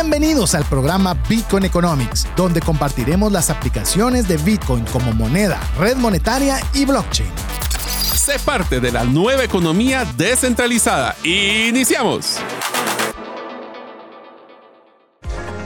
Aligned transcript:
Bienvenidos 0.00 0.54
al 0.54 0.64
programa 0.64 1.14
Bitcoin 1.28 1.64
Economics, 1.64 2.28
donde 2.36 2.60
compartiremos 2.60 3.32
las 3.32 3.50
aplicaciones 3.50 4.28
de 4.28 4.36
Bitcoin 4.36 4.84
como 4.92 5.12
moneda, 5.12 5.60
red 5.76 5.96
monetaria 5.96 6.60
y 6.72 6.84
blockchain. 6.84 7.28
Sé 8.14 8.38
parte 8.38 8.78
de 8.78 8.92
la 8.92 9.02
nueva 9.02 9.42
economía 9.42 10.04
descentralizada. 10.16 11.16
Iniciamos. 11.24 12.38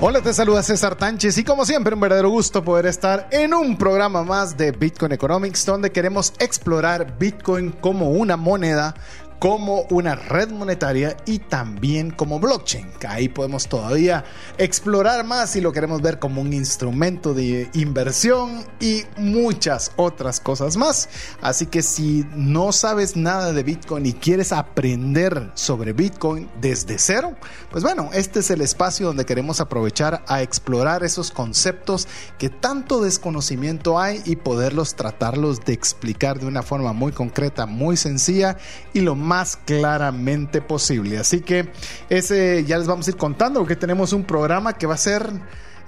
Hola, 0.05 0.21
te 0.21 0.35
saluda 0.35 0.65
César 0.65 0.97
Tánchez 0.97 1.39
y 1.39 1.45
como 1.45 1.65
siempre 1.65 1.95
un 1.95 2.01
verdadero 2.01 2.29
gusto 2.29 2.65
poder 2.65 2.87
estar 2.87 3.29
en 3.31 3.55
un 3.55 3.77
programa 3.77 4.25
más 4.25 4.57
de 4.57 4.73
Bitcoin 4.73 5.13
Economics 5.13 5.65
donde 5.65 5.93
queremos 5.93 6.33
explorar 6.41 7.19
Bitcoin 7.21 7.71
como 7.71 8.11
una 8.11 8.37
moneda 8.37 8.97
como 9.43 9.87
una 9.91 10.15
red 10.15 10.51
monetaria 10.53 11.17
y 11.27 11.41
también 11.41 12.13
como 12.13 12.39
blockchain. 12.39 12.87
Ahí 13.09 13.29
podemos 13.29 13.67
todavía 13.67 14.25
explorar 14.57 15.25
más 15.25 15.51
si 15.51 15.61
lo 15.61 15.73
queremos 15.73 16.01
ver 16.01 16.21
como 16.21 16.41
un 16.41 16.53
instrumento 16.53 17.35
de 17.35 17.69
inversión 17.73 18.65
y 18.79 19.03
muchas 19.17 19.91
otras 19.97 20.39
cosas 20.39 20.77
más. 20.77 21.09
Así 21.41 21.67
que 21.67 21.83
si 21.83 22.25
no 22.37 22.71
sabes 22.71 23.17
nada 23.17 23.53
de 23.53 23.65
Bitcoin 23.65 24.07
y 24.07 24.13
quieres 24.13 24.53
aprender 24.53 25.51
sobre 25.55 25.93
Bitcoin 25.93 26.49
desde 26.61 26.97
cero, 27.01 27.35
pues 27.69 27.83
bueno, 27.83 28.11
este 28.13 28.39
es 28.39 28.51
el 28.53 28.61
espacio 28.61 29.09
donde 29.09 29.27
queremos 29.27 29.61
aprovechar 29.61 30.23
a 30.29 30.41
explorar 30.43 31.03
esos 31.03 31.33
conceptos 31.33 32.07
que 32.39 32.49
tanto 32.49 33.03
desconocimiento 33.03 33.99
hay 33.99 34.23
y 34.25 34.37
poderlos 34.37 34.95
tratarlos 34.95 35.65
de 35.65 35.73
explicar 35.73 36.39
de 36.39 36.47
una 36.47 36.63
forma 36.63 36.93
muy 36.93 37.11
concreta, 37.11 37.67
muy 37.67 37.97
sencilla 37.97 38.57
y 38.93 39.01
lo 39.01 39.17
más 39.17 39.32
más 39.33 39.57
claramente 39.57 40.61
posible. 40.61 41.17
Así 41.17 41.41
que 41.41 41.73
ese 42.11 42.67
ya 42.67 42.77
les 42.77 42.87
vamos 42.87 43.07
a 43.07 43.13
ir 43.13 43.17
contando 43.17 43.61
porque 43.61 43.77
tenemos 43.77 44.13
un 44.13 44.25
programa 44.25 44.75
que 44.75 44.87
va 44.87 44.93
a 44.93 44.99
ser 44.99 45.27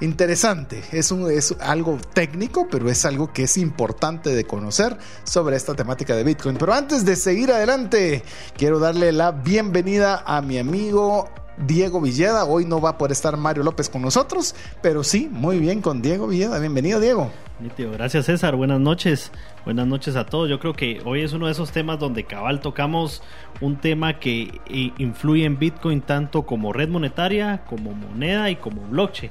interesante. 0.00 0.82
Es, 0.92 1.10
un, 1.10 1.30
es 1.30 1.54
algo 1.60 1.98
técnico, 2.14 2.66
pero 2.70 2.88
es 2.88 3.04
algo 3.04 3.34
que 3.34 3.42
es 3.42 3.58
importante 3.58 4.34
de 4.34 4.44
conocer 4.44 4.96
sobre 5.24 5.56
esta 5.56 5.74
temática 5.74 6.16
de 6.16 6.24
Bitcoin. 6.24 6.56
Pero 6.56 6.72
antes 6.72 7.04
de 7.04 7.16
seguir 7.16 7.52
adelante, 7.52 8.22
quiero 8.56 8.78
darle 8.78 9.12
la 9.12 9.32
bienvenida 9.32 10.22
a 10.24 10.40
mi 10.40 10.56
amigo 10.56 11.28
Diego 11.56 12.00
Villeda. 12.00 12.44
Hoy 12.44 12.64
no 12.64 12.80
va 12.80 12.90
a 12.90 12.98
poder 12.98 13.12
estar 13.12 13.36
Mario 13.36 13.62
López 13.62 13.88
con 13.88 14.02
nosotros, 14.02 14.54
pero 14.82 15.04
sí, 15.04 15.28
muy 15.30 15.58
bien 15.58 15.80
con 15.80 16.02
Diego 16.02 16.26
Villeda. 16.26 16.58
Bienvenido, 16.58 17.00
Diego. 17.00 17.30
Gracias, 17.78 18.26
César. 18.26 18.56
Buenas 18.56 18.80
noches. 18.80 19.30
Buenas 19.64 19.86
noches 19.86 20.16
a 20.16 20.26
todos. 20.26 20.50
Yo 20.50 20.58
creo 20.58 20.72
que 20.74 21.00
hoy 21.04 21.22
es 21.22 21.32
uno 21.32 21.46
de 21.46 21.52
esos 21.52 21.70
temas 21.70 21.98
donde 21.98 22.24
cabal 22.24 22.60
tocamos 22.60 23.22
un 23.60 23.76
tema 23.76 24.18
que 24.18 24.60
eh, 24.66 24.92
influye 24.98 25.44
en 25.44 25.58
Bitcoin 25.58 26.00
tanto 26.02 26.42
como 26.42 26.72
red 26.72 26.88
monetaria, 26.88 27.64
como 27.66 27.92
moneda 27.92 28.50
y 28.50 28.56
como 28.56 28.82
blockchain. 28.82 29.30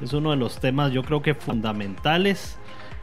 Es 0.00 0.12
uno 0.14 0.30
de 0.30 0.36
los 0.36 0.58
temas 0.58 0.92
yo 0.92 1.02
creo 1.04 1.22
que 1.22 1.34
fundamentales 1.34 2.56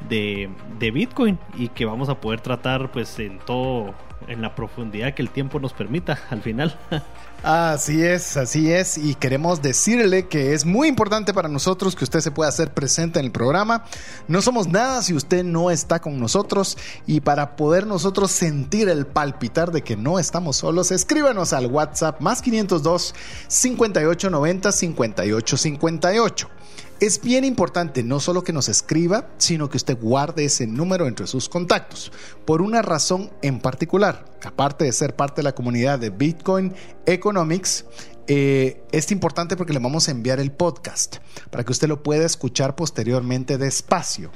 de, 0.10 0.50
de 0.80 0.92
Bitcoin 0.92 1.38
y 1.58 1.70
que 1.70 1.86
vamos 1.86 2.10
a 2.10 2.20
poder 2.20 2.42
tratar 2.42 2.92
pues 2.92 3.20
en 3.20 3.40
todo 3.40 3.94
en 4.28 4.42
la 4.42 4.56
profundidad 4.56 5.14
que 5.14 5.22
el 5.22 5.30
tiempo 5.30 5.60
nos 5.60 5.74
permita 5.74 6.20
al 6.30 6.42
final. 6.42 6.78
Así 7.42 8.04
es, 8.04 8.36
así 8.36 8.70
es. 8.74 8.98
Y 8.98 9.16
queremos 9.16 9.62
decirle 9.62 10.28
que 10.28 10.54
es 10.54 10.66
muy 10.66 10.90
importante 10.90 11.34
para 11.34 11.48
nosotros 11.48 11.96
que 11.96 12.04
usted 12.04 12.20
se 12.20 12.32
pueda 12.32 12.50
hacer 12.50 12.74
presente 12.74 13.20
en 13.20 13.28
el 13.28 13.32
programa. 13.32 13.86
No 14.28 14.42
somos 14.42 14.68
nada 14.68 15.02
si 15.02 15.14
usted 15.14 15.46
no 15.46 15.72
está 15.72 16.02
con 16.02 16.20
nosotros. 16.20 16.78
Y 17.08 17.22
para 17.22 17.56
poder 17.56 17.88
nosotros 17.88 18.32
sentir 18.32 18.90
el 18.90 19.08
palpitar 19.08 19.72
de 19.72 19.84
que 19.84 19.96
no 19.96 20.20
estamos 20.20 20.58
solos, 20.58 20.92
escríbanos 20.92 21.54
al 21.54 21.68
WhatsApp 21.68 22.20
más 22.20 22.42
502 22.42 23.16
5890 23.48 24.72
5858. 24.74 26.50
Es 27.00 27.22
bien 27.22 27.46
importante 27.46 28.04
no 28.04 28.20
solo 28.20 28.44
que 28.44 28.52
nos 28.52 28.68
escriba, 28.68 29.30
sino 29.38 29.70
que 29.70 29.78
usted 29.78 29.98
guarde 29.98 30.44
ese 30.44 30.68
número 30.68 31.08
entre 31.08 31.28
sus 31.28 31.48
contactos, 31.48 32.12
por 32.44 32.62
una 32.62 32.82
razón 32.82 33.32
en 33.42 33.62
particular. 33.62 34.26
Aparte 34.44 34.84
de 34.84 34.92
ser 34.92 35.16
parte 35.16 35.38
de 35.38 35.44
la 35.44 35.56
comunidad 35.56 35.98
de 35.98 36.10
Bitcoin 36.10 36.74
Economics, 37.06 37.86
eh, 38.32 38.84
es 38.92 39.12
importante 39.12 39.58
porque 39.58 39.74
le 39.74 39.80
vamos 39.80 40.08
a 40.08 40.12
enviar 40.12 40.40
el 40.40 40.52
podcast 40.52 41.16
para 41.50 41.64
que 41.64 41.72
usted 41.72 41.88
lo 41.88 42.04
pueda 42.04 42.28
escuchar 42.28 42.76
posteriormente 42.76 43.58
despacio. 43.58 44.30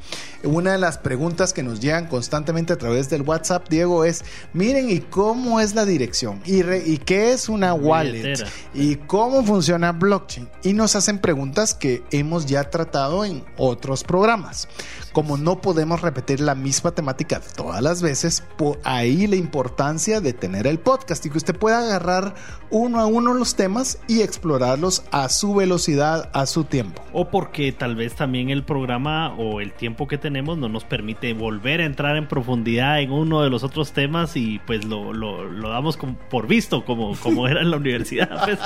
Una 0.43 0.71
de 0.71 0.79
las 0.79 0.97
preguntas 0.97 1.53
que 1.53 1.61
nos 1.61 1.79
llegan 1.79 2.07
constantemente 2.07 2.73
a 2.73 2.77
través 2.79 3.11
del 3.11 3.21
WhatsApp, 3.21 3.69
Diego, 3.69 4.03
es, 4.03 4.25
miren, 4.51 4.89
¿y 4.89 4.99
cómo 4.99 5.59
es 5.59 5.75
la 5.75 5.85
dirección? 5.85 6.41
¿Y, 6.43 6.63
y 6.63 6.97
qué 6.97 7.33
es 7.33 7.49
una 7.49 7.75
wallet? 7.75 8.43
¿Y 8.73 8.95
cómo 8.95 9.43
funciona 9.45 9.91
blockchain? 9.91 10.49
Y 10.63 10.73
nos 10.73 10.95
hacen 10.95 11.19
preguntas 11.19 11.75
que 11.75 12.01
hemos 12.09 12.47
ya 12.47 12.63
tratado 12.71 13.23
en 13.23 13.45
otros 13.57 14.03
programas. 14.03 14.67
Como 15.11 15.37
no 15.37 15.61
podemos 15.61 16.01
repetir 16.01 16.39
la 16.39 16.55
misma 16.55 16.95
temática 16.95 17.39
todas 17.55 17.83
las 17.83 18.01
veces, 18.01 18.41
por 18.57 18.79
ahí 18.83 19.27
la 19.27 19.35
importancia 19.35 20.19
de 20.19 20.33
tener 20.33 20.65
el 20.65 20.79
podcast 20.79 21.23
y 21.27 21.29
que 21.29 21.37
usted 21.37 21.55
pueda 21.55 21.77
agarrar 21.77 22.33
uno 22.71 22.99
a 22.99 23.05
uno 23.05 23.35
los 23.35 23.53
temas 23.53 23.82
y 24.07 24.21
explorarlos 24.21 25.03
a 25.11 25.29
su 25.29 25.53
velocidad, 25.55 26.29
a 26.33 26.45
su 26.45 26.63
tiempo. 26.63 27.01
O 27.11 27.29
porque 27.29 27.71
tal 27.71 27.95
vez 27.95 28.15
también 28.15 28.49
el 28.49 28.63
programa 28.63 29.33
o 29.35 29.59
el 29.61 29.73
tiempo 29.73 30.07
que 30.07 30.17
tenemos 30.17 30.57
no 30.57 30.69
nos 30.69 30.83
permite 30.83 31.33
volver 31.33 31.81
a 31.81 31.85
entrar 31.85 32.15
en 32.15 32.27
profundidad 32.27 33.01
en 33.01 33.11
uno 33.11 33.41
de 33.41 33.49
los 33.49 33.63
otros 33.63 33.91
temas 33.91 34.35
y 34.35 34.59
pues 34.65 34.85
lo, 34.85 35.13
lo, 35.13 35.69
damos 35.69 35.97
por 36.29 36.47
visto 36.47 36.85
como, 36.85 37.15
como 37.17 37.47
era 37.47 37.61
en 37.61 37.71
la 37.71 37.77
universidad. 37.77 38.29
Pues. 38.43 38.59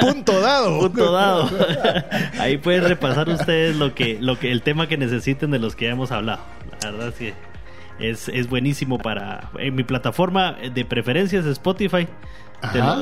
Punto 0.00 0.40
dado. 0.40 0.80
Punto 0.80 1.12
dado. 1.12 1.50
Ahí 2.38 2.56
pueden 2.56 2.84
repasar 2.84 3.28
ustedes 3.28 3.76
lo 3.76 3.94
que, 3.94 4.18
lo 4.20 4.38
que, 4.38 4.50
el 4.50 4.62
tema 4.62 4.86
que 4.86 4.96
necesiten 4.96 5.50
de 5.50 5.58
los 5.58 5.76
que 5.76 5.86
ya 5.86 5.92
hemos 5.92 6.12
hablado. 6.12 6.42
La 6.82 6.90
verdad 6.90 7.08
es 7.08 7.14
que 7.14 7.34
es, 7.98 8.28
es 8.28 8.48
buenísimo 8.48 8.98
para... 8.98 9.50
En 9.58 9.74
mi 9.74 9.84
plataforma 9.84 10.52
de 10.52 10.84
preferencias 10.84 11.44
Spotify. 11.46 12.08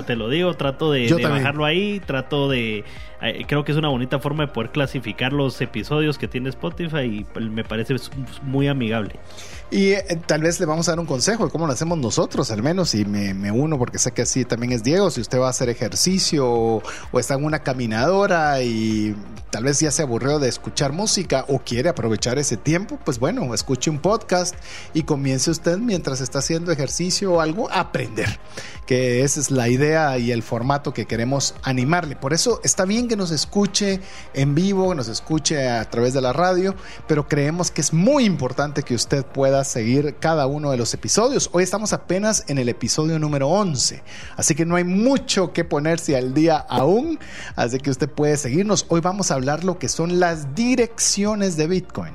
Te 0.07 0.17
lo, 0.17 0.29
digo, 0.29 0.55
trato 0.55 0.91
de, 0.93 1.07
de 1.07 1.27
bajarlo 1.27 1.65
ahí, 1.65 2.01
trato 2.01 2.49
de... 2.49 2.85
Eh, 3.23 3.45
creo 3.47 3.65
que 3.65 3.73
es 3.73 3.79
una 3.79 3.89
bonita 3.89 4.19
forma 4.19 4.47
de 4.47 4.53
poder 4.53 4.71
clasificar 4.71 5.33
los 5.33 5.61
episodios 5.61 6.19
que 6.19 6.29
tiene 6.29 6.49
Spotify 6.49 7.03
y 7.03 7.25
pues, 7.25 7.45
me 7.51 7.65
parece 7.65 7.95
muy 8.43 8.69
amigable. 8.69 9.17
Y 9.71 9.91
eh, 9.91 10.05
tal 10.27 10.43
vez 10.43 10.59
le 10.59 10.67
vamos 10.67 10.89
a 10.89 10.93
dar 10.93 11.01
un 11.01 11.07
consejo 11.07 11.45
de 11.45 11.51
cómo 11.51 11.67
lo 11.67 11.73
hacemos 11.73 11.97
nosotros, 11.97 12.51
al 12.51 12.63
menos, 12.63 12.95
y 12.95 13.05
me, 13.05 13.35
me, 13.35 13.53
uno 13.53 13.79
porque 13.79 13.99
sé 13.99 14.11
que 14.11 14.23
así 14.23 14.45
también 14.45 14.73
es 14.73 14.83
Diego, 14.83 15.11
si 15.11 15.21
usted 15.21 15.39
va 15.39 15.47
a 15.47 15.51
hacer 15.51 15.69
ejercicio 15.69 16.49
o, 16.49 16.83
está 17.19 17.35
en 17.35 17.45
una 17.45 17.61
caminadora 17.61 18.63
y 18.63 19.15
tal 19.51 19.65
vez 19.65 19.79
ya 19.79 19.91
se 19.91 20.03
aburrió 20.03 20.39
de 20.39 20.49
escuchar 20.49 20.93
música 20.93 21.45
o 21.49 21.61
quiere 21.61 21.89
aprovechar 21.89 22.39
ese 22.39 22.57
tiempo, 22.57 22.99
pues 23.05 23.21
bueno, 23.21 23.55
escuche 23.55 23.91
un 23.91 23.99
podcast 23.99 24.57
y 24.93 25.03
comience 25.05 25.51
usted 25.51 25.79
mientras 25.79 26.21
está 26.21 26.41
haciendo 26.41 26.73
ejercicio 26.73 27.35
o 27.35 27.41
algo 27.41 27.71
a 27.71 27.81
aprender, 27.81 28.41
que 28.87 29.23
esa 29.23 29.39
es 29.39 29.51
la 29.53 29.69
idea 29.69 30.19
y 30.19 30.33
el 30.33 30.43
formato 30.43 30.93
que 30.93 31.07
queremos 31.07 31.55
animarle. 31.63 32.17
Por 32.17 32.33
eso 32.33 32.61
está 32.65 32.85
bien 32.87 33.07
que 33.11 33.17
nos 33.17 33.33
escuche 33.33 34.01
en 34.35 34.55
vivo, 34.55 34.91
que 34.91 34.95
nos 34.95 35.09
escuche 35.09 35.69
a 35.69 35.85
través 35.91 36.15
de 36.15 36.21
la 36.21 36.33
radio, 36.33 36.77
pero 37.09 37.27
creemos 37.27 37.73
que 37.73 37.81
es 37.81 37.93
muy 37.93 38.25
importante 38.25 38.85
que 38.85 38.95
usted 38.95 39.27
pueda 39.27 39.65
seguir 39.65 40.15
cada 40.21 40.47
uno 40.47 40.71
de 40.71 40.77
los 40.77 40.95
episodios. 40.95 41.51
Hoy 41.53 41.65
estamos 41.65 41.93
apenas 41.93 42.45
en 42.47 42.59
el 42.59 42.69
episodio 42.69 43.19
número 43.19 43.49
11, 43.49 44.05
así 44.37 44.55
que 44.55 44.65
no 44.65 44.77
hay 44.77 44.85
mucho 44.85 45.53
que 45.53 45.65
ponerse 45.65 46.17
al 46.17 46.35
día 46.35 46.59
aún, 46.59 47.19
así 47.57 47.79
que 47.79 47.91
usted 47.91 48.09
puede 48.09 48.37
seguirnos. 48.37 48.87
Hoy 48.89 49.01
vamos 49.01 49.33
a 49.33 49.35
hablar 49.35 49.65
lo 49.65 49.77
que 49.81 49.89
son 49.89 50.21
las 50.21 50.55
direcciones 50.55 51.57
de 51.57 51.67
Bitcoin. 51.67 52.15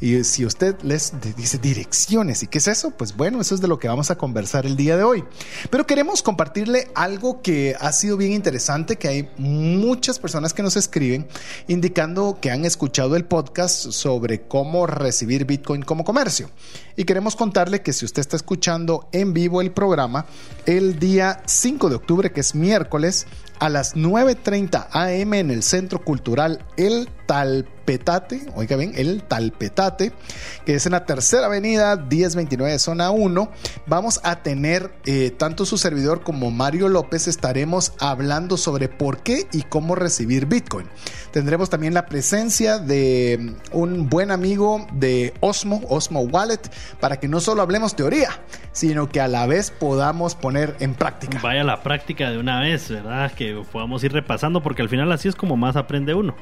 Y 0.00 0.24
si 0.24 0.46
usted 0.46 0.80
les 0.82 1.12
dice 1.36 1.58
direcciones, 1.58 2.42
¿y 2.42 2.46
qué 2.46 2.58
es 2.58 2.68
eso? 2.68 2.90
Pues 2.90 3.16
bueno, 3.16 3.40
eso 3.40 3.54
es 3.54 3.60
de 3.60 3.68
lo 3.68 3.78
que 3.78 3.88
vamos 3.88 4.10
a 4.10 4.16
conversar 4.16 4.64
el 4.64 4.76
día 4.76 4.96
de 4.96 5.02
hoy. 5.02 5.24
Pero 5.70 5.86
queremos 5.86 6.22
compartirle 6.22 6.90
algo 6.94 7.42
que 7.42 7.76
ha 7.78 7.92
sido 7.92 8.16
bien 8.16 8.32
interesante, 8.32 8.96
que 8.96 9.08
hay 9.08 9.30
muchas 9.36 10.18
personas 10.18 10.54
que 10.54 10.62
nos 10.62 10.76
escriben 10.76 11.28
indicando 11.68 12.38
que 12.40 12.50
han 12.50 12.64
escuchado 12.64 13.14
el 13.14 13.24
podcast 13.24 13.90
sobre 13.90 14.42
cómo 14.42 14.86
recibir 14.86 15.44
Bitcoin 15.44 15.82
como 15.82 16.04
comercio. 16.04 16.50
Y 16.96 17.04
queremos 17.04 17.36
contarle 17.36 17.82
que 17.82 17.92
si 17.92 18.04
usted 18.04 18.20
está 18.20 18.36
escuchando 18.36 19.08
en 19.12 19.32
vivo 19.32 19.60
el 19.60 19.70
programa, 19.70 20.26
el 20.66 20.98
día 20.98 21.42
5 21.46 21.88
de 21.88 21.96
octubre, 21.96 22.32
que 22.32 22.40
es 22.40 22.54
miércoles, 22.54 23.26
a 23.58 23.68
las 23.68 23.94
9.30 23.94 24.88
am 24.92 25.34
en 25.34 25.50
el 25.50 25.62
Centro 25.62 26.02
Cultural 26.02 26.64
El 26.76 27.08
Talpe 27.26 27.79
Talpetate, 27.98 28.46
oiga 28.54 28.76
bien, 28.76 28.92
el 28.94 29.24
Talpetate, 29.24 30.12
que 30.64 30.76
es 30.76 30.86
en 30.86 30.92
la 30.92 31.06
tercera 31.06 31.46
avenida 31.46 31.96
1029 31.96 32.78
zona 32.78 33.10
1. 33.10 33.50
Vamos 33.86 34.20
a 34.22 34.42
tener 34.42 34.92
eh, 35.06 35.30
tanto 35.36 35.66
su 35.66 35.76
servidor 35.76 36.22
como 36.22 36.52
Mario 36.52 36.88
López 36.88 37.26
estaremos 37.26 37.92
hablando 37.98 38.56
sobre 38.56 38.88
por 38.88 39.24
qué 39.24 39.48
y 39.52 39.62
cómo 39.62 39.96
recibir 39.96 40.46
Bitcoin. 40.46 40.86
Tendremos 41.32 41.68
también 41.68 41.94
la 41.94 42.06
presencia 42.06 42.78
de 42.78 43.54
un 43.72 44.08
buen 44.08 44.30
amigo 44.30 44.86
de 44.92 45.34
Osmo, 45.40 45.82
Osmo 45.88 46.20
Wallet, 46.20 46.60
para 47.00 47.18
que 47.18 47.26
no 47.26 47.40
solo 47.40 47.62
hablemos 47.62 47.96
teoría, 47.96 48.30
sino 48.72 49.08
que 49.08 49.20
a 49.20 49.26
la 49.26 49.46
vez 49.46 49.72
podamos 49.72 50.36
poner 50.36 50.76
en 50.78 50.94
práctica. 50.94 51.40
Vaya 51.42 51.64
la 51.64 51.82
práctica 51.82 52.30
de 52.30 52.38
una 52.38 52.60
vez, 52.60 52.88
¿verdad? 52.88 53.32
Que 53.32 53.60
podamos 53.72 54.04
ir 54.04 54.12
repasando, 54.12 54.62
porque 54.62 54.82
al 54.82 54.88
final 54.88 55.10
así 55.10 55.28
es 55.28 55.34
como 55.34 55.56
más 55.56 55.74
aprende 55.74 56.14
uno. 56.14 56.36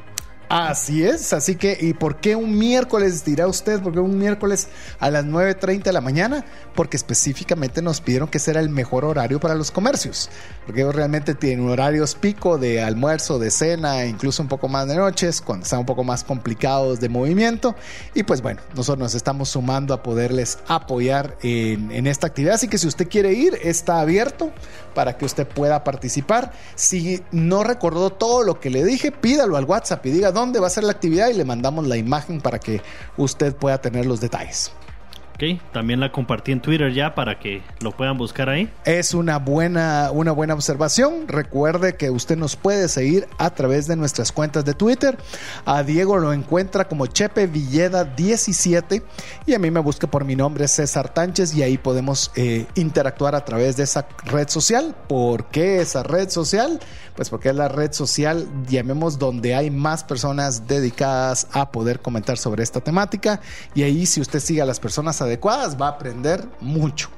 Así 0.49 1.05
es, 1.05 1.35
así 1.35 1.57
que, 1.57 1.77
¿y 1.79 1.93
por 1.93 2.21
qué 2.21 2.35
un 2.35 2.57
miércoles 2.57 3.23
dirá 3.23 3.47
usted? 3.47 3.83
¿Por 3.83 3.93
qué 3.93 3.99
un 4.01 4.19
miércoles 4.19 4.69
a 4.99 5.11
las 5.11 5.27
9.30 5.27 5.83
de 5.83 5.93
la 5.93 6.01
mañana? 6.01 6.43
Porque 6.75 6.97
específicamente 6.97 7.83
nos 7.83 8.01
pidieron 8.01 8.29
que 8.29 8.39
será 8.39 8.61
el 8.61 8.71
mejor 8.71 9.05
horario 9.05 9.41
para 9.41 9.55
los 9.55 9.71
comercios, 9.71 10.31
porque 10.65 10.81
ellos 10.81 10.95
realmente 10.95 11.35
tienen 11.35 11.69
horarios 11.69 12.15
pico 12.15 12.57
de 12.57 12.83
almuerzo, 12.83 13.39
de 13.39 13.51
cena, 13.51 14.07
incluso 14.07 14.43
un 14.43 14.49
poco 14.49 14.69
más 14.69 14.89
de 14.89 14.97
noches, 14.97 15.43
cuando 15.43 15.65
están 15.65 15.81
un 15.81 15.87
poco 15.87 16.03
más 16.03 16.25
complicados 16.25 16.99
de 16.99 17.11
movimiento. 17.11 17.75
Y 18.15 18.23
pues 18.23 18.41
bueno, 18.41 18.63
nosotros 18.75 19.01
nos 19.01 19.15
estamos 19.15 19.51
sumando 19.51 19.93
a 19.93 20.03
poderles 20.03 20.61
apoyar 20.67 21.37
en, 21.43 21.93
en 21.93 22.07
esta 22.07 22.27
actividad, 22.27 22.55
así 22.55 22.69
que 22.69 22.79
si 22.79 22.87
usted 22.87 23.07
quiere 23.07 23.35
ir, 23.35 23.59
está 23.63 24.01
abierto 24.01 24.51
para 24.95 25.17
que 25.17 25.27
usted 25.27 25.47
pueda 25.47 25.85
participar. 25.85 26.53
Si 26.75 27.23
no 27.33 27.65
recordó 27.65 28.11
todo 28.11 28.43
lo 28.43 28.59
que 28.61 28.71
le 28.71 28.85
dije, 28.85 29.13
pídalo 29.13 29.57
al 29.59 29.65
WhatsApp 29.65 30.05
y 30.07 30.11
diga 30.11 30.33
dónde 30.39 30.61
va 30.61 30.69
a 30.69 30.71
ser 30.71 30.85
la 30.85 30.93
actividad 30.93 31.29
y 31.29 31.35
le 31.35 31.45
mandamos 31.45 31.87
la 31.87 31.97
imagen 31.97 32.41
para 32.41 32.59
que 32.59 32.81
usted 33.17 33.55
pueda 33.55 33.81
tener 33.81 34.07
los 34.07 34.21
detalles. 34.21 34.71
Ok, 35.39 35.61
también 35.73 36.01
la 36.01 36.11
compartí 36.11 36.51
en 36.51 36.61
Twitter 36.61 36.93
ya 36.93 37.15
para 37.15 37.39
que 37.39 37.63
lo 37.79 37.93
puedan 37.93 38.19
buscar 38.19 38.49
ahí. 38.49 38.69
Es 38.85 39.15
una 39.15 39.39
buena, 39.39 40.11
una 40.13 40.33
buena 40.33 40.55
observación. 40.55 41.29
Recuerde 41.29 41.95
que 41.95 42.11
usted 42.11 42.37
nos 42.37 42.57
puede 42.57 42.89
seguir 42.89 43.29
a 43.39 43.51
través 43.51 43.87
de 43.87 43.95
nuestras 43.95 44.33
cuentas 44.33 44.65
de 44.65 44.75
Twitter. 44.75 45.17
A 45.65 45.85
Diego 45.85 46.19
lo 46.19 46.33
encuentra 46.33 46.89
como 46.89 47.07
Chepe 47.07 47.47
Villeda 47.47 48.03
17 48.03 49.01
y 49.47 49.55
a 49.55 49.61
mí 49.61 49.71
me 49.71 49.79
busca 49.79 50.09
por 50.09 50.25
mi 50.25 50.35
nombre 50.35 50.67
César 50.67 51.15
Tánchez 51.15 51.55
y 51.55 51.63
ahí 51.63 51.79
podemos 51.79 52.33
eh, 52.35 52.67
interactuar 52.75 53.37
a 53.37 53.45
través 53.45 53.77
de 53.77 53.85
esa 53.85 54.09
red 54.25 54.49
social. 54.49 54.97
¿Por 55.07 55.45
qué 55.51 55.81
esa 55.81 56.03
red 56.03 56.31
social? 56.31 56.81
Pues 57.15 57.31
porque 57.31 57.51
es 57.51 57.55
la 57.55 57.69
red 57.69 57.93
social, 57.93 58.49
llamemos, 58.69 59.21
donde 59.21 59.55
hay 59.55 59.71
más 59.71 60.03
personas 60.03 60.67
dedicadas 60.67 61.47
a 61.53 61.71
poder 61.71 62.01
comentar 62.01 62.39
sobre 62.39 62.65
esta 62.65 62.81
temática 62.81 63.41
y 63.75 63.85
ahí 63.85 64.05
si 64.05 64.21
usted 64.21 64.41
sigue 64.41 64.63
a 64.63 64.67
las 64.67 64.81
personas 64.81 65.21
adecuadas 65.29 65.81
va 65.81 65.87
a 65.87 65.91
aprender 65.91 66.49
mucho. 66.61 67.09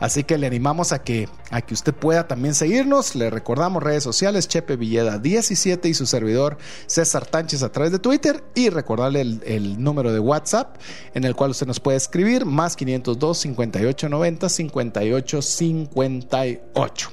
Así 0.00 0.22
que 0.22 0.38
le 0.38 0.46
animamos 0.46 0.92
a 0.92 1.02
que, 1.02 1.28
a 1.50 1.60
que 1.60 1.74
usted 1.74 1.92
pueda 1.92 2.28
también 2.28 2.54
seguirnos. 2.54 3.16
Le 3.16 3.30
recordamos 3.30 3.82
redes 3.82 4.04
sociales 4.04 4.46
Chepe 4.46 4.76
Villeda 4.76 5.18
17 5.18 5.88
y 5.88 5.94
su 5.94 6.06
servidor 6.06 6.56
César 6.86 7.26
Tánchez 7.26 7.64
a 7.64 7.72
través 7.72 7.90
de 7.90 7.98
Twitter 7.98 8.44
y 8.54 8.70
recordarle 8.70 9.22
el, 9.22 9.42
el 9.44 9.82
número 9.82 10.12
de 10.12 10.20
WhatsApp 10.20 10.76
en 11.14 11.24
el 11.24 11.34
cual 11.34 11.50
usted 11.50 11.66
nos 11.66 11.80
puede 11.80 11.96
escribir 11.96 12.44
más 12.44 12.76
502 12.76 13.38
58 13.38 14.08
90 14.08 14.48
58 14.48 15.42
58. 15.42 17.10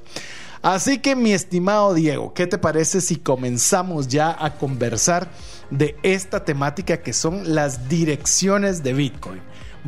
Así 0.62 0.98
que 1.00 1.16
mi 1.16 1.31
estimado 1.31 1.94
Diego, 1.94 2.34
¿qué 2.34 2.48
te 2.48 2.57
parece 2.57 3.02
si 3.02 3.18
comenzamos 3.18 4.07
ya 4.07 4.36
a 4.40 4.57
conversar 4.57 5.30
de 5.69 5.96
esta 6.02 6.44
temática 6.44 7.02
que 7.02 7.13
son 7.13 7.54
las 7.54 7.88
direcciones 7.88 8.84
de 8.84 8.94
Bitcoin? 8.94 9.42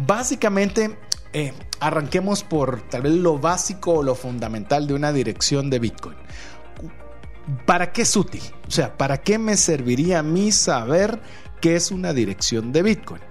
Básicamente, 0.06 0.98
eh, 1.34 1.54
arranquemos 1.80 2.44
por 2.44 2.82
tal 2.82 3.04
vez 3.04 3.14
lo 3.14 3.40
básico 3.40 3.94
o 3.94 4.04
lo 4.04 4.16
fundamental 4.16 4.88
de 4.88 4.94
una 4.94 5.12
dirección 5.12 5.70
de 5.70 5.80
Bitcoin. 5.80 6.16
¿Para 7.66 7.92
qué 7.92 8.04
es 8.04 8.16
útil? 8.16 8.42
O 8.68 8.72
sea, 8.72 8.98
¿para 8.98 9.22
qué 9.22 9.40
me 9.40 9.58
serviría 9.58 10.20
a 10.20 10.24
mí 10.24 10.52
saber 10.52 11.20
qué 11.62 11.76
es 11.76 11.92
una 11.92 12.14
dirección 12.14 12.72
de 12.72 12.84
Bitcoin? 12.84 13.22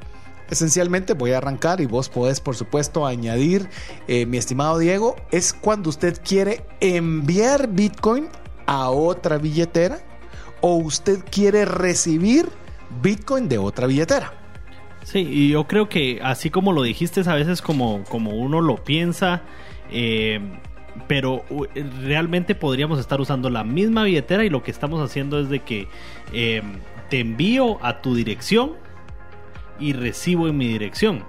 Esencialmente 0.51 1.13
voy 1.15 1.33
a 1.33 1.39
arrancar 1.39 1.81
y 1.81 1.87
vos 1.87 2.09
podés 2.09 2.41
por 2.41 2.57
supuesto 2.57 3.07
añadir, 3.07 3.69
eh, 4.07 4.27
mi 4.27 4.39
estimado 4.39 4.79
Diego, 4.79 5.17
es 5.31 5.53
cuando 5.53 5.91
usted 5.91 6.21
quiere 6.25 6.65
enviar 6.81 7.69
Bitcoin 7.69 8.29
a 8.67 8.91
otra 8.91 9.39
billetera 9.39 9.99
o 10.61 10.77
usted 10.77 11.25
quiere 11.31 11.65
recibir 11.65 12.49
Bitcoin 13.03 13.49
de 13.49 13.59
otra 13.59 13.87
billetera. 13.87 14.36
Sí, 15.07 15.21
y 15.21 15.51
yo 15.51 15.69
creo 15.69 15.89
que 15.89 16.19
así 16.21 16.51
como 16.51 16.73
lo 16.73 16.83
dijiste, 16.83 17.23
a 17.31 17.35
veces 17.35 17.63
como, 17.63 18.03
como 18.09 18.33
uno 18.33 18.61
lo 18.61 18.83
piensa, 18.83 19.43
eh, 19.93 20.41
pero 21.07 21.45
realmente 22.03 22.57
podríamos 22.57 22.99
estar 22.99 23.21
usando 23.21 23.49
la 23.49 23.63
misma 23.63 24.03
billetera 24.03 24.45
y 24.45 24.51
lo 24.51 24.65
que 24.65 24.73
estamos 24.73 25.01
haciendo 25.01 25.39
es 25.39 25.49
de 25.49 25.61
que 25.61 25.87
eh, 26.33 26.61
te 27.09 27.21
envío 27.21 27.79
a 27.85 28.03
tu 28.03 28.17
dirección 28.17 28.73
y 29.79 29.93
recibo 29.93 30.49
en 30.49 30.57
mi 30.57 30.67
dirección, 30.67 31.23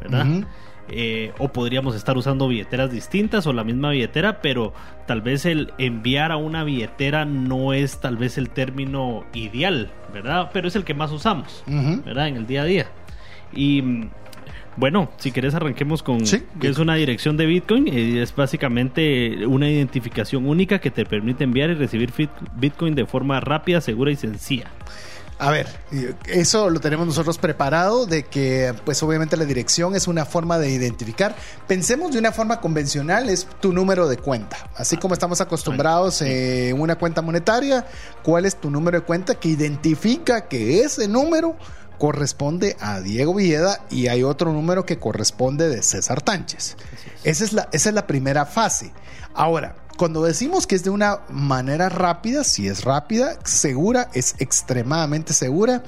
¿verdad? 0.00 0.46
Eh, 0.88 1.32
o 1.38 1.48
podríamos 1.48 1.94
estar 1.94 2.16
usando 2.16 2.48
billeteras 2.48 2.90
distintas 2.90 3.46
o 3.46 3.52
la 3.52 3.62
misma 3.62 3.90
billetera, 3.90 4.40
pero 4.40 4.72
tal 5.06 5.20
vez 5.20 5.44
el 5.44 5.74
enviar 5.76 6.32
a 6.32 6.38
una 6.38 6.64
billetera 6.64 7.26
no 7.26 7.74
es 7.74 8.00
tal 8.00 8.16
vez 8.16 8.38
el 8.38 8.48
término 8.48 9.24
ideal, 9.34 9.92
¿verdad? 10.14 10.48
Pero 10.54 10.66
es 10.66 10.76
el 10.76 10.84
que 10.84 10.94
más 10.94 11.12
usamos. 11.12 11.62
¿verdad? 11.66 12.28
En 12.28 12.36
el 12.36 12.46
día 12.46 12.62
a 12.62 12.64
día. 12.64 12.86
Y 13.52 14.08
bueno, 14.76 15.10
si 15.18 15.32
querés 15.32 15.54
arranquemos 15.54 16.02
con 16.02 16.26
Sí. 16.26 16.42
que 16.60 16.68
es 16.68 16.78
una 16.78 16.94
dirección 16.94 17.36
de 17.36 17.46
Bitcoin 17.46 17.88
y 17.88 18.18
es 18.18 18.34
básicamente 18.34 19.46
una 19.46 19.68
identificación 19.68 20.48
única 20.48 20.78
que 20.78 20.90
te 20.90 21.04
permite 21.04 21.44
enviar 21.44 21.70
y 21.70 21.74
recibir 21.74 22.12
Bitcoin 22.56 22.94
de 22.94 23.06
forma 23.06 23.38
rápida, 23.40 23.80
segura 23.80 24.10
y 24.10 24.16
sencilla. 24.16 24.70
A 25.38 25.50
ver, 25.50 25.66
eso 26.26 26.70
lo 26.70 26.78
tenemos 26.78 27.04
nosotros 27.04 27.36
preparado 27.36 28.06
de 28.06 28.22
que 28.22 28.72
pues 28.84 29.02
obviamente 29.02 29.36
la 29.36 29.44
dirección 29.44 29.96
es 29.96 30.06
una 30.06 30.24
forma 30.24 30.56
de 30.56 30.70
identificar. 30.70 31.34
Pensemos 31.66 32.12
de 32.12 32.20
una 32.20 32.30
forma 32.30 32.60
convencional, 32.60 33.28
es 33.28 33.48
tu 33.60 33.72
número 33.72 34.06
de 34.08 34.18
cuenta. 34.18 34.56
Así 34.76 34.98
como 34.98 35.14
estamos 35.14 35.40
acostumbrados 35.40 36.22
en 36.22 36.80
una 36.80 36.94
cuenta 36.94 37.22
monetaria, 37.22 37.84
¿cuál 38.22 38.44
es 38.44 38.54
tu 38.60 38.70
número 38.70 39.00
de 39.00 39.04
cuenta 39.04 39.34
que 39.34 39.48
identifica 39.48 40.46
que 40.46 40.82
ese 40.84 41.08
número 41.08 41.56
corresponde 42.02 42.76
a 42.80 43.00
Diego 43.00 43.32
Villeda 43.32 43.86
y 43.88 44.08
hay 44.08 44.24
otro 44.24 44.52
número 44.52 44.84
que 44.84 44.98
corresponde 44.98 45.68
de 45.68 45.84
César 45.84 46.20
Tánchez? 46.20 46.76
Esa 47.22 47.44
es 47.44 47.52
la, 47.52 47.68
esa 47.70 47.90
es 47.90 47.94
la 47.94 48.08
primera 48.08 48.44
fase. 48.44 48.90
Ahora, 49.34 49.76
cuando 49.96 50.24
decimos 50.24 50.66
que 50.66 50.74
es 50.74 50.82
de 50.82 50.90
una 50.90 51.20
manera 51.28 51.88
rápida, 51.90 52.42
si 52.42 52.66
es 52.66 52.82
rápida, 52.82 53.38
segura, 53.44 54.08
es 54.14 54.34
extremadamente 54.40 55.32
segura, 55.32 55.84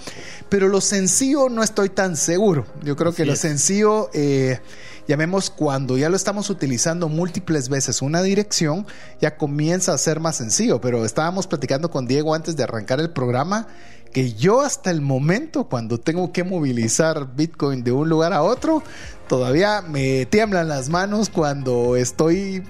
pero 0.48 0.68
lo 0.68 0.80
sencillo 0.80 1.48
no 1.48 1.64
estoy 1.64 1.88
tan 1.88 2.16
seguro. 2.16 2.64
Yo 2.84 2.94
creo 2.94 3.12
que 3.12 3.24
lo 3.24 3.32
es. 3.32 3.40
sencillo, 3.40 4.08
eh, 4.14 4.60
llamemos 5.08 5.50
cuando 5.50 5.98
ya 5.98 6.10
lo 6.10 6.14
estamos 6.14 6.48
utilizando 6.48 7.08
múltiples 7.08 7.68
veces 7.68 8.02
una 8.02 8.22
dirección, 8.22 8.86
ya 9.20 9.36
comienza 9.36 9.92
a 9.92 9.98
ser 9.98 10.20
más 10.20 10.36
sencillo, 10.36 10.80
pero 10.80 11.04
estábamos 11.04 11.48
platicando 11.48 11.90
con 11.90 12.06
Diego 12.06 12.36
antes 12.36 12.54
de 12.54 12.62
arrancar 12.62 13.00
el 13.00 13.10
programa 13.10 13.66
que 14.14 14.32
yo 14.32 14.62
hasta 14.62 14.90
el 14.92 15.02
momento 15.02 15.64
cuando 15.64 15.98
tengo 15.98 16.32
que 16.32 16.44
movilizar 16.44 17.34
Bitcoin 17.34 17.82
de 17.82 17.90
un 17.90 18.08
lugar 18.08 18.32
a 18.32 18.42
otro, 18.42 18.82
todavía 19.28 19.82
me 19.82 20.24
tiemblan 20.24 20.68
las 20.68 20.88
manos 20.88 21.28
cuando 21.28 21.96
estoy 21.96 22.62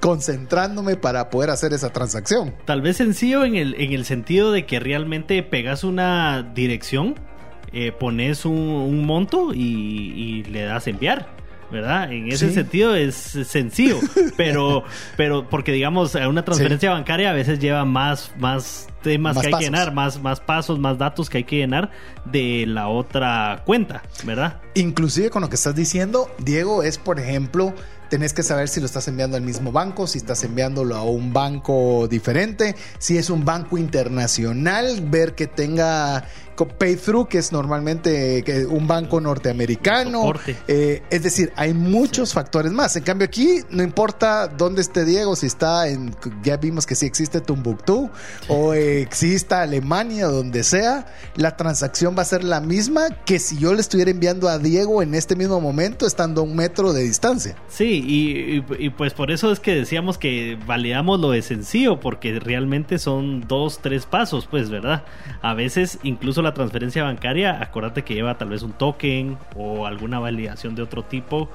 concentrándome 0.00 0.96
para 0.96 1.28
poder 1.28 1.50
hacer 1.50 1.72
esa 1.72 1.90
transacción. 1.90 2.54
Tal 2.64 2.82
vez 2.82 2.96
sencillo 2.98 3.44
en 3.44 3.56
el, 3.56 3.74
en 3.80 3.92
el 3.92 4.04
sentido 4.04 4.52
de 4.52 4.64
que 4.64 4.78
realmente 4.78 5.42
pegas 5.42 5.82
una 5.82 6.52
dirección, 6.54 7.16
eh, 7.72 7.90
pones 7.90 8.44
un, 8.44 9.04
monto 9.04 9.52
y, 9.52 9.58
y 9.58 10.44
le 10.44 10.62
das 10.62 10.86
enviar. 10.86 11.31
¿Verdad? 11.72 12.12
En 12.12 12.30
ese 12.30 12.48
Sí. 12.48 12.54
sentido 12.54 12.94
es 12.94 13.14
sencillo, 13.16 13.98
pero, 14.36 14.84
pero 15.16 15.48
porque 15.48 15.72
digamos, 15.72 16.14
una 16.14 16.44
transferencia 16.44 16.90
bancaria 16.90 17.30
a 17.30 17.32
veces 17.32 17.58
lleva 17.58 17.84
más, 17.86 18.30
más 18.38 18.86
temas 19.02 19.34
Más 19.34 19.40
que 19.42 19.46
hay 19.48 19.52
pasos. 19.52 19.64
que 19.64 19.70
llenar, 19.72 19.92
más, 19.94 20.20
más 20.22 20.38
pasos, 20.40 20.78
más 20.78 20.98
datos 20.98 21.28
que 21.30 21.38
hay 21.38 21.44
que 21.44 21.56
llenar 21.56 21.90
de 22.26 22.66
la 22.68 22.86
otra 22.88 23.62
cuenta, 23.66 24.02
¿verdad? 24.24 24.60
Inclusive 24.74 25.30
con 25.30 25.40
lo 25.42 25.48
que 25.48 25.56
estás 25.56 25.74
diciendo, 25.74 26.30
Diego, 26.38 26.82
es 26.84 26.98
por 26.98 27.18
ejemplo, 27.18 27.74
tenés 28.10 28.32
que 28.34 28.42
saber 28.42 28.68
si 28.68 28.78
lo 28.78 28.86
estás 28.86 29.08
enviando 29.08 29.36
al 29.38 29.42
mismo 29.42 29.72
banco, 29.72 30.06
si 30.06 30.18
estás 30.18 30.44
enviándolo 30.44 30.94
a 30.94 31.02
un 31.02 31.32
banco 31.32 32.06
diferente, 32.08 32.76
si 32.98 33.16
es 33.16 33.30
un 33.30 33.44
banco 33.44 33.76
internacional, 33.78 35.00
ver 35.08 35.34
que 35.34 35.46
tenga 35.46 36.24
pay-through, 36.56 37.28
que 37.28 37.38
es 37.38 37.52
normalmente 37.52 38.44
un 38.68 38.86
banco 38.86 39.20
norteamericano. 39.20 40.32
Eh, 40.68 41.02
es 41.10 41.22
decir, 41.22 41.52
hay 41.56 41.74
muchos 41.74 42.32
factores 42.32 42.72
más. 42.72 42.96
En 42.96 43.02
cambio, 43.02 43.26
aquí 43.26 43.60
no 43.70 43.82
importa 43.82 44.48
dónde 44.48 44.82
esté 44.82 45.04
Diego, 45.04 45.36
si 45.36 45.46
está 45.46 45.88
en, 45.88 46.14
ya 46.42 46.56
vimos 46.56 46.86
que 46.86 46.94
si 46.94 47.06
existe 47.06 47.40
Tumbuktu 47.40 48.10
o 48.48 48.74
exista 48.74 49.62
Alemania, 49.62 50.26
donde 50.26 50.62
sea, 50.62 51.06
la 51.36 51.56
transacción 51.56 52.14
va 52.16 52.22
a 52.22 52.26
ser 52.26 52.44
la 52.44 52.60
misma 52.60 53.08
que 53.24 53.38
si 53.38 53.58
yo 53.58 53.74
le 53.74 53.80
estuviera 53.80 54.10
enviando 54.10 54.48
a 54.48 54.58
Diego 54.58 55.02
en 55.02 55.14
este 55.14 55.36
mismo 55.36 55.60
momento, 55.60 56.06
estando 56.06 56.42
a 56.42 56.44
un 56.44 56.54
metro 56.54 56.92
de 56.92 57.02
distancia. 57.02 57.56
Sí, 57.68 58.04
y, 58.06 58.64
y 58.78 58.90
pues 58.90 59.14
por 59.14 59.30
eso 59.30 59.50
es 59.52 59.60
que 59.60 59.74
decíamos 59.74 60.18
que 60.18 60.58
validamos 60.66 61.20
lo 61.20 61.30
de 61.30 61.42
sencillo, 61.42 62.00
porque 62.00 62.38
realmente 62.38 62.98
son 62.98 63.46
dos, 63.48 63.80
tres 63.80 64.06
pasos, 64.06 64.46
pues, 64.50 64.70
¿verdad? 64.70 65.04
A 65.40 65.54
veces 65.54 65.98
incluso 66.02 66.41
la 66.42 66.54
transferencia 66.54 67.04
bancaria, 67.04 67.60
acuérdate 67.62 68.02
que 68.02 68.14
lleva 68.14 68.36
tal 68.38 68.50
vez 68.50 68.62
un 68.62 68.72
token 68.72 69.38
o 69.56 69.86
alguna 69.86 70.18
validación 70.18 70.74
de 70.74 70.82
otro 70.82 71.02
tipo. 71.04 71.48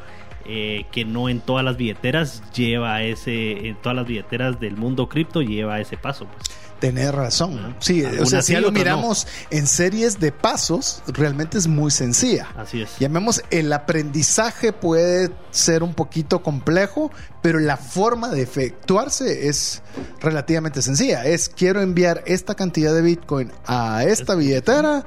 Eh, 0.50 0.86
que 0.94 1.04
no 1.04 1.28
en 1.28 1.42
todas 1.42 1.66
las 1.66 1.76
billeteras 1.76 2.42
lleva 2.54 3.04
ese, 3.04 3.68
en 3.68 3.76
todas 3.76 3.98
las 3.98 4.08
billeteras 4.08 4.62
del 4.62 4.78
mundo 4.78 5.10
cripto 5.10 5.42
lleva 5.42 5.82
ese 5.82 5.98
paso. 5.98 6.26
Pues. 6.26 6.57
Tener 6.80 7.16
razón. 7.16 7.76
Sí, 7.80 8.04
o 8.04 8.26
sea, 8.26 8.42
si 8.42 8.56
lo 8.56 8.72
miramos 8.72 9.28
en 9.50 9.66
series 9.66 10.20
de 10.20 10.32
pasos, 10.32 11.02
realmente 11.08 11.58
es 11.58 11.68
muy 11.68 11.90
sencilla. 11.90 12.48
Así 12.56 12.84
es. 12.84 13.00
Llamemos, 13.00 13.42
el 13.50 13.74
aprendizaje 13.74 14.74
puede 14.74 15.32
ser 15.50 15.82
un 15.82 15.96
poquito 15.96 16.44
complejo, 16.44 17.12
pero 17.42 17.60
la 17.60 17.78
forma 17.78 18.30
de 18.30 18.44
efectuarse 18.44 19.48
es 19.48 19.82
relativamente 20.22 20.82
sencilla. 20.82 21.26
Es 21.26 21.50
quiero 21.50 21.82
enviar 21.82 22.24
esta 22.28 22.54
cantidad 22.54 22.94
de 22.94 23.02
Bitcoin 23.02 23.52
a 23.66 24.04
esta 24.04 24.36
billetera 24.36 25.06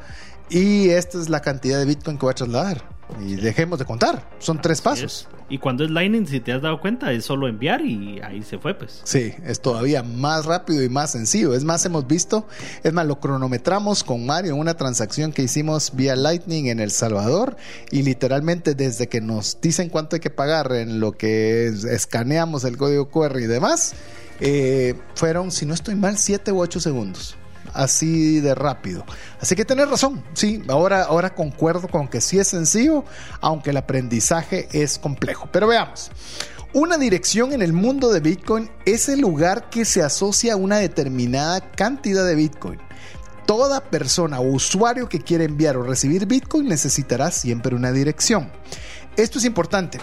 y 0.49 0.89
esta 0.91 1.19
es 1.21 1.29
la 1.29 1.41
cantidad 1.41 1.79
de 1.79 1.85
Bitcoin 1.85 2.19
que 2.19 2.27
voy 2.27 2.33
a 2.33 2.35
trasladar. 2.35 2.85
Y 3.21 3.37
dejemos 3.37 3.79
de 3.79 3.85
contar. 3.85 4.29
Son 4.39 4.61
tres 4.61 4.81
pasos. 4.81 5.29
Y 5.51 5.59
cuando 5.59 5.83
es 5.85 5.91
Lightning, 5.91 6.29
si 6.29 6.39
te 6.39 6.53
has 6.53 6.63
dado 6.63 6.81
cuenta, 6.81 7.11
es 7.13 7.25
solo 7.25 7.49
enviar 7.49 7.81
y 7.85 8.21
ahí 8.23 8.41
se 8.43 8.59
fue, 8.59 8.73
pues. 8.75 9.01
Sí, 9.03 9.35
es 9.45 9.61
todavía 9.61 10.05
más 10.05 10.47
rápido 10.47 10.81
y 10.85 10.89
más 10.89 11.11
sencillo. 11.11 11.55
Es 11.55 11.65
más, 11.65 11.85
hemos 11.85 12.07
visto, 12.07 12.47
es 12.85 12.93
más, 12.93 13.05
lo 13.05 13.19
cronometramos 13.19 14.05
con 14.05 14.25
Mario 14.25 14.55
una 14.55 14.75
transacción 14.75 15.33
que 15.33 15.43
hicimos 15.43 15.91
vía 15.97 16.15
Lightning 16.15 16.67
en 16.69 16.79
El 16.79 16.93
Salvador 16.93 17.57
y 17.91 18.05
literalmente 18.05 18.77
desde 18.77 19.09
que 19.09 19.21
nos 19.21 19.61
dicen 19.61 19.89
cuánto 19.89 20.15
hay 20.15 20.21
que 20.21 20.31
pagar 20.31 20.71
en 20.73 21.01
lo 21.01 21.13
que 21.13 21.67
escaneamos 21.67 22.63
el 22.63 22.77
código 22.77 23.09
QR 23.09 23.41
y 23.41 23.47
demás, 23.47 23.95
eh, 24.39 24.95
fueron, 25.17 25.51
si 25.51 25.67
no 25.67 25.75
estoy 25.75 25.97
mal, 25.97 26.17
siete 26.17 26.53
u 26.53 26.61
ocho 26.61 26.79
segundos 26.79 27.37
así 27.75 28.41
de 28.41 28.55
rápido. 28.55 29.05
Así 29.41 29.55
que 29.55 29.65
tenés 29.65 29.89
razón, 29.89 30.25
sí, 30.33 30.63
ahora, 30.69 31.05
ahora 31.05 31.35
concuerdo 31.35 31.89
con 31.89 32.09
que 32.09 32.21
sí 32.21 32.39
es 32.39 32.49
sencillo, 32.49 33.05
aunque 33.41 33.71
el 33.71 33.77
aprendizaje 33.77 34.69
es 34.73 34.99
complejo. 34.99 35.49
Pero 35.53 35.67
veamos. 35.67 36.11
Una 36.73 36.99
dirección 36.99 37.53
en 37.53 37.63
el 37.63 37.73
mundo 37.73 38.13
de 38.13 38.21
Bitcoin 38.21 38.71
es 38.87 39.09
el 39.09 39.21
lugar 39.21 39.71
que 39.71 39.85
se 39.85 40.05
asocia 40.05 40.53
a 40.53 40.57
una 40.57 40.79
determinada 40.79 41.73
cantidad 41.73 42.25
de 42.25 42.37
Bitcoin. 42.37 42.79
Toda 43.45 43.81
persona 43.81 44.39
o 44.39 44.45
usuario 44.45 45.09
que 45.09 45.19
quiera 45.19 45.43
enviar 45.43 45.77
o 45.77 45.83
recibir 45.83 46.27
Bitcoin 46.27 46.69
necesitará 46.69 47.33
siempre 47.33 47.75
una 47.75 47.91
dirección. 47.91 48.53
Esto 49.17 49.39
es 49.39 49.45
importante. 49.45 49.99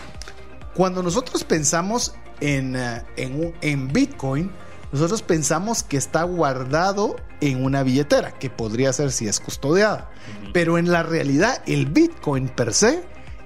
Cuando 0.76 1.02
nosotros 1.02 1.46
pensamos 1.46 2.14
en, 2.42 2.76
eh, 2.76 3.02
en, 3.16 3.54
en 3.62 3.88
Bitcoin, 3.88 4.52
nosotros 4.92 5.22
pensamos 5.22 5.84
que 5.84 5.98
está 5.98 6.24
guardado 6.24 7.16
en 7.42 7.64
una 7.64 7.84
billetera, 7.84 8.32
que 8.32 8.50
podría 8.50 8.94
ser 8.94 9.12
si 9.12 9.28
es 9.28 9.40
custodiada. 9.40 10.10
Pero 10.54 10.78
en 10.78 10.92
la 10.92 11.04
realidad, 11.04 11.62
el 11.66 11.88
Bitcoin 11.88 12.50
per 12.50 12.74
se 12.74 13.04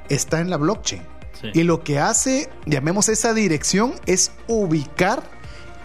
está 0.10 0.40
en 0.40 0.50
la 0.50 0.58
blockchain. 0.58 1.04
Y 1.54 1.64
lo 1.64 1.84
que 1.84 2.00
hace, 2.00 2.50
llamemos 2.66 3.10
esa 3.10 3.34
dirección, 3.34 3.96
es 4.06 4.32
ubicar 4.48 5.24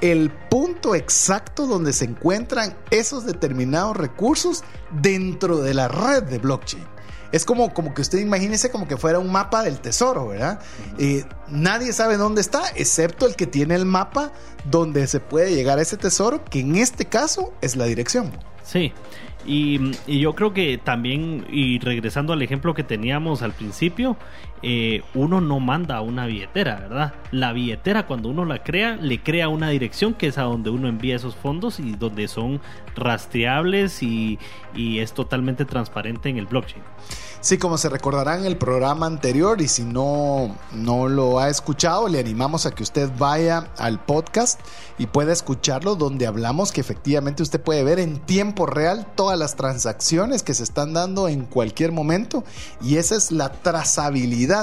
el 0.03 0.31
punto 0.31 0.95
exacto 0.95 1.67
donde 1.67 1.95
se 1.95 2.05
encuentran 2.05 2.77
esos 2.91 3.25
determinados 3.25 3.97
recursos 3.97 4.65
dentro 4.91 5.59
de 5.59 5.73
la 5.73 5.89
red 5.89 6.25
de 6.25 6.39
blockchain. 6.39 6.85
Es 7.33 7.45
como, 7.45 7.73
como 7.75 7.95
que 7.95 8.02
usted 8.02 8.18
imagínese 8.18 8.71
como 8.71 8.87
que 8.87 8.97
fuera 8.97 9.18
un 9.18 9.30
mapa 9.30 9.62
del 9.62 9.80
tesoro, 9.80 10.28
¿verdad? 10.28 10.61
Eh, 10.99 11.25
nadie 11.49 11.92
sabe 11.92 12.16
dónde 12.16 12.40
está, 12.40 12.62
excepto 12.75 13.26
el 13.26 13.37
que 13.37 13.47
tiene 13.47 13.75
el 13.75 13.85
mapa 13.85 14.33
donde 14.64 15.06
se 15.06 15.21
puede 15.21 15.54
llegar 15.54 15.78
a 15.78 15.83
ese 15.83 15.97
tesoro, 15.97 16.45
que 16.45 16.61
en 16.61 16.76
este 16.76 17.04
caso 17.06 17.52
es 17.61 17.76
la 17.76 17.87
dirección. 17.87 18.30
Sí, 18.62 18.92
y, 19.47 19.92
yo 20.21 20.35
creo 20.35 20.52
que 20.52 20.78
también, 20.78 21.47
y 21.50 21.78
regresando 21.78 22.33
al 22.33 22.42
ejemplo 22.42 22.75
que 22.75 22.83
teníamos 22.83 23.42
al 23.42 23.52
principio, 23.52 24.16
eh, 24.68 25.04
uno 25.14 25.40
no 25.40 25.61
manda 25.61 26.00
una 26.00 26.26
billetera, 26.26 26.75
¿verdad? 26.75 27.14
La 27.30 27.52
billetera 27.52 28.08
cuando 28.08 28.30
uno 28.30 28.44
la 28.44 28.64
crea, 28.64 28.96
le 28.96 29.23
crea 29.23 29.49
una 29.49 29.68
dirección 29.68 30.12
que 30.12 30.26
es 30.26 30.38
a 30.38 30.42
donde 30.42 30.70
uno 30.70 30.88
envía 30.88 31.14
esos 31.14 31.37
fondos 31.37 31.78
y 31.78 31.92
donde 31.92 32.26
son 32.26 32.61
rastreables 32.96 34.02
y, 34.02 34.40
y 34.75 34.99
es 34.99 35.12
totalmente 35.12 35.66
transparente 35.66 36.30
en 36.30 36.38
el 36.38 36.46
blockchain. 36.46 36.82
Sí, 37.40 37.58
como 37.58 37.78
se 37.78 37.88
recordará 37.88 38.37
en 38.37 38.44
el 38.44 38.56
programa 38.56 39.06
anterior 39.06 39.61
y 39.61 39.68
si 39.68 39.85
no, 39.85 40.56
no 40.73 41.06
lo 41.06 41.38
ha 41.38 41.49
escuchado, 41.49 42.08
le 42.08 42.18
animamos 42.18 42.66
a 42.66 42.73
que 42.73 42.82
usted 42.82 43.08
vaya 43.18 43.68
al 43.78 44.04
podcast 44.04 44.58
y 44.99 45.06
pueda 45.06 45.32
escucharlo 45.32 45.94
donde 45.94 46.26
hablamos 46.26 46.73
que 46.73 46.80
efectivamente 46.80 47.44
usted 47.44 47.61
puede 47.61 47.85
ver 47.85 48.00
en 48.00 48.18
tiempo 48.18 48.66
real 48.66 49.06
todas 49.14 49.38
las 49.38 49.54
transacciones 49.54 50.42
que 50.42 50.54
se 50.54 50.64
están 50.64 50.94
dando 50.94 51.28
en 51.28 51.44
cualquier 51.44 51.92
momento 51.92 52.42
y 52.80 52.96
esa 52.96 53.14
es 53.14 53.30
la 53.30 53.52
trazabilidad 53.52 54.56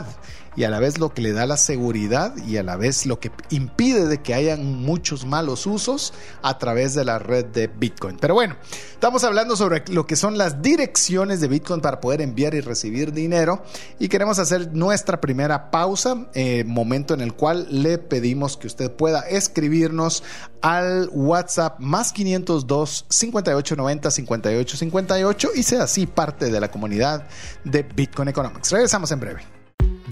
y 0.55 0.63
a 0.63 0.69
la 0.69 0.79
vez 0.79 0.99
lo 0.99 1.13
que 1.13 1.21
le 1.21 1.33
da 1.33 1.45
la 1.45 1.57
seguridad 1.57 2.35
y 2.45 2.57
a 2.57 2.63
la 2.63 2.75
vez 2.75 3.05
lo 3.05 3.19
que 3.19 3.31
impide 3.49 4.07
de 4.07 4.21
que 4.21 4.33
hayan 4.33 4.81
muchos 4.81 5.25
malos 5.25 5.65
usos 5.65 6.13
a 6.41 6.57
través 6.57 6.93
de 6.93 7.05
la 7.05 7.19
red 7.19 7.45
de 7.45 7.67
Bitcoin. 7.67 8.17
Pero 8.19 8.35
bueno, 8.35 8.55
estamos 8.91 9.23
hablando 9.23 9.55
sobre 9.55 9.83
lo 9.87 10.05
que 10.05 10.15
son 10.15 10.37
las 10.37 10.61
direcciones 10.61 11.41
de 11.41 11.47
Bitcoin 11.47 11.81
para 11.81 11.99
poder 11.99 12.21
enviar 12.21 12.53
y 12.53 12.61
recibir 12.61 13.13
dinero 13.13 13.63
y 13.99 14.09
queremos 14.09 14.39
hacer 14.39 14.73
nuestra 14.73 15.19
primera 15.19 15.71
pausa, 15.71 16.27
eh, 16.33 16.63
momento 16.65 17.13
en 17.13 17.21
el 17.21 17.33
cual 17.33 17.67
le 17.69 17.97
pedimos 17.97 18.57
que 18.57 18.67
usted 18.67 18.91
pueda 18.91 19.21
escribirnos 19.21 20.23
al 20.61 21.09
WhatsApp 21.11 21.79
más 21.79 22.13
502 22.13 23.05
5890 23.09 24.11
5858 24.11 25.49
y 25.55 25.63
sea 25.63 25.83
así 25.83 26.05
parte 26.05 26.51
de 26.51 26.59
la 26.59 26.69
comunidad 26.69 27.27
de 27.63 27.83
Bitcoin 27.83 28.29
Economics. 28.29 28.71
Regresamos 28.71 29.11
en 29.11 29.19
breve. 29.19 29.52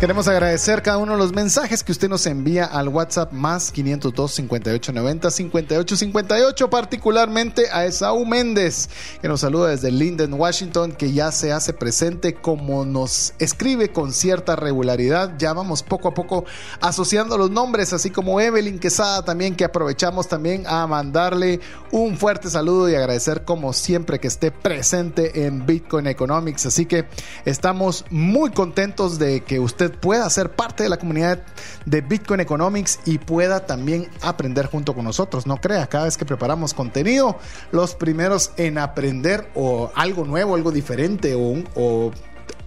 Queremos 0.00 0.28
agradecer 0.28 0.80
cada 0.80 0.96
uno 0.96 1.12
de 1.12 1.18
los 1.18 1.34
mensajes 1.34 1.84
que 1.84 1.92
usted 1.92 2.08
nos 2.08 2.24
envía 2.24 2.64
al 2.64 2.88
WhatsApp 2.88 3.32
más 3.32 3.70
502 3.70 4.32
5890 4.32 5.30
5858, 5.30 6.70
particularmente 6.70 7.66
a 7.70 7.84
Esaú 7.84 8.24
Méndez, 8.24 8.88
que 9.20 9.28
nos 9.28 9.40
saluda 9.40 9.68
desde 9.68 9.90
Linden, 9.90 10.32
Washington, 10.32 10.92
que 10.92 11.12
ya 11.12 11.30
se 11.32 11.52
hace 11.52 11.74
presente 11.74 12.32
como 12.32 12.86
nos 12.86 13.34
escribe 13.38 13.92
con 13.92 14.14
cierta 14.14 14.56
regularidad. 14.56 15.34
Ya 15.36 15.52
vamos 15.52 15.82
poco 15.82 16.08
a 16.08 16.14
poco 16.14 16.46
asociando 16.80 17.36
los 17.36 17.50
nombres, 17.50 17.92
así 17.92 18.08
como 18.08 18.40
Evelyn 18.40 18.78
Quesada 18.78 19.22
también, 19.22 19.54
que 19.54 19.66
aprovechamos 19.66 20.28
también 20.28 20.64
a 20.66 20.86
mandarle 20.86 21.60
un 21.90 22.16
fuerte 22.16 22.48
saludo 22.48 22.88
y 22.88 22.94
agradecer 22.94 23.44
como 23.44 23.74
siempre 23.74 24.18
que 24.18 24.28
esté 24.28 24.50
presente 24.50 25.44
en 25.44 25.66
Bitcoin 25.66 26.06
Economics. 26.06 26.64
Así 26.64 26.86
que 26.86 27.04
estamos 27.44 28.06
muy 28.08 28.50
contentos 28.52 29.18
de 29.18 29.42
que 29.42 29.60
usted 29.60 29.89
usted 29.90 30.00
pueda 30.00 30.28
ser 30.30 30.50
parte 30.50 30.82
de 30.82 30.88
la 30.88 30.98
comunidad 30.98 31.42
de 31.84 32.00
Bitcoin 32.00 32.40
Economics 32.40 33.00
y 33.04 33.18
pueda 33.18 33.66
también 33.66 34.08
aprender 34.22 34.66
junto 34.66 34.94
con 34.94 35.04
nosotros. 35.04 35.46
No 35.46 35.56
crea, 35.58 35.86
cada 35.86 36.04
vez 36.04 36.16
que 36.16 36.24
preparamos 36.24 36.74
contenido, 36.74 37.38
los 37.72 37.94
primeros 37.94 38.52
en 38.56 38.78
aprender 38.78 39.50
o 39.54 39.90
algo 39.94 40.24
nuevo, 40.24 40.54
algo 40.54 40.72
diferente 40.72 41.34
o, 41.34 41.62
o 41.74 42.12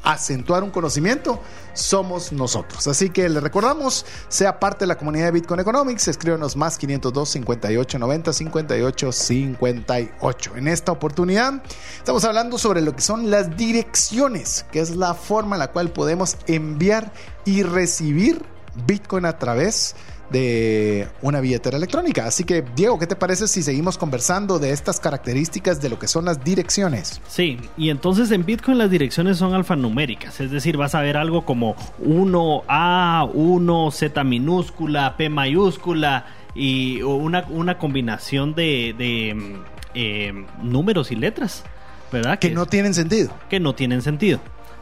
acentuar 0.04 0.64
un 0.64 0.70
conocimiento, 0.70 1.42
somos 1.74 2.32
nosotros. 2.32 2.88
Así 2.88 3.10
que 3.10 3.28
le 3.30 3.40
recordamos, 3.40 4.06
sea 4.28 4.60
parte 4.60 4.80
de 4.82 4.88
la 4.88 4.98
comunidad 4.98 5.26
de 5.26 5.32
Bitcoin 5.32 5.60
Economics, 5.62 6.08
escríbanos 6.08 6.56
más 6.56 6.78
502 6.78 7.30
58 7.30 8.00
90 8.00 8.34
58 8.34 9.12
58. 9.12 10.56
En 10.58 10.68
esta 10.68 10.92
oportunidad 10.92 11.64
estamos 11.98 12.24
hablando 12.26 12.58
sobre 12.58 12.82
lo 12.82 12.96
que 12.96 13.02
son 13.02 13.32
las 13.32 13.56
direcciones, 13.58 14.66
que 14.72 14.80
es 14.80 14.96
la 14.96 15.14
forma 15.14 15.56
en 15.56 15.60
la 15.60 15.72
cual 15.72 15.92
podemos 15.92 16.38
enviar 16.48 17.12
y 17.46 17.64
recibir 17.64 18.44
Bitcoin 18.88 19.26
a 19.26 19.38
través 19.38 19.96
de 19.96 20.13
de 20.34 21.08
una 21.22 21.40
billetera 21.40 21.78
electrónica. 21.78 22.26
Así 22.26 22.44
que, 22.44 22.66
Diego, 22.76 22.98
¿qué 22.98 23.06
te 23.06 23.16
parece 23.16 23.48
si 23.48 23.62
seguimos 23.62 23.98
conversando 24.00 24.58
de 24.58 24.72
estas 24.72 25.00
características 25.00 25.80
de 25.80 25.90
lo 25.90 26.00
que 26.00 26.08
son 26.08 26.26
las 26.26 26.44
direcciones? 26.44 27.22
Sí, 27.28 27.60
y 27.78 27.92
entonces 27.92 28.32
en 28.32 28.44
Bitcoin 28.44 28.80
las 28.80 28.90
direcciones 28.90 29.38
son 29.38 29.54
alfanuméricas, 29.54 30.42
es 30.42 30.52
decir, 30.52 30.76
vas 30.76 30.96
a 30.96 31.02
ver 31.02 31.18
algo 31.18 31.46
como 31.46 31.76
1A, 32.04 33.30
1, 33.32 33.92
Z 33.92 34.24
minúscula, 34.24 35.16
P 35.18 35.30
mayúscula 35.30 36.26
y 36.56 37.02
una, 37.04 37.46
una 37.50 37.78
combinación 37.78 38.56
de, 38.56 38.96
de 38.98 39.62
eh, 39.94 40.34
números 40.64 41.12
y 41.12 41.16
letras, 41.16 41.64
¿verdad? 42.12 42.40
Que, 42.40 42.50
que 42.50 42.56
no 42.56 42.66
tienen 42.66 42.96
sentido. 42.96 43.32
Que 43.50 43.60
no 43.60 43.76
tienen 43.76 44.02
sentido. 44.02 44.40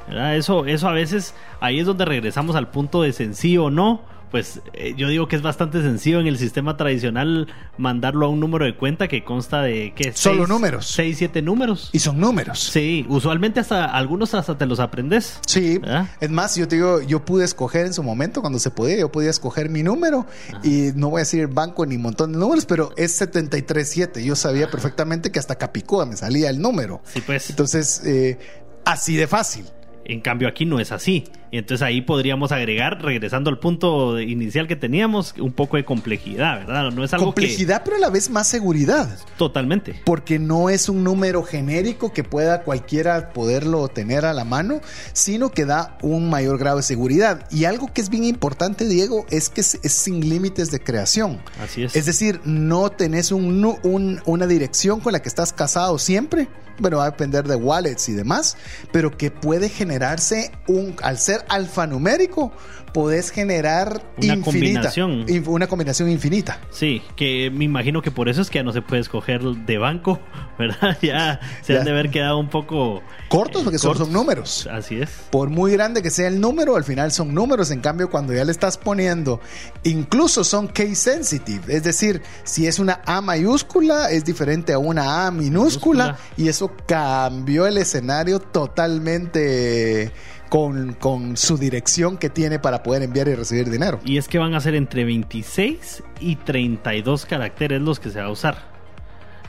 ¿verdad? 0.08 0.38
Eso, 0.38 0.65
eso 0.65 0.88
a 0.88 0.93
veces, 0.93 1.36
ahí 1.60 1.79
es 1.79 1.86
donde 1.86 2.05
regresamos 2.05 2.55
al 2.55 2.70
punto 2.70 3.01
de 3.01 3.12
sencillo 3.12 3.65
o 3.65 3.70
no 3.70 4.11
pues 4.32 4.62
eh, 4.74 4.94
yo 4.98 5.10
digo 5.10 5.28
que 5.28 5.36
es 5.36 5.42
bastante 5.42 5.82
sencillo 5.82 6.20
en 6.20 6.28
el 6.28 6.38
sistema 6.38 6.78
tradicional 6.78 7.48
mandarlo 7.78 8.26
a 8.26 8.30
un 8.30 8.40
número 8.40 8.66
de 8.66 8.76
cuenta 8.76 9.08
que 9.08 9.24
consta 9.24 9.62
de 9.62 9.94
¿qué? 9.96 10.14
Solo 10.14 10.48
números. 10.48 10.88
Seis, 10.88 11.18
siete 11.18 11.42
números. 11.42 11.90
Y 11.92 12.00
son 12.00 12.20
números. 12.20 12.60
Sí, 12.60 13.06
usualmente 13.10 13.60
hasta 13.60 13.86
algunos 13.86 14.34
hasta 14.34 14.58
te 14.58 14.66
los 14.66 14.80
aprendes. 14.80 15.40
Sí. 15.46 15.80
Es 16.20 16.30
más, 16.30 16.56
yo 16.56 16.68
te 16.68 16.78
digo, 16.78 17.02
yo 17.02 17.26
pude 17.26 17.46
escoger 17.46 17.86
en 17.86 17.94
su 17.94 18.04
momento 18.04 18.42
cuando 18.42 18.60
se 18.60 18.72
podía, 18.72 18.98
yo 18.98 19.12
podía 19.12 19.30
escoger 19.30 19.70
mi 19.70 19.84
número 19.84 20.26
y 20.64 20.92
no 20.96 21.10
voy 21.10 21.20
a 21.20 21.24
decir 21.24 21.48
banco 21.48 21.86
ni 21.86 21.98
montón 21.98 22.32
de 22.32 22.40
números, 22.40 22.66
pero 22.66 22.94
es 22.98 23.12
737. 23.14 24.24
Yo 24.24 24.36
sabía 24.36 24.70
perfectamente 24.72 25.32
que 25.32 25.40
hasta 25.40 25.56
Capicúa 25.58 26.06
me 26.06 26.16
salía 26.16 26.50
el 26.50 26.62
número. 26.62 27.02
Sí, 27.14 27.22
pues. 27.22 27.50
Entonces, 27.50 28.02
eh, 28.06 28.40
así 28.86 29.16
de 29.16 29.28
fácil. 29.28 29.66
En 30.05 30.22
cambio 30.22 30.48
aquí 30.48 30.65
no 30.65 30.79
es 30.79 30.91
así. 30.91 31.25
Y 31.51 31.58
entonces 31.58 31.86
ahí 31.86 32.01
podríamos 32.01 32.53
agregar, 32.53 33.01
regresando 33.01 33.50
al 33.50 33.60
punto 33.60 34.20
inicial 34.22 34.67
que 34.70 34.77
teníamos, 34.77 35.36
un 35.38 35.51
poco 35.51 35.75
de 35.75 35.84
complejidad, 35.84 36.60
¿verdad? 36.60 36.91
No 36.91 37.03
es 37.03 37.13
algo 37.13 37.25
complejidad, 37.25 37.81
pero 37.84 37.98
a 37.98 38.00
la 38.00 38.10
vez 38.10 38.29
más 38.29 38.48
seguridad. 38.48 39.20
Totalmente. 39.38 40.01
Porque 40.05 40.39
no 40.39 40.70
es 40.70 40.88
un 40.88 41.03
número 41.03 41.43
genérico 41.43 42.13
que 42.13 42.24
pueda 42.24 42.63
cualquiera 42.63 43.34
poderlo 43.34 43.89
tener 43.89 44.24
a 44.24 44.34
la 44.34 44.46
mano, 44.46 44.79
sino 45.12 45.51
que 45.51 45.65
da 45.65 45.98
un 46.01 46.29
mayor 46.29 46.58
grado 46.58 46.77
de 46.77 46.84
seguridad. 46.84 47.46
Y 47.51 47.65
algo 47.65 47.91
que 47.93 48.00
es 48.00 48.10
bien 48.10 48.24
importante, 48.24 48.88
Diego, 48.88 49.25
es 49.29 49.50
que 49.50 49.60
es, 49.60 49.77
sin 49.84 50.22
límites 50.29 50.72
de 50.72 50.79
creación. 50.79 51.41
Así 51.62 51.84
es. 51.84 51.98
Es 51.98 52.05
decir, 52.05 52.39
no 52.46 52.91
tenés 52.91 53.34
un, 53.34 53.77
un, 53.84 54.22
una 54.25 54.48
dirección 54.48 55.01
con 55.01 55.12
la 55.12 55.22
que 55.22 55.27
estás 55.27 55.51
casado 55.51 56.00
siempre. 56.00 56.48
Bueno, 56.82 56.98
va 56.98 57.06
a 57.06 57.12
depender 57.12 57.48
de 57.48 57.56
wallets 57.56 58.10
y 58.10 58.14
demás, 58.14 58.58
pero 58.92 59.16
que 59.16 59.30
puede 59.30 59.70
generarse 59.70 60.52
un, 60.68 60.96
al 61.04 61.20
ser 61.20 61.46
alfanumérico, 61.48 62.52
podés 62.94 63.32
generar 63.32 64.02
una 64.18 64.42
combinación. 64.42 65.26
Una 65.48 65.68
combinación 65.68 66.10
infinita. 66.10 66.60
Sí, 66.72 67.02
que 67.16 67.52
me 67.52 67.66
imagino 67.66 68.02
que 68.02 68.12
por 68.12 68.30
eso 68.30 68.42
es 68.42 68.50
que 68.50 68.60
ya 68.60 68.64
no 68.64 68.74
se 68.74 68.82
puede 68.82 69.02
escoger 69.02 69.42
de 69.42 69.78
banco, 69.78 70.20
¿verdad? 70.60 70.98
Ya 71.02 71.40
se 71.62 71.78
han 71.78 71.86
de 71.86 71.92
haber 71.92 72.10
quedado 72.10 72.38
un 72.38 72.50
poco 72.50 73.02
cortos 73.30 73.64
porque 73.64 73.80
son 73.80 74.12
números. 74.12 74.68
Así 74.72 75.00
es. 75.00 75.10
Por 75.30 75.50
muy 75.50 75.72
grande 75.72 76.02
que 76.02 76.10
sea 76.10 76.28
el 76.28 76.40
número, 76.40 76.76
al 76.76 76.84
final 76.84 77.12
son 77.12 77.34
números. 77.34 77.72
En 77.72 77.80
cambio, 77.82 78.10
cuando 78.10 78.34
ya 78.34 78.44
le 78.44 78.52
estás 78.52 78.78
poniendo, 78.78 79.40
incluso 79.84 80.44
son 80.44 80.68
case 80.68 80.96
sensitive. 80.96 81.74
Es 81.74 81.84
decir, 81.84 82.22
si 82.44 82.68
es 82.68 82.80
una 82.80 83.02
A 83.06 83.22
mayúscula, 83.22 84.12
es 84.12 84.26
diferente 84.26 84.74
a 84.74 84.78
una 84.78 85.28
A 85.28 85.32
minúscula. 85.32 86.18
y 86.38 86.48
eso 86.48 86.72
cambió 86.86 87.66
el 87.68 87.78
escenario 87.78 88.40
totalmente 88.40 90.12
con, 90.51 90.96
con, 90.96 91.38
su 91.38 91.58
dirección 91.58 92.17
que 92.17 92.29
tiene 92.29 92.60
para 92.60 92.84
poder 92.84 93.03
enviar 93.03 93.29
y 93.29 93.36
recibir 93.36 93.70
dinero. 93.70 94.01
Y 94.03 94.17
es 94.17 94.27
que 94.27 94.38
van 94.38 94.53
a 94.53 94.60
ser 94.60 94.75
entre 94.75 95.05
26 95.05 96.03
y 96.20 96.36
32 96.36 97.25
caracteres 97.25 97.81
los 97.81 98.01
que 98.01 98.10
se 98.10 98.20
va 98.20 98.25
a 98.25 98.31
usar, 98.31 98.58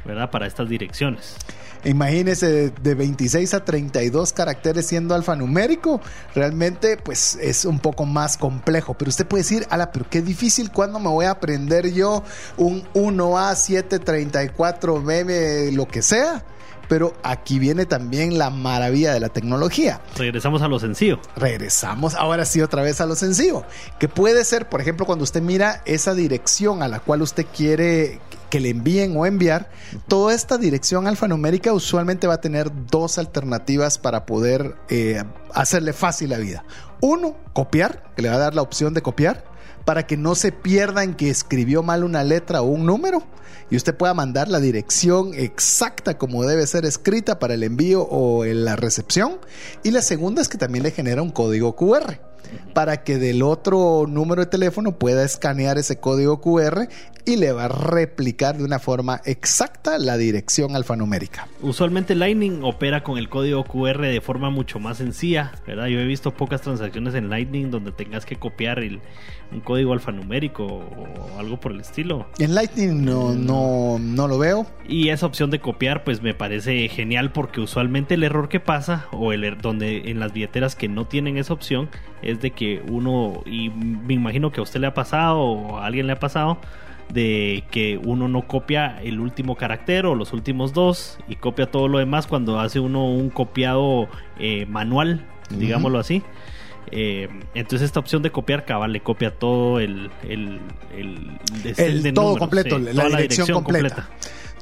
¿verdad? 0.05 0.31
Para 0.31 0.47
estas 0.47 0.69
direcciones. 0.69 1.35
Imagínese 1.85 2.71
de 2.71 2.95
26 2.95 3.53
a 3.53 3.65
32 3.65 4.33
caracteres 4.33 4.87
siendo 4.87 5.17
alfanumérico, 5.17 6.01
realmente 6.37 6.97
pues 6.97 7.37
es 7.41 7.65
un 7.65 7.81
poco 7.81 8.07
más 8.07 8.37
complejo. 8.37 8.95
Pero 8.95 9.09
usted 9.09 9.27
puede 9.27 9.43
decir, 9.43 9.67
ala, 9.71 9.91
pero 9.91 10.07
qué 10.09 10.23
difícil, 10.23 10.71
¿cuándo 10.71 11.01
me 11.01 11.09
voy 11.09 11.25
a 11.25 11.33
aprender 11.33 11.93
yo 11.93 12.23
un 12.57 12.85
1A, 12.95 13.57
7, 13.57 13.99
34, 13.99 15.03
B, 15.03 15.71
lo 15.73 15.89
que 15.89 16.01
sea? 16.01 16.45
Pero 16.93 17.15
aquí 17.23 17.59
viene 17.59 17.87
también 17.87 18.37
la 18.37 18.51
maravilla 18.51 19.15
de 19.15 19.21
la 19.21 19.31
tecnología. 19.31 20.03
Regresamos 20.15 20.61
a 20.61 20.69
lo 20.69 20.79
sencillo. 20.79 21.21
Regresamos 21.37 22.15
ahora 22.15 22.45
sí 22.45 22.61
otra 22.61 22.83
vez 22.83 23.01
a 23.01 23.07
lo 23.07 23.17
sencillo, 23.17 23.65
que 23.99 24.11
puede 24.11 24.45
ser, 24.45 24.69
por 24.69 24.83
ejemplo, 24.83 25.07
cuando 25.07 25.23
usted 25.23 25.41
mira 25.41 25.81
esa 25.87 26.13
dirección 26.13 26.83
a 26.83 26.89
la 26.89 27.01
cual 27.01 27.23
usted 27.23 27.47
quiere 27.57 28.21
que 28.51 28.61
le 28.61 28.69
envíen 28.69 29.17
o 29.17 29.25
enviar, 29.25 29.71
toda 30.07 30.35
esta 30.35 30.59
dirección 30.59 31.07
alfanumérica 31.07 31.73
usualmente 31.73 32.27
va 32.27 32.35
a 32.35 32.41
tener 32.43 32.71
dos 32.91 33.17
alternativas 33.17 33.97
para 33.97 34.27
poder 34.27 34.77
eh, 34.91 35.25
hacerle 35.55 35.95
fácil 35.95 36.29
la 36.29 36.37
vida. 36.37 36.63
Uno, 37.01 37.39
copiar, 37.55 38.13
que 38.15 38.21
le 38.21 38.29
va 38.29 38.35
a 38.35 38.39
dar 38.39 38.55
la 38.55 38.61
opción 38.61 38.93
de 38.93 39.01
copiar 39.01 39.51
para 39.85 40.07
que 40.07 40.17
no 40.17 40.35
se 40.35 40.53
pierda 40.53 41.03
en 41.03 41.15
que 41.15 41.31
escribió 41.31 41.83
mal 41.83 42.05
una 42.05 42.25
letra 42.25 42.63
o 42.63 42.67
un 42.67 42.87
número 42.87 43.23
y 43.71 43.77
usted 43.77 43.97
pueda 43.97 44.13
mandar 44.13 44.49
la 44.49 44.61
dirección 44.61 45.33
exacta 45.35 46.19
como 46.19 46.45
debe 46.45 46.67
ser 46.67 46.85
escrita 46.85 47.39
para 47.39 47.55
el 47.55 47.63
envío 47.63 48.03
o 48.03 48.45
en 48.45 48.67
la 48.67 48.77
recepción. 48.77 49.39
Y 49.83 49.93
la 49.93 50.03
segunda 50.03 50.43
es 50.43 50.49
que 50.49 50.59
también 50.59 50.83
le 50.83 50.91
genera 50.91 51.23
un 51.23 51.31
código 51.31 51.75
QR 51.75 52.19
para 52.75 53.03
que 53.03 53.19
del 53.19 53.43
otro 53.43 54.07
número 54.07 54.43
de 54.43 54.51
teléfono 54.51 54.99
pueda 54.99 55.25
escanear 55.25 55.79
ese 55.79 55.97
código 55.97 56.41
QR 56.41 56.89
y 57.25 57.37
le 57.37 57.53
va 57.53 57.65
a 57.65 57.69
replicar 57.69 58.57
de 58.57 58.65
una 58.65 58.79
forma 58.79 59.21
exacta 59.25 59.99
la 59.99 60.17
dirección 60.17 60.77
alfanumérica. 60.77 61.49
Usualmente 61.61 62.15
Lightning 62.15 62.63
opera 62.63 63.03
con 63.03 63.19
el 63.19 63.29
código 63.29 63.65
QR 63.65 64.01
de 64.01 64.21
forma 64.21 64.51
mucho 64.51 64.79
más 64.79 64.99
sencilla, 64.99 65.53
¿verdad? 65.67 65.87
Yo 65.87 66.01
he 66.01 66.07
visto 66.07 66.33
pocas 66.33 66.63
transacciones 66.63 67.15
en 67.15 67.31
Lightning 67.31 67.71
donde 67.71 67.93
tengas 67.93 68.27
que 68.27 68.37
copiar 68.37 68.79
el, 68.79 69.01
un 69.53 69.61
código 69.61 69.93
alfanumérico 69.93 70.65
o 70.65 71.39
algo 71.39 71.61
por 71.61 71.73
el 71.73 71.81
estilo. 71.81 72.27
En 72.39 72.55
Lightning 72.55 73.05
no, 73.05 73.35
no, 73.35 73.99
no 74.01 74.29
lo 74.29 74.39
veo. 74.39 74.67
Y 74.89 75.11
esa 75.11 75.27
opción 75.27 75.51
de 75.51 75.61
copiar 75.61 76.05
pues 76.05 76.23
me 76.23 76.35
parece 76.35 76.89
genial 76.89 77.33
porque 77.33 77.61
usualmente 77.61 78.15
el 78.15 78.25
error 78.25 78.49
que 78.49 78.61
pasa 78.61 79.07
o 79.13 79.33
el 79.33 79.45
er, 79.45 79.59
donde 79.61 80.11
en 80.11 80.21
las 80.21 80.33
billeteras 80.33 80.77
que 80.77 80.89
no 80.89 81.07
tienen 81.07 81.39
esa 81.39 81.53
opción 81.53 81.89
es 82.23 82.41
de 82.41 82.53
que 82.53 82.83
uno, 82.89 83.43
y 83.47 83.71
me 83.71 84.15
imagino 84.15 84.53
que 84.53 84.61
a 84.61 84.63
usted 84.63 84.81
le 84.81 84.87
ha 84.87 84.95
pasado 84.95 85.39
o 85.41 85.79
a 85.79 85.87
alguien 85.87 86.07
le 86.07 86.13
ha 86.13 86.21
pasado, 86.21 86.59
de 87.13 87.65
que 87.71 88.01
uno 88.03 88.29
no 88.29 88.47
copia 88.47 89.01
el 89.03 89.21
último 89.21 89.57
carácter 89.57 90.07
o 90.07 90.15
los 90.15 90.33
últimos 90.33 90.73
dos 90.73 91.19
y 91.29 91.37
copia 91.37 91.71
todo 91.71 91.89
lo 91.89 91.99
demás 91.99 92.27
cuando 92.27 92.59
hace 92.59 92.81
uno 92.81 93.07
un 93.07 93.31
copiado 93.31 94.09
eh, 94.39 94.67
manual, 94.67 95.27
digámoslo 95.51 95.99
así. 95.99 96.23
Eh, 96.91 97.29
entonces 97.55 97.87
esta 97.87 98.01
opción 98.01 98.23
de 98.23 98.31
copiar 98.31 98.65
cabal 98.65 98.93
le 98.93 99.01
copia 99.01 99.31
todo 99.31 99.81
el, 99.81 100.11
el, 100.29 100.61
el, 100.95 102.13
todo 102.13 102.37
completo, 102.37 102.79
la, 102.79 103.09
dirección, 103.17 103.63
completa 103.63 104.09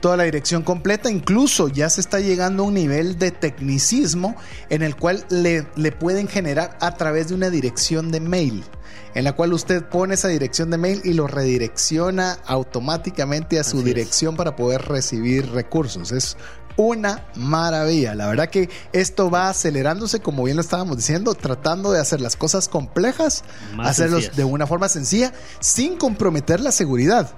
toda 0.00 0.16
la 0.16 0.24
dirección 0.24 0.62
completa. 0.62 1.10
Incluso 1.10 1.68
ya 1.68 1.88
se 1.90 2.00
está 2.00 2.20
llegando 2.20 2.62
a 2.62 2.66
un 2.66 2.74
nivel 2.74 3.18
de 3.18 3.30
tecnicismo 3.30 4.36
en 4.68 4.82
el 4.82 4.96
cual 4.96 5.24
le, 5.28 5.66
le 5.76 5.92
pueden 5.92 6.28
generar 6.28 6.76
a 6.80 6.96
través 6.96 7.28
de 7.28 7.34
una 7.34 7.50
dirección 7.50 8.10
de 8.10 8.20
mail 8.20 8.64
en 9.14 9.24
la 9.24 9.32
cual 9.32 9.52
usted 9.52 9.84
pone 9.84 10.14
esa 10.14 10.28
dirección 10.28 10.70
de 10.70 10.78
mail 10.78 11.00
y 11.04 11.14
lo 11.14 11.26
redirecciona 11.26 12.38
automáticamente 12.46 13.58
a 13.58 13.64
su 13.64 13.82
dirección 13.82 14.36
para 14.36 14.56
poder 14.56 14.82
recibir 14.82 15.50
recursos. 15.50 16.12
Es 16.12 16.36
una 16.76 17.26
maravilla. 17.34 18.14
La 18.14 18.28
verdad 18.28 18.48
que 18.48 18.68
esto 18.92 19.30
va 19.30 19.48
acelerándose, 19.48 20.20
como 20.20 20.44
bien 20.44 20.56
lo 20.56 20.62
estábamos 20.62 20.96
diciendo, 20.96 21.34
tratando 21.34 21.92
de 21.92 22.00
hacer 22.00 22.20
las 22.20 22.36
cosas 22.36 22.68
complejas, 22.68 23.44
hacerlos 23.78 24.34
de 24.36 24.44
una 24.44 24.66
forma 24.66 24.88
sencilla, 24.88 25.32
sin 25.60 25.96
comprometer 25.96 26.60
la 26.60 26.72
seguridad. 26.72 27.30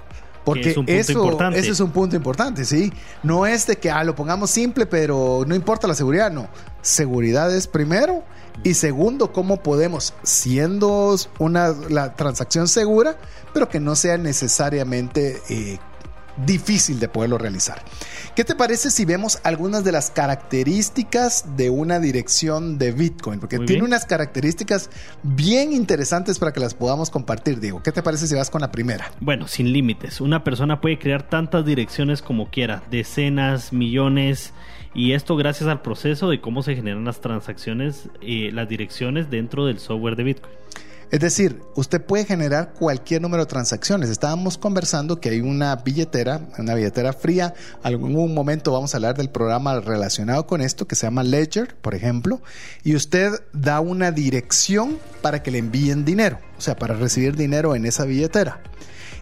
Porque 0.44 0.70
eso, 0.88 1.40
es 1.52 1.80
un 1.80 1.92
punto 1.92 2.16
importante, 2.16 2.64
¿sí? 2.64 2.92
No 3.22 3.46
es 3.46 3.66
de 3.66 3.76
que 3.76 3.92
ah, 3.92 4.02
lo 4.02 4.16
pongamos 4.16 4.50
simple, 4.50 4.87
pero 4.87 5.44
no 5.46 5.54
importa 5.54 5.87
la 5.87 5.94
seguridad, 5.94 6.32
no. 6.32 6.48
Seguridad 6.80 7.54
es 7.54 7.68
primero 7.68 8.24
Y 8.64 8.74
segundo, 8.74 9.32
cómo 9.32 9.62
podemos, 9.62 10.14
siendo 10.22 11.16
una 11.38 11.68
la 11.88 12.14
transacción 12.14 12.68
segura, 12.68 13.16
pero 13.52 13.68
que 13.68 13.80
no 13.80 13.96
sea 13.96 14.18
necesariamente 14.18 15.40
eh, 15.48 15.78
difícil 16.46 16.98
de 17.00 17.08
poderlo 17.08 17.38
realizar. 17.38 17.82
¿Qué 18.34 18.44
te 18.44 18.54
parece 18.54 18.90
si 18.90 19.04
vemos 19.04 19.38
algunas 19.42 19.84
de 19.84 19.92
las 19.92 20.10
características 20.10 21.56
de 21.56 21.70
una 21.70 21.98
dirección 21.98 22.78
de 22.78 22.92
Bitcoin? 22.92 23.40
Porque 23.40 23.58
Muy 23.58 23.66
tiene 23.66 23.82
bien. 23.82 23.90
unas 23.90 24.06
características 24.06 24.90
bien 25.22 25.72
interesantes 25.72 26.38
para 26.38 26.52
que 26.52 26.60
las 26.60 26.74
podamos 26.74 27.10
compartir, 27.10 27.60
Diego. 27.60 27.82
¿Qué 27.82 27.92
te 27.92 28.02
parece 28.02 28.26
si 28.26 28.34
vas 28.34 28.48
con 28.48 28.60
la 28.60 28.72
primera? 28.72 29.10
Bueno, 29.20 29.48
sin 29.48 29.72
límites. 29.72 30.20
Una 30.20 30.44
persona 30.44 30.80
puede 30.80 30.98
crear 30.98 31.28
tantas 31.28 31.66
direcciones 31.66 32.22
como 32.22 32.48
quiera, 32.50 32.82
decenas, 32.90 33.72
millones, 33.72 34.52
y 34.94 35.12
esto 35.12 35.37
gracias 35.37 35.68
al 35.68 35.83
proceso 35.83 36.28
de 36.28 36.40
cómo 36.40 36.62
se 36.62 36.74
generan 36.74 37.05
las 37.05 37.20
transacciones, 37.20 38.09
eh, 38.20 38.50
las 38.52 38.68
direcciones 38.68 39.31
dentro 39.31 39.66
del 39.66 39.78
software 39.78 40.16
de 40.16 40.24
Bitcoin. 40.24 40.55
Es 41.12 41.20
decir, 41.20 41.61
usted 41.74 42.00
puede 42.02 42.24
generar 42.24 42.72
cualquier 42.72 43.20
número 43.20 43.42
de 43.42 43.50
transacciones. 43.50 44.09
Estábamos 44.09 44.57
conversando 44.57 45.20
que 45.20 45.28
hay 45.28 45.42
una 45.42 45.76
billetera, 45.76 46.40
una 46.59 46.74
billetera 46.74 47.12
fría. 47.12 47.52
Algún 47.83 48.33
momento 48.33 48.72
vamos 48.72 48.94
a 48.94 48.96
hablar 48.96 49.14
del 49.14 49.28
programa 49.28 49.78
relacionado 49.81 50.46
con 50.46 50.62
esto 50.62 50.87
que 50.87 50.94
se 50.94 51.05
llama 51.05 51.22
Ledger, 51.22 51.76
por 51.83 51.94
ejemplo. 51.94 52.40
Y 52.83 52.96
usted 52.96 53.31
da 53.52 53.81
una 53.81 54.11
dirección 54.11 54.98
para 55.20 55.42
que 55.42 55.50
le 55.50 55.59
envíen 55.59 56.07
dinero, 56.07 56.38
o 56.57 56.62
sea, 56.62 56.76
para 56.76 56.94
recibir 56.94 57.37
dinero 57.37 57.74
en 57.74 57.85
esa 57.85 58.07
billetera. 58.07 58.62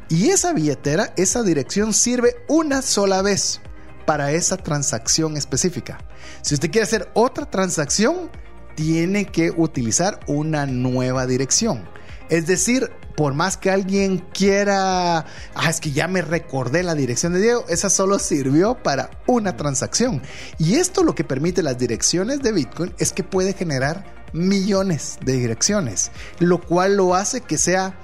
Y 0.09 0.29
esa 0.29 0.53
billetera, 0.53 1.13
esa 1.17 1.43
dirección 1.43 1.93
sirve 1.93 2.37
una 2.47 2.83
sola 2.83 3.21
vez 3.21 3.61
para 4.05 4.33
esa 4.33 4.57
transacción 4.57 5.37
específica. 5.37 5.99
Si 6.43 6.55
usted 6.55 6.71
quiere 6.71 6.85
hacer 6.85 7.11
otra 7.15 7.47
transacción, 7.47 8.31
tiene 8.75 9.27
que 9.27 9.51
utilizar 9.51 10.21
una 10.27 10.67
nueva 10.67 11.27
dirección. 11.27 11.89
Es 12.29 12.47
decir, 12.47 12.91
por 13.17 13.35
más 13.35 13.57
que 13.57 13.71
alguien 13.71 14.19
quiera, 14.33 15.19
ah, 15.19 15.69
es 15.69 15.81
que 15.81 15.91
ya 15.91 16.09
me 16.09 16.23
recordé 16.23 16.83
la 16.83 16.95
dirección 16.95 17.33
de 17.33 17.41
Diego, 17.41 17.65
esa 17.69 17.91
solo 17.91 18.19
sirvió 18.19 18.83
para 18.83 19.11
una 19.27 19.57
transacción. 19.57 20.23
Y 20.59 20.77
esto 20.77 21.03
lo 21.03 21.15
que 21.15 21.25
permite 21.25 21.63
las 21.63 21.77
direcciones 21.77 22.41
de 22.41 22.53
Bitcoin 22.53 22.95
es 22.99 23.13
que 23.13 23.25
puede 23.25 23.53
generar 23.53 24.05
millones 24.33 25.19
de 25.25 25.35
direcciones, 25.35 26.13
lo 26.39 26.61
cual 26.61 26.97
lo 26.97 27.15
hace 27.15 27.41
que 27.41 27.59
sea 27.59 27.99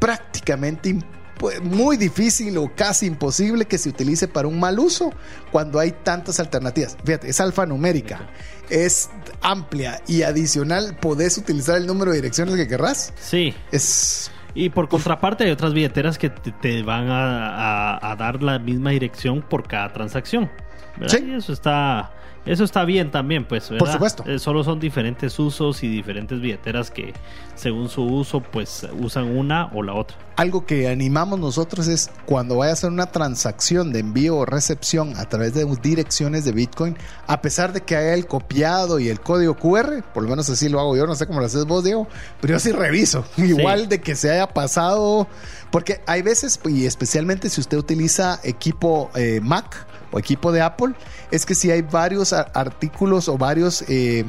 prácticamente 0.00 0.88
imposible 0.88 1.15
pues, 1.38 1.62
muy 1.62 1.96
difícil 1.96 2.56
o 2.58 2.72
casi 2.74 3.06
imposible 3.06 3.64
que 3.66 3.78
se 3.78 3.88
utilice 3.88 4.28
para 4.28 4.48
un 4.48 4.58
mal 4.60 4.78
uso 4.78 5.12
cuando 5.52 5.78
hay 5.78 5.92
tantas 5.92 6.40
alternativas. 6.40 6.96
Fíjate, 7.04 7.28
es 7.28 7.40
alfanumérica, 7.40 8.28
es 8.70 9.10
amplia 9.42 10.00
y 10.06 10.22
adicional 10.22 10.96
podés 11.00 11.38
utilizar 11.38 11.76
el 11.76 11.86
número 11.86 12.10
de 12.12 12.18
direcciones 12.18 12.56
que 12.56 12.66
querrás. 12.66 13.12
Sí, 13.20 13.54
Es 13.72 14.30
y 14.58 14.70
por 14.70 14.88
contraparte 14.88 15.44
hay 15.44 15.50
otras 15.50 15.74
billeteras 15.74 16.16
que 16.16 16.30
te, 16.30 16.50
te 16.50 16.82
van 16.82 17.10
a, 17.10 17.96
a- 17.98 18.12
a 18.12 18.16
dar 18.16 18.42
la 18.42 18.58
misma 18.58 18.90
dirección 18.90 19.42
por 19.42 19.68
cada 19.68 19.92
transacción. 19.92 20.50
¿verdad? 20.98 21.18
Sí. 21.18 21.24
Y 21.26 21.34
eso 21.34 21.52
está, 21.52 22.10
eso 22.46 22.64
está 22.64 22.84
bien 22.84 23.10
también, 23.10 23.44
pues. 23.44 23.68
¿verdad? 23.68 23.84
Por 23.84 23.92
supuesto. 23.92 24.24
Eh, 24.26 24.38
solo 24.38 24.64
son 24.64 24.80
diferentes 24.80 25.38
usos 25.38 25.82
y 25.82 25.88
diferentes 25.88 26.40
billeteras 26.40 26.90
que 26.90 27.12
según 27.56 27.88
su 27.88 28.04
uso, 28.04 28.40
pues 28.40 28.86
usan 28.98 29.36
una 29.36 29.66
o 29.74 29.82
la 29.82 29.94
otra. 29.94 30.16
algo 30.36 30.66
que 30.66 30.88
animamos 30.88 31.40
nosotros 31.40 31.88
es 31.88 32.10
cuando 32.26 32.58
vaya 32.58 32.70
a 32.70 32.72
hacer 32.74 32.90
una 32.90 33.06
transacción 33.06 33.92
de 33.92 34.00
envío 34.00 34.36
o 34.36 34.44
recepción 34.44 35.16
a 35.16 35.26
través 35.28 35.54
de 35.54 35.64
direcciones 35.82 36.44
de 36.44 36.52
Bitcoin, 36.52 36.96
a 37.26 37.40
pesar 37.40 37.72
de 37.72 37.80
que 37.80 37.96
haya 37.96 38.14
el 38.14 38.26
copiado 38.26 39.00
y 39.00 39.08
el 39.08 39.20
código 39.20 39.56
QR, 39.56 40.02
por 40.12 40.22
lo 40.22 40.28
menos 40.28 40.48
así 40.50 40.68
lo 40.68 40.78
hago 40.78 40.96
yo, 40.96 41.06
no 41.06 41.14
sé 41.14 41.26
cómo 41.26 41.40
lo 41.40 41.46
haces 41.46 41.64
vos, 41.64 41.84
Diego, 41.84 42.06
pero 42.40 42.54
yo 42.54 42.60
sí 42.60 42.72
reviso, 42.72 43.24
igual 43.38 43.88
de 43.88 44.00
que 44.00 44.14
se 44.14 44.30
haya 44.30 44.48
pasado, 44.48 45.26
porque 45.70 46.02
hay 46.06 46.22
veces, 46.22 46.60
y 46.66 46.84
especialmente 46.84 47.48
si 47.48 47.60
usted 47.60 47.78
utiliza 47.78 48.38
equipo 48.44 49.10
eh, 49.14 49.40
Mac 49.42 49.86
o 50.12 50.18
equipo 50.18 50.52
de 50.52 50.60
Apple, 50.60 50.94
es 51.30 51.46
que 51.46 51.54
si 51.54 51.70
hay 51.70 51.82
varios 51.82 52.32
artículos 52.32 53.28
o 53.28 53.38
varios... 53.38 53.82
eh, 53.88 54.24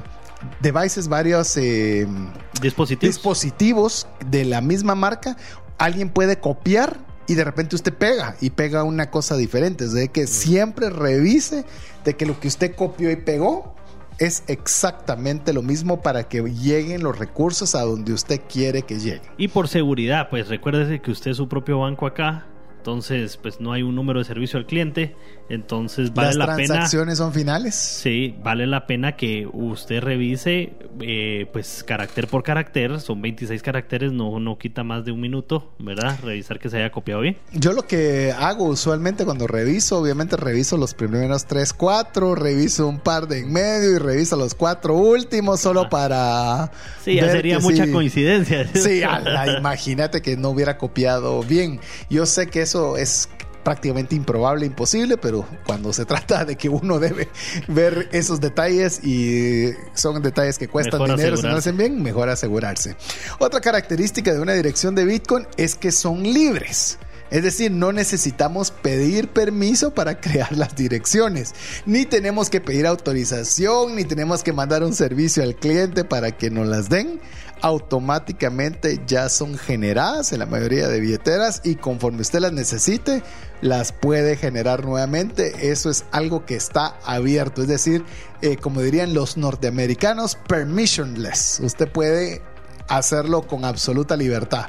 devices, 0.61 1.07
varios 1.07 1.57
eh, 1.57 2.07
Dispositivos. 2.61 3.15
dispositivos 3.15 4.07
de 4.25 4.45
la 4.45 4.61
misma 4.61 4.95
marca, 4.95 5.35
alguien 5.77 6.09
puede 6.09 6.39
copiar 6.39 6.99
y 7.27 7.35
de 7.35 7.43
repente 7.43 7.75
usted 7.75 7.93
pega 7.93 8.35
y 8.39 8.51
pega 8.51 8.83
una 8.83 9.09
cosa 9.09 9.35
diferente. 9.35 9.85
Es 9.85 9.93
de 9.93 10.09
que 10.09 10.27
siempre 10.27 10.89
revise 10.89 11.65
de 12.05 12.15
que 12.15 12.25
lo 12.25 12.39
que 12.39 12.47
usted 12.47 12.75
copió 12.75 13.11
y 13.11 13.15
pegó 13.15 13.75
es 14.19 14.43
exactamente 14.47 15.53
lo 15.53 15.61
mismo 15.61 16.01
para 16.01 16.27
que 16.27 16.41
lleguen 16.41 17.03
los 17.03 17.17
recursos 17.17 17.75
a 17.75 17.81
donde 17.81 18.13
usted 18.13 18.41
quiere 18.47 18.83
que 18.83 18.99
lleguen. 18.99 19.21
Y 19.37 19.47
por 19.49 19.67
seguridad, 19.67 20.29
pues 20.29 20.47
recuérdese 20.47 21.01
que 21.01 21.11
usted 21.11 21.31
es 21.31 21.37
su 21.37 21.47
propio 21.47 21.79
banco 21.79 22.05
acá. 22.07 22.45
Entonces, 22.87 23.35
pues 23.35 23.59
no 23.59 23.73
hay 23.73 23.83
un 23.83 23.95
número 23.95 24.19
de 24.19 24.23
servicio 24.23 24.57
al 24.57 24.65
cliente. 24.65 25.13
Entonces, 25.49 26.13
vale 26.13 26.29
Las 26.29 26.37
la 26.37 26.55
pena. 26.55 26.67
transacciones 26.67 27.17
son 27.17 27.33
finales. 27.33 27.75
Sí, 27.75 28.33
vale 28.41 28.65
la 28.65 28.87
pena 28.87 29.17
que 29.17 29.45
usted 29.51 30.01
revise, 30.01 30.73
eh, 31.01 31.47
pues 31.51 31.83
carácter 31.85 32.27
por 32.27 32.43
carácter, 32.43 33.01
son 33.01 33.21
26 33.21 33.61
caracteres, 33.61 34.13
no, 34.13 34.39
no 34.39 34.57
quita 34.57 34.85
más 34.85 35.03
de 35.03 35.11
un 35.11 35.19
minuto, 35.19 35.73
¿verdad? 35.79 36.17
Revisar 36.23 36.59
que 36.59 36.69
se 36.69 36.77
haya 36.77 36.91
copiado 36.91 37.21
bien. 37.21 37.37
Yo 37.51 37.73
lo 37.73 37.83
que 37.83 38.33
hago 38.37 38.65
usualmente 38.65 39.25
cuando 39.25 39.47
reviso, 39.47 39.99
obviamente 39.99 40.37
reviso 40.37 40.77
los 40.77 40.93
primeros 40.93 41.45
3, 41.45 41.73
4, 41.73 42.35
reviso 42.35 42.87
un 42.87 42.99
par 42.99 43.27
de 43.27 43.39
en 43.39 43.51
medio 43.51 43.91
y 43.91 43.97
reviso 43.97 44.37
los 44.37 44.55
cuatro 44.55 44.95
últimos 44.95 45.59
solo 45.59 45.81
Ajá. 45.81 45.89
para... 45.89 46.71
Sí, 47.03 47.15
ya 47.15 47.29
sería 47.31 47.59
mucha 47.59 47.85
sí. 47.85 47.91
coincidencia. 47.91 48.65
Sí, 48.73 49.03
ala, 49.03 49.57
imagínate 49.57 50.21
que 50.21 50.35
no 50.37 50.49
hubiera 50.49 50.77
copiado 50.77 51.41
bien. 51.43 51.79
Yo 52.09 52.25
sé 52.25 52.47
que 52.47 52.61
eso 52.61 52.76
es 52.97 53.29
prácticamente 53.67 54.15
improbable, 54.15 54.65
imposible, 54.65 55.17
pero 55.17 55.45
cuando 55.65 55.91
se 55.91 56.05
trata 56.05 56.45
de 56.45 56.55
que 56.55 56.69
uno 56.69 56.99
debe 57.01 57.27
ver 57.67 58.07
esos 58.13 58.39
detalles 58.39 59.03
y 59.03 59.71
son 59.93 60.21
detalles 60.21 60.57
que 60.57 60.69
cuestan 60.69 61.01
Mejor 61.01 61.17
dinero, 61.17 61.35
si 61.35 61.47
no 61.47 61.57
hacen 61.57 61.75
bien, 61.75 62.01
mejor 62.01 62.29
asegurarse. 62.29 62.95
Otra 63.39 63.59
característica 63.59 64.33
de 64.33 64.39
una 64.39 64.53
dirección 64.53 64.95
de 64.95 65.03
Bitcoin 65.03 65.47
es 65.57 65.75
que 65.75 65.91
son 65.91 66.23
libres. 66.23 66.97
Es 67.29 67.43
decir, 67.43 67.71
no 67.71 67.91
necesitamos 67.91 68.71
pedir 68.71 69.27
permiso 69.27 69.93
para 69.93 70.21
crear 70.21 70.55
las 70.55 70.75
direcciones, 70.75 71.53
ni 71.85 72.05
tenemos 72.05 72.49
que 72.49 72.61
pedir 72.61 72.87
autorización, 72.87 73.95
ni 73.95 74.05
tenemos 74.05 74.43
que 74.43 74.53
mandar 74.53 74.83
un 74.83 74.93
servicio 74.93 75.43
al 75.43 75.55
cliente 75.55 76.05
para 76.05 76.31
que 76.31 76.49
nos 76.49 76.67
las 76.67 76.87
den. 76.87 77.19
Automáticamente 77.61 79.01
ya 79.07 79.29
son 79.29 79.57
generadas 79.57 80.31
en 80.31 80.39
la 80.39 80.45
mayoría 80.45 80.87
de 80.87 80.99
billeteras 80.99 81.61
y 81.63 81.75
conforme 81.75 82.21
usted 82.21 82.39
las 82.39 82.53
necesite, 82.53 83.23
las 83.61 83.91
puede 83.91 84.35
generar 84.35 84.85
nuevamente. 84.85 85.71
Eso 85.71 85.89
es 85.89 86.05
algo 86.11 86.45
que 86.45 86.55
está 86.55 86.95
abierto, 87.05 87.61
es 87.61 87.67
decir, 87.67 88.03
eh, 88.41 88.57
como 88.57 88.81
dirían 88.81 89.13
los 89.13 89.37
norteamericanos, 89.37 90.35
permissionless. 90.47 91.61
Usted 91.63 91.89
puede 91.89 92.41
hacerlo 92.87 93.41
con 93.41 93.65
absoluta 93.65 94.15
libertad. 94.15 94.67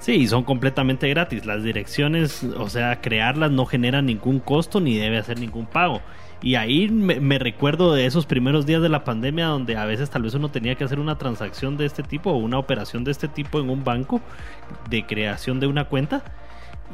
Sí, 0.00 0.28
son 0.28 0.44
completamente 0.44 1.08
gratis. 1.08 1.44
Las 1.44 1.62
direcciones, 1.62 2.44
o 2.44 2.68
sea, 2.68 3.00
crearlas 3.00 3.50
no 3.50 3.66
genera 3.66 4.00
ningún 4.00 4.38
costo 4.40 4.80
ni 4.80 4.96
debe 4.96 5.18
hacer 5.18 5.40
ningún 5.40 5.66
pago. 5.66 6.00
Y 6.40 6.54
ahí 6.54 6.88
me, 6.88 7.38
recuerdo 7.38 7.92
de 7.94 8.06
esos 8.06 8.24
primeros 8.24 8.64
días 8.64 8.80
de 8.80 8.88
la 8.88 9.02
pandemia 9.02 9.46
donde 9.46 9.76
a 9.76 9.84
veces 9.84 10.08
tal 10.08 10.22
vez 10.22 10.34
uno 10.34 10.50
tenía 10.50 10.76
que 10.76 10.84
hacer 10.84 11.00
una 11.00 11.18
transacción 11.18 11.76
de 11.76 11.86
este 11.86 12.04
tipo 12.04 12.30
o 12.30 12.36
una 12.36 12.58
operación 12.58 13.02
de 13.02 13.10
este 13.10 13.26
tipo 13.26 13.58
en 13.58 13.70
un 13.70 13.82
banco 13.82 14.20
de 14.88 15.04
creación 15.04 15.58
de 15.58 15.66
una 15.66 15.86
cuenta. 15.86 16.22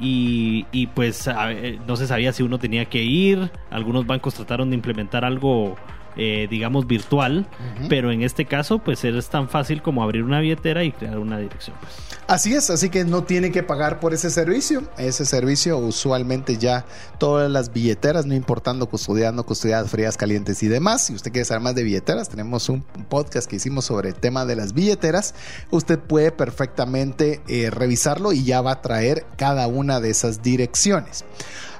Y, 0.00 0.66
y 0.72 0.88
pues 0.88 1.28
eh, 1.28 1.78
no 1.86 1.96
se 1.96 2.06
sabía 2.06 2.32
si 2.32 2.42
uno 2.42 2.58
tenía 2.58 2.86
que 2.86 3.02
ir. 3.02 3.50
Algunos 3.70 4.06
bancos 4.06 4.34
trataron 4.34 4.70
de 4.70 4.76
implementar 4.76 5.26
algo, 5.26 5.76
eh, 6.16 6.46
digamos, 6.50 6.86
virtual. 6.86 7.46
Pero 7.88 8.12
en 8.12 8.22
este 8.22 8.44
caso, 8.44 8.78
pues 8.78 9.04
es 9.04 9.28
tan 9.28 9.48
fácil 9.48 9.82
como 9.82 10.02
abrir 10.02 10.22
una 10.22 10.40
billetera 10.40 10.84
y 10.84 10.92
crear 10.92 11.18
una 11.18 11.38
dirección. 11.38 11.76
pues. 11.80 11.92
Así 12.26 12.54
es, 12.54 12.70
así 12.70 12.88
que 12.88 13.04
no 13.04 13.24
tiene 13.24 13.50
que 13.50 13.62
pagar 13.62 14.00
por 14.00 14.14
ese 14.14 14.30
servicio. 14.30 14.82
Ese 14.96 15.26
servicio 15.26 15.76
usualmente 15.76 16.56
ya 16.56 16.86
todas 17.18 17.50
las 17.50 17.72
billeteras, 17.72 18.24
no 18.24 18.34
importando 18.34 18.86
custodiando, 18.88 19.44
custodiadas 19.44 19.90
frías, 19.90 20.16
calientes 20.16 20.62
y 20.62 20.68
demás. 20.68 21.02
Si 21.02 21.14
usted 21.14 21.32
quiere 21.32 21.44
saber 21.44 21.62
más 21.62 21.74
de 21.74 21.82
billeteras, 21.82 22.28
tenemos 22.28 22.68
un 22.68 22.82
podcast 22.82 23.48
que 23.48 23.56
hicimos 23.56 23.84
sobre 23.84 24.08
el 24.10 24.14
tema 24.14 24.46
de 24.46 24.56
las 24.56 24.72
billeteras. 24.72 25.34
Usted 25.70 25.98
puede 25.98 26.32
perfectamente 26.32 27.42
eh, 27.46 27.70
revisarlo 27.70 28.32
y 28.32 28.44
ya 28.44 28.62
va 28.62 28.72
a 28.72 28.82
traer 28.82 29.26
cada 29.36 29.66
una 29.66 30.00
de 30.00 30.10
esas 30.10 30.42
direcciones. 30.42 31.24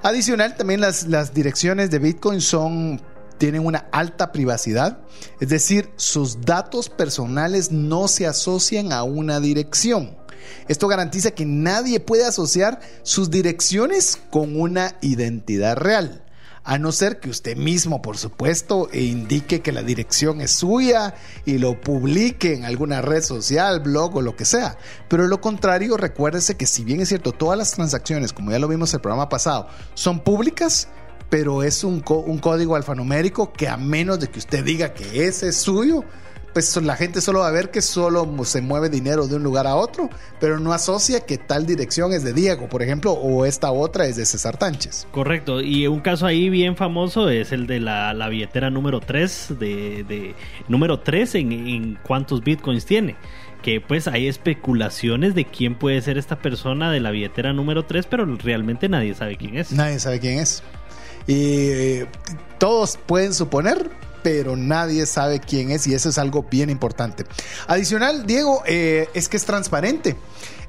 Adicional, 0.02 0.56
también 0.56 0.80
las, 0.80 1.06
las 1.06 1.32
direcciones 1.32 1.90
de 1.90 1.98
Bitcoin 1.98 2.42
son 2.42 3.00
tienen 3.38 3.66
una 3.66 3.88
alta 3.92 4.32
privacidad, 4.32 4.98
es 5.40 5.48
decir, 5.48 5.90
sus 5.96 6.40
datos 6.42 6.88
personales 6.88 7.70
no 7.72 8.08
se 8.08 8.26
asocian 8.26 8.92
a 8.92 9.02
una 9.02 9.40
dirección. 9.40 10.16
Esto 10.68 10.88
garantiza 10.88 11.30
que 11.30 11.46
nadie 11.46 12.00
puede 12.00 12.26
asociar 12.26 12.80
sus 13.02 13.30
direcciones 13.30 14.18
con 14.30 14.60
una 14.60 14.96
identidad 15.00 15.76
real. 15.76 16.24
a 16.64 16.78
no 16.78 16.92
ser 16.92 17.20
que 17.20 17.28
usted 17.28 17.56
mismo, 17.58 18.00
por 18.00 18.16
supuesto, 18.16 18.88
indique 18.92 19.60
que 19.60 19.70
la 19.70 19.82
dirección 19.82 20.40
es 20.40 20.50
suya 20.50 21.14
y 21.44 21.58
lo 21.58 21.78
publique 21.78 22.54
en 22.54 22.64
alguna 22.64 23.02
red 23.02 23.22
social, 23.22 23.80
blog 23.80 24.16
o 24.16 24.22
lo 24.22 24.34
que 24.34 24.46
sea. 24.46 24.78
Pero 25.08 25.26
lo 25.26 25.42
contrario, 25.42 25.98
recuérdese 25.98 26.56
que 26.56 26.66
si 26.66 26.82
bien 26.82 27.02
es 27.02 27.10
cierto, 27.10 27.32
todas 27.32 27.58
las 27.58 27.72
transacciones, 27.72 28.32
como 28.32 28.50
ya 28.50 28.58
lo 28.58 28.66
vimos 28.68 28.92
en 28.92 28.96
el 28.96 29.02
programa 29.02 29.28
pasado, 29.28 29.68
son 29.92 30.20
públicas, 30.20 30.88
pero 31.34 31.64
es 31.64 31.82
un, 31.82 32.04
un 32.06 32.38
código 32.38 32.76
alfanumérico 32.76 33.52
que 33.52 33.66
a 33.66 33.76
menos 33.76 34.20
de 34.20 34.28
que 34.28 34.38
usted 34.38 34.64
diga 34.64 34.94
que 34.94 35.26
ese 35.26 35.48
es 35.48 35.56
suyo, 35.56 36.04
pues 36.52 36.76
la 36.76 36.94
gente 36.94 37.20
solo 37.20 37.40
va 37.40 37.48
a 37.48 37.50
ver 37.50 37.72
que 37.72 37.82
solo 37.82 38.32
se 38.44 38.62
mueve 38.62 38.88
dinero 38.88 39.26
de 39.26 39.34
un 39.34 39.42
lugar 39.42 39.66
a 39.66 39.74
otro, 39.74 40.08
pero 40.38 40.60
no 40.60 40.72
asocia 40.72 41.26
que 41.26 41.36
tal 41.36 41.66
dirección 41.66 42.12
es 42.12 42.22
de 42.22 42.34
Diego, 42.34 42.68
por 42.68 42.84
ejemplo, 42.84 43.10
o 43.14 43.46
esta 43.46 43.72
otra 43.72 44.06
es 44.06 44.14
de 44.14 44.26
César 44.26 44.58
Tánchez. 44.58 45.08
Correcto, 45.10 45.60
y 45.60 45.88
un 45.88 45.98
caso 45.98 46.24
ahí 46.24 46.50
bien 46.50 46.76
famoso 46.76 47.28
es 47.28 47.50
el 47.50 47.66
de 47.66 47.80
la, 47.80 48.28
billetera 48.28 48.70
número 48.70 49.00
3, 49.00 49.54
de, 49.58 50.36
número 50.68 51.00
3 51.00 51.34
en, 51.34 51.52
en 51.52 51.98
cuántos 52.06 52.44
bitcoins 52.44 52.86
tiene 52.86 53.16
que 53.64 53.80
pues 53.80 54.08
hay 54.08 54.28
especulaciones 54.28 55.34
de 55.34 55.46
quién 55.46 55.74
puede 55.74 55.98
ser 56.02 56.18
esta 56.18 56.36
persona 56.36 56.92
de 56.92 57.00
la 57.00 57.10
billetera 57.10 57.54
número 57.54 57.86
3, 57.86 58.06
pero 58.10 58.26
realmente 58.26 58.90
nadie 58.90 59.14
sabe 59.14 59.38
quién 59.38 59.56
es. 59.56 59.72
Nadie 59.72 59.98
sabe 59.98 60.20
quién 60.20 60.38
es. 60.38 60.62
Y 61.26 61.68
eh, 61.70 62.06
todos 62.58 62.98
pueden 63.06 63.34
suponer, 63.34 63.90
pero 64.22 64.56
nadie 64.56 65.06
sabe 65.06 65.40
quién 65.40 65.70
es 65.70 65.86
y 65.86 65.94
eso 65.94 66.08
es 66.08 66.18
algo 66.18 66.44
bien 66.50 66.70
importante. 66.70 67.24
Adicional, 67.66 68.26
Diego, 68.26 68.62
eh, 68.66 69.08
es 69.14 69.28
que 69.28 69.36
es 69.36 69.44
transparente. 69.44 70.16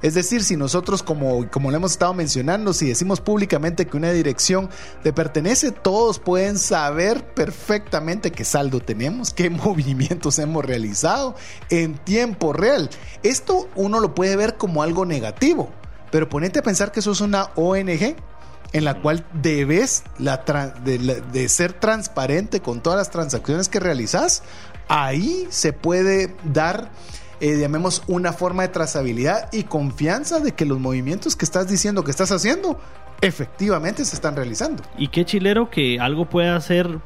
Es 0.01 0.13
decir, 0.13 0.43
si 0.43 0.57
nosotros, 0.57 1.01
como, 1.01 1.49
como 1.49 1.71
le 1.71 1.77
hemos 1.77 1.93
estado 1.93 2.13
mencionando, 2.13 2.73
si 2.73 2.87
decimos 2.87 3.21
públicamente 3.21 3.87
que 3.87 3.97
una 3.97 4.11
dirección 4.11 4.69
te 5.03 5.13
pertenece, 5.13 5.71
todos 5.71 6.19
pueden 6.19 6.59
saber 6.59 7.33
perfectamente 7.33 8.31
qué 8.31 8.43
saldo 8.43 8.81
tenemos, 8.81 9.33
qué 9.33 9.49
movimientos 9.49 10.37
hemos 10.37 10.65
realizado 10.65 11.35
en 11.69 11.97
tiempo 11.97 12.53
real. 12.53 12.89
Esto 13.23 13.67
uno 13.75 13.99
lo 13.99 14.13
puede 14.13 14.35
ver 14.35 14.57
como 14.57 14.83
algo 14.83 15.05
negativo, 15.05 15.69
pero 16.11 16.29
ponete 16.29 16.59
a 16.59 16.63
pensar 16.63 16.91
que 16.91 16.99
eso 16.99 17.11
es 17.11 17.21
una 17.21 17.51
ONG 17.55 18.15
en 18.73 18.83
la 18.83 19.01
cual 19.01 19.25
debes 19.33 20.03
de, 20.19 21.49
ser 21.49 21.73
transparente 21.73 22.61
con 22.61 22.81
todas 22.81 22.97
las 22.97 23.09
transacciones 23.09 23.69
que 23.69 23.79
realizas, 23.79 24.43
ahí 24.87 25.47
se 25.49 25.73
puede 25.73 26.35
dar, 26.43 26.91
eh, 27.39 27.57
llamemos, 27.57 28.03
una 28.07 28.33
forma 28.33 28.63
de 28.63 28.69
trazabilidad 28.69 29.51
y 29.53 29.63
confianza 29.63 30.39
de 30.39 30.53
que 30.53 30.65
los 30.65 30.79
movimientos 30.79 31.35
que 31.35 31.45
estás 31.45 31.67
diciendo 31.67 32.03
que 32.03 32.11
estás 32.11 32.31
haciendo 32.31 32.79
efectivamente 33.21 34.03
se 34.05 34.15
están 34.15 34.35
realizando. 34.35 34.83
Y 34.97 35.07
qué 35.07 35.25
chilero 35.25 35.69
que 35.69 35.99
algo 35.99 36.29
pueda 36.29 36.59
ser 36.59 36.99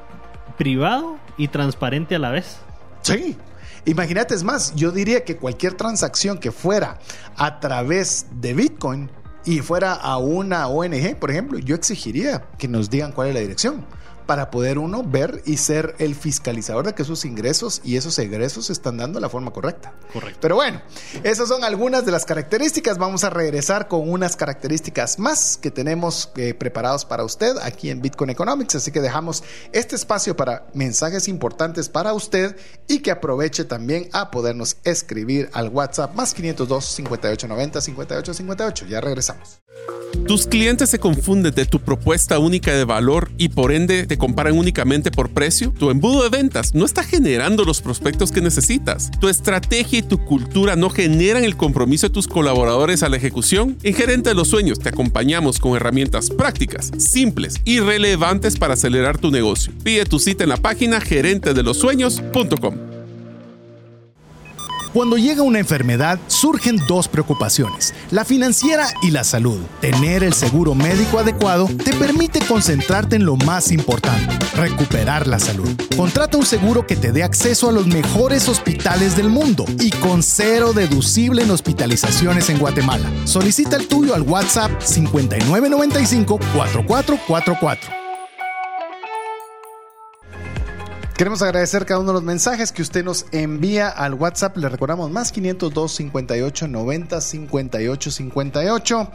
privado 0.58 1.17
y 1.38 1.48
transparente 1.50 2.15
a 2.15 2.19
la 2.19 2.32
vez. 2.32 2.58
Sí, 3.02 3.38
Imagínate, 3.86 4.36
es 4.36 4.43
más, 4.43 4.76
yo 4.76 4.91
diría 4.91 5.24
que 5.24 5.38
cualquier 5.38 5.74
transacción 5.74 6.38
que 6.38 6.52
fuera 6.52 7.00
a 7.38 7.60
través 7.60 8.28
de 8.32 8.54
Bitcoin 8.54 9.10
y 9.45 9.60
fuera 9.60 9.93
a 9.93 10.17
una 10.17 10.67
ONG, 10.67 11.15
por 11.17 11.32
ejemplo, 11.32 11.60
yo 11.60 11.75
exigiría 11.75 12.43
que 12.58 12.67
nos 12.67 12.89
digan 12.89 13.12
cuál 13.12 13.30
es 13.30 13.34
la 13.34 13.39
dirección 13.41 13.86
para 14.30 14.52
poder 14.52 14.78
uno 14.78 15.02
ver 15.02 15.42
y 15.48 15.58
ser 15.58 15.96
el 15.98 16.13
fiscalizador 16.13 16.86
de 16.86 16.94
que 16.94 17.04
sus 17.04 17.26
ingresos 17.26 17.82
y 17.84 17.98
esos 17.98 18.20
egresos 18.20 18.68
se 18.68 18.74
están 18.74 18.98
dando 18.98 19.18
de 19.18 19.22
la 19.22 19.30
forma 19.30 19.50
correcta. 19.50 19.96
Correcto. 20.13 20.38
Pero 20.39 20.54
bueno, 20.54 20.84
esas 21.24 21.50
son 21.50 21.63
algunas 21.63 22.06
de 22.06 22.12
las 22.12 22.26
características. 22.26 23.00
Vamos 23.00 23.24
a 23.24 23.32
regresar 23.32 23.88
con 23.88 24.08
unas 24.08 24.36
características 24.36 25.18
más 25.18 25.58
que 25.58 25.72
tenemos 25.72 26.32
eh, 26.36 26.54
preparados 26.54 27.06
para 27.06 27.24
usted 27.24 27.56
aquí 27.63 27.89
en 27.89 28.04
Bitcoin 28.04 28.30
Economics. 28.30 28.76
Así 28.76 28.92
que 28.92 29.02
dejamos 29.02 29.44
este 29.72 29.96
espacio 29.96 30.36
para 30.36 30.68
mensajes 30.76 31.28
importantes 31.28 31.89
para 31.89 32.13
usted 32.13 32.56
y 32.88 33.00
que 33.00 33.10
aproveche 33.10 33.63
también 33.63 34.10
a 34.13 34.30
podernos 34.30 34.78
escribir 34.84 35.50
al 35.54 35.70
WhatsApp 35.70 36.13
más 36.13 36.36
502 36.36 36.86
5890 36.86 37.82
5858. 37.82 38.86
Ya 38.86 39.02
regresamos. 39.02 39.60
Tus 40.28 40.46
clientes 40.46 40.92
se 40.92 41.00
confunden 41.00 41.56
de 41.56 41.65
tu 41.65 41.80
propuesta 41.80 42.38
única 42.38 42.72
de 42.72 42.86
valor 42.86 43.32
y 43.38 43.50
por 43.50 43.72
ende 43.72 44.06
te 44.06 44.18
comparan 44.19 44.55
únicamente 44.55 45.10
por 45.10 45.32
precio. 45.32 45.73
Tu 45.79 45.89
embudo 45.89 46.21
de 46.21 46.29
ventas 46.29 46.75
no 46.75 46.86
está 46.86 47.03
generando 47.03 47.65
los 47.65 47.82
prospectos 47.82 48.32
que 48.32 48.41
necesitas. 48.41 49.10
Tu 49.19 49.29
estrategia 49.29 49.99
y 49.99 50.03
tu 50.03 50.23
cultura 50.23 50.75
no 50.75 50.91
generan 50.91 51.43
el 51.43 51.58
compromiso 51.58 52.08
de 52.08 52.13
tus 52.13 52.27
colaboradores 52.27 53.01
a 53.01 53.10
la 53.10 53.17
ejecución. 53.17 53.77
En 53.82 53.95
Gerente 53.95 54.29
de 54.29 54.36
los 54.36 54.49
Sueños 54.49 54.77
te 54.77 54.89
acompañamos 54.89 55.58
con 55.58 55.75
herramientas 55.75 56.29
prácticas, 56.29 56.91
simples 56.99 57.55
y 57.65 57.79
relevantes 57.79 58.58
para 58.58 58.75
acelerar 58.75 59.17
tu 59.17 59.32
negocio. 59.32 59.73
Pide 59.84 60.05
tu 60.05 60.19
cita 60.19 60.43
en 60.43 60.49
la 60.49 60.58
página 60.58 61.01
gerentedelosueños.com. 61.01 62.88
Cuando 64.93 65.17
llega 65.17 65.43
una 65.43 65.60
enfermedad, 65.60 66.19
surgen 66.25 66.82
dos 66.88 67.08
preocupaciones, 67.08 67.93
la 68.10 68.25
financiera 68.25 68.88
y 69.04 69.12
la 69.12 69.23
salud. 69.23 69.60
Tener 69.82 70.23
el 70.23 70.34
seguro 70.34 70.73
médico 70.73 71.19
adecuado 71.19 71.67
te 71.84 71.93
permite 71.93 72.39
concentrarte 72.39 73.15
en 73.15 73.23
lo 73.23 73.36
más 73.36 73.71
importante, 73.71 74.36
recuperar 74.56 75.28
la 75.28 75.38
salud. 75.38 75.69
Contrata 75.95 76.38
un 76.39 76.45
seguro 76.45 76.88
que 76.88 76.95
te 76.95 77.12
dé 77.12 77.21
acceso 77.21 77.69
a 77.69 77.71
los 77.71 77.86
mejores 77.86 78.49
hospitales 78.49 79.15
del 79.15 79.30
mundo 79.30 79.63
y 79.80 79.91
con 79.91 80.23
cero 80.23 80.73
deducible 80.73 81.43
en 81.43 81.52
hospitalizaciones 81.52 82.49
en 82.49 82.58
Guatemala. 82.58 83.12
Solicita 83.25 83.75
el 83.75 83.88
tuyo 83.88 84.15
al 84.15 84.23
WhatsApp 84.23 84.71
5995 84.82 86.39
4444. 86.56 88.09
Queremos 91.19 91.41
agradecer 91.41 91.86
cada 91.86 91.99
uno 91.99 92.12
de 92.12 92.13
los 92.13 92.23
mensajes 92.23 92.71
que 92.71 92.82
usted 92.82 93.03
nos 93.03 93.25
envía 93.34 93.89
al 93.89 94.13
WhatsApp. 94.13 94.55
Le 94.55 94.69
recordamos 94.69 95.12
más 95.12 95.34
502 95.34 95.91
58 95.91 96.69
90 96.69 97.19
58 97.19 98.12
58. 98.12 99.12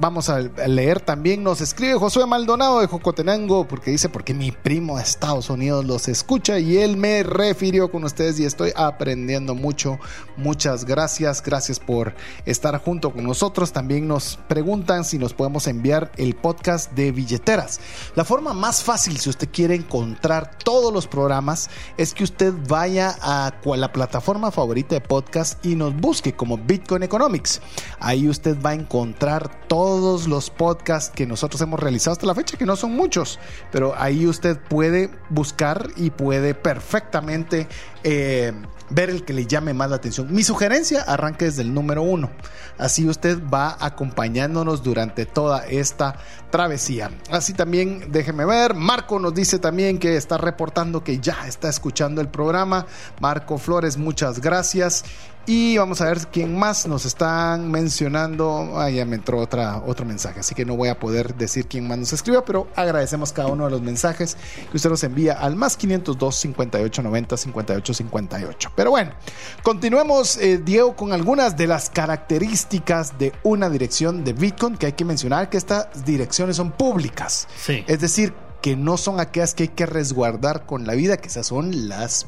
vamos 0.00 0.28
a 0.28 0.40
leer 0.40 0.98
también. 0.98 1.44
Nos 1.44 1.60
escribe 1.60 1.94
Josué 1.94 2.26
Maldonado 2.26 2.80
de 2.80 2.88
Jocotenango 2.88 3.68
porque 3.68 3.92
dice 3.92 4.08
porque 4.08 4.34
mi 4.34 4.50
primo 4.50 4.96
de 4.96 5.04
Estados 5.04 5.50
Unidos 5.50 5.84
los 5.84 6.08
escucha 6.08 6.58
y 6.58 6.78
él 6.78 6.96
me 6.96 7.22
refirió 7.22 7.92
con 7.92 8.02
ustedes 8.02 8.40
y 8.40 8.44
estoy 8.44 8.72
aprendiendo 8.74 9.54
mucho. 9.54 10.00
Muchas 10.36 10.84
gracias. 10.84 11.44
Gracias 11.44 11.78
por 11.78 12.12
estar 12.44 12.76
junto 12.78 13.12
con 13.12 13.22
nosotros. 13.22 13.70
También 13.70 14.08
nos 14.08 14.40
preguntan 14.48 15.04
si 15.04 15.16
nos 15.16 15.32
podemos 15.32 15.68
enviar 15.68 16.10
el 16.16 16.34
podcast 16.34 16.90
de 16.94 17.12
billeteras. 17.12 17.78
La 18.16 18.24
forma 18.24 18.52
más 18.52 18.82
fácil 18.82 19.16
si 19.20 19.30
usted 19.30 19.48
quiere 19.52 19.76
encontrar 19.76 20.58
todo 20.58 20.87
los 20.92 21.06
programas 21.06 21.70
es 21.96 22.14
que 22.14 22.24
usted 22.24 22.52
vaya 22.68 23.14
a 23.20 23.52
la 23.76 23.92
plataforma 23.92 24.50
favorita 24.50 24.94
de 24.94 25.00
podcast 25.00 25.64
y 25.64 25.76
nos 25.76 25.94
busque 25.94 26.34
como 26.34 26.58
Bitcoin 26.58 27.02
Economics. 27.02 27.60
Ahí 28.00 28.28
usted 28.28 28.56
va 28.64 28.70
a 28.70 28.74
encontrar 28.74 29.66
todos 29.68 30.26
los 30.26 30.50
podcasts 30.50 31.12
que 31.14 31.26
nosotros 31.26 31.60
hemos 31.60 31.80
realizado 31.80 32.12
hasta 32.12 32.26
la 32.26 32.34
fecha, 32.34 32.56
que 32.56 32.66
no 32.66 32.76
son 32.76 32.94
muchos, 32.94 33.38
pero 33.70 33.94
ahí 33.96 34.26
usted 34.26 34.58
puede 34.58 35.10
buscar 35.30 35.88
y 35.96 36.10
puede 36.10 36.54
perfectamente 36.54 37.68
eh, 38.04 38.52
ver 38.90 39.10
el 39.10 39.24
que 39.24 39.32
le 39.32 39.46
llame 39.46 39.74
más 39.74 39.90
la 39.90 39.96
atención. 39.96 40.32
Mi 40.32 40.42
sugerencia, 40.42 41.02
arranque 41.02 41.46
desde 41.46 41.62
el 41.62 41.74
número 41.74 42.02
uno. 42.02 42.30
Así 42.78 43.08
usted 43.08 43.38
va 43.52 43.76
acompañándonos 43.80 44.82
durante 44.82 45.26
toda 45.26 45.66
esta 45.66 46.16
travesía. 46.50 47.10
Así 47.30 47.52
también, 47.52 48.10
déjeme 48.10 48.44
ver, 48.44 48.74
Marco 48.74 49.18
nos 49.18 49.34
dice 49.34 49.58
también 49.58 49.98
que 49.98 50.16
está 50.16 50.38
reportando 50.38 51.04
que 51.04 51.18
ya 51.18 51.46
está 51.46 51.68
escuchando 51.68 52.20
el 52.20 52.28
programa. 52.28 52.86
Marco 53.20 53.58
Flores, 53.58 53.96
muchas 53.96 54.40
gracias. 54.40 55.04
Y 55.50 55.78
vamos 55.78 56.02
a 56.02 56.04
ver 56.04 56.18
quién 56.30 56.58
más 56.58 56.86
nos 56.86 57.06
están 57.06 57.70
mencionando. 57.70 58.78
Ah, 58.78 58.90
ya 58.90 59.06
me 59.06 59.16
entró 59.16 59.40
otra, 59.40 59.78
otro 59.78 60.04
mensaje, 60.04 60.40
así 60.40 60.54
que 60.54 60.66
no 60.66 60.76
voy 60.76 60.90
a 60.90 61.00
poder 61.00 61.34
decir 61.36 61.66
quién 61.66 61.88
más 61.88 61.96
nos 61.96 62.12
escribió, 62.12 62.44
pero 62.44 62.68
agradecemos 62.76 63.32
cada 63.32 63.48
uno 63.48 63.64
de 63.64 63.70
los 63.70 63.80
mensajes 63.80 64.36
que 64.70 64.76
usted 64.76 64.90
nos 64.90 65.02
envía 65.04 65.32
al 65.32 65.56
más 65.56 65.78
502 65.78 66.36
58 66.36 67.02
90 67.02 67.36
58 67.38 67.94
58. 67.94 68.72
Pero 68.76 68.90
bueno, 68.90 69.12
continuemos, 69.62 70.36
eh, 70.36 70.58
Diego, 70.58 70.94
con 70.94 71.14
algunas 71.14 71.56
de 71.56 71.66
las 71.66 71.88
características 71.88 73.18
de 73.18 73.32
una 73.42 73.70
dirección 73.70 74.24
de 74.24 74.34
Bitcoin 74.34 74.76
que 74.76 74.84
hay 74.84 74.92
que 74.92 75.06
mencionar 75.06 75.48
que 75.48 75.56
estas 75.56 76.04
direcciones 76.04 76.56
son 76.56 76.72
públicas. 76.72 77.48
Sí. 77.58 77.84
Es 77.86 78.00
decir, 78.00 78.34
que 78.68 78.76
no 78.76 78.98
son 78.98 79.18
aquellas 79.18 79.54
que 79.54 79.62
hay 79.62 79.68
que 79.70 79.86
resguardar 79.86 80.66
con 80.66 80.86
la 80.86 80.92
vida, 80.92 81.16
que 81.16 81.28
esas 81.28 81.46
son 81.46 81.88
las 81.88 82.26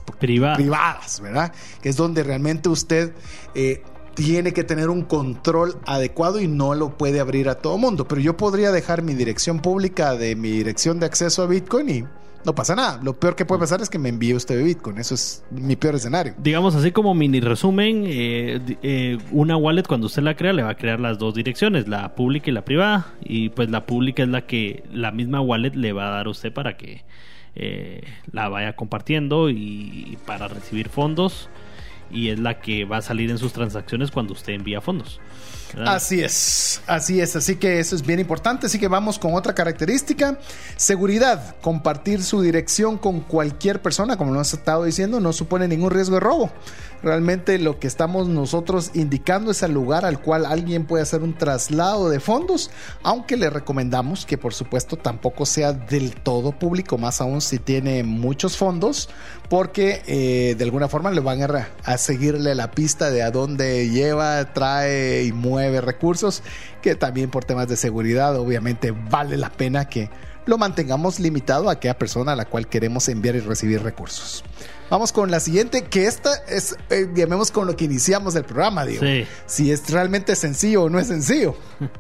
privadas, 0.57 1.21
¿verdad? 1.21 1.53
Que 1.83 1.91
es 1.91 1.97
donde 1.97 2.23
realmente 2.23 2.71
usted 2.71 3.13
eh, 3.55 3.83
tiene 4.15 4.55
que 4.55 4.65
tener 4.65 4.89
un 4.89 5.03
control 5.03 5.77
adecuado 5.85 6.41
y 6.41 6.49
no 6.49 6.75
lo 6.75 6.97
puede 6.97 7.21
abrir 7.21 7.51
a 7.51 7.57
todo 7.57 7.77
mundo. 7.77 8.09
Pero 8.09 8.23
yo 8.23 8.39
podría 8.39 8.73
dejar 8.73 9.03
mi 9.03 9.13
dirección 9.13 9.61
pública 9.61 10.15
de 10.15 10.35
mi 10.35 10.51
dirección 10.51 10.99
de 10.99 11.05
acceso 11.05 11.43
a 11.43 11.47
Bitcoin 11.47 11.91
y 11.91 12.05
no 12.45 12.55
pasa 12.55 12.75
nada. 12.75 13.01
Lo 13.03 13.19
peor 13.19 13.37
que 13.37 13.45
puede 13.45 13.61
pasar 13.61 13.81
es 13.81 13.91
que 13.91 13.99
me 13.99 14.09
envíe 14.09 14.35
usted 14.35 14.63
Bitcoin. 14.63 14.99
Eso 14.99 15.15
es 15.15 15.45
mi 15.51 15.77
peor 15.77 15.95
escenario. 15.95 16.35
Digamos 16.39 16.75
así 16.75 16.93
como 16.93 17.15
mini 17.15 17.41
resumen, 17.41 18.05
eh, 18.07 18.61
eh, 18.83 19.19
una 19.31 19.57
wallet 19.57 19.87
cuando 19.87 20.07
usted 20.07 20.23
la 20.23 20.37
crea 20.37 20.53
le 20.53 20.63
va 20.63 20.71
a 20.71 20.77
crear 20.77 21.01
las 21.01 21.19
dos 21.19 21.35
direcciones, 21.35 21.89
la 21.89 22.15
pública 22.15 22.51
y 22.51 22.55
la 22.55 22.65
privada. 22.65 23.15
Y 23.23 23.51
pues 23.51 23.71
la 23.71 23.87
pública 23.87 24.23
es 24.23 24.29
la 24.29 24.47
que 24.47 24.85
la 24.93 25.13
misma 25.13 25.41
wallet 25.41 25.75
le 25.75 25.93
va 25.93 26.09
a 26.09 26.11
dar 26.11 26.27
a 26.27 26.31
usted 26.31 26.53
para 26.53 26.77
que 26.77 27.05
eh, 27.55 28.03
la 28.33 28.49
vaya 28.49 28.75
compartiendo 28.75 29.51
y 29.51 30.19
para 30.27 30.49
recibir 30.49 30.89
fondos 30.89 31.49
y 32.13 32.31
es 32.31 32.39
la 32.39 32.61
que 32.61 32.85
va 32.85 32.99
a 32.99 33.03
salir 33.03 33.31
en 33.31 33.39
sus 33.39 33.53
transacciones 33.53 34.11
cuando 34.11 34.33
usted 34.33 34.53
envía 34.55 34.81
fondos. 34.81 35.21
Así 35.87 36.21
es, 36.21 36.81
así 36.87 37.21
es, 37.21 37.37
así 37.37 37.57
que 37.57 37.79
eso 37.79 37.95
es 37.95 38.03
bien 38.03 38.21
importante, 38.21 38.67
así 38.67 38.79
que 38.79 38.89
vamos 38.89 39.19
con 39.19 39.35
otra 39.35 39.55
característica, 39.55 40.39
seguridad, 40.77 41.57
compartir 41.61 42.23
su 42.23 42.43
dirección 42.43 42.99
con 42.99 43.21
cualquier 43.21 43.81
persona, 43.81 44.17
como 44.17 44.31
lo 44.31 44.37
hemos 44.37 44.53
estado 44.53 44.85
diciendo, 44.85 45.21
no 45.21 45.33
supone 45.33 45.69
ningún 45.69 45.91
riesgo 45.91 46.15
de 46.15 46.21
robo. 46.21 46.51
Realmente 47.03 47.59
lo 47.59 47.79
que 47.79 47.87
estamos 47.87 48.29
nosotros 48.29 48.91
indicando 48.93 49.53
es 49.53 49.63
el 49.63 49.73
lugar 49.73 50.05
al 50.05 50.21
cual 50.21 50.45
alguien 50.45 50.85
puede 50.85 51.03
hacer 51.03 51.23
un 51.23 51.33
traslado 51.33 52.11
de 52.11 52.21
fondos, 52.21 52.71
aunque 53.03 53.39
le 53.39 53.49
recomendamos 53.49 54.27
que 54.27 54.37
por 54.37 54.53
supuesto 54.53 54.97
tampoco 54.97 55.47
sea 55.47 55.73
del 55.73 56.15
todo 56.15 56.53
público, 56.53 56.99
más 56.99 57.23
aún 57.23 57.41
si 57.41 57.59
tiene 57.59 58.03
muchos 58.03 58.59
fondos, 58.59 59.09
porque 59.49 60.03
eh, 60.07 60.55
de 60.59 60.65
alguna 60.65 60.89
forma 60.89 61.11
le 61.11 61.21
van 61.21 61.43
a, 61.43 61.69
a 61.85 61.97
seguirle 61.97 62.55
la 62.55 62.71
pista 62.71 63.11
de 63.11 63.23
a 63.23 63.31
dónde 63.31 63.89
lleva, 63.89 64.53
trae 64.53 65.25
y 65.25 65.33
mueve 65.33 65.60
recursos, 65.85 66.43
que 66.83 66.95
también 66.95 67.31
por 67.31 67.45
temas 67.45 67.69
de 67.69 67.77
seguridad 67.77 68.37
obviamente 68.37 68.93
vale 68.93 69.37
la 69.37 69.51
pena 69.51 69.89
que 69.89 70.11
lo 70.47 70.59
mantengamos 70.59 71.21
limitado 71.21 71.69
a 71.69 71.73
aquella 71.73 71.99
persona 71.99 72.33
a 72.33 72.37
la 72.37 72.45
cual 72.47 72.67
queremos 72.67 73.09
enviar 73.09 73.37
y 73.37 73.41
recibir 73.41 73.83
recursos. 73.83 74.45
Vamos 74.91 75.13
con 75.13 75.31
la 75.31 75.39
siguiente, 75.39 75.85
que 75.85 76.07
esta 76.07 76.31
es, 76.49 76.77
eh, 76.91 77.09
llamemos 77.15 77.53
con 77.53 77.69
lo 77.69 77.77
que 77.77 77.85
iniciamos 77.85 78.35
el 78.35 78.43
programa, 78.43 78.85
digo. 78.85 79.05
Si 79.47 79.71
es 79.71 79.89
realmente 79.89 80.35
sencillo 80.35 80.83
o 80.85 80.91
no 80.91 80.99
es 80.99 81.07
sencillo. 81.07 81.57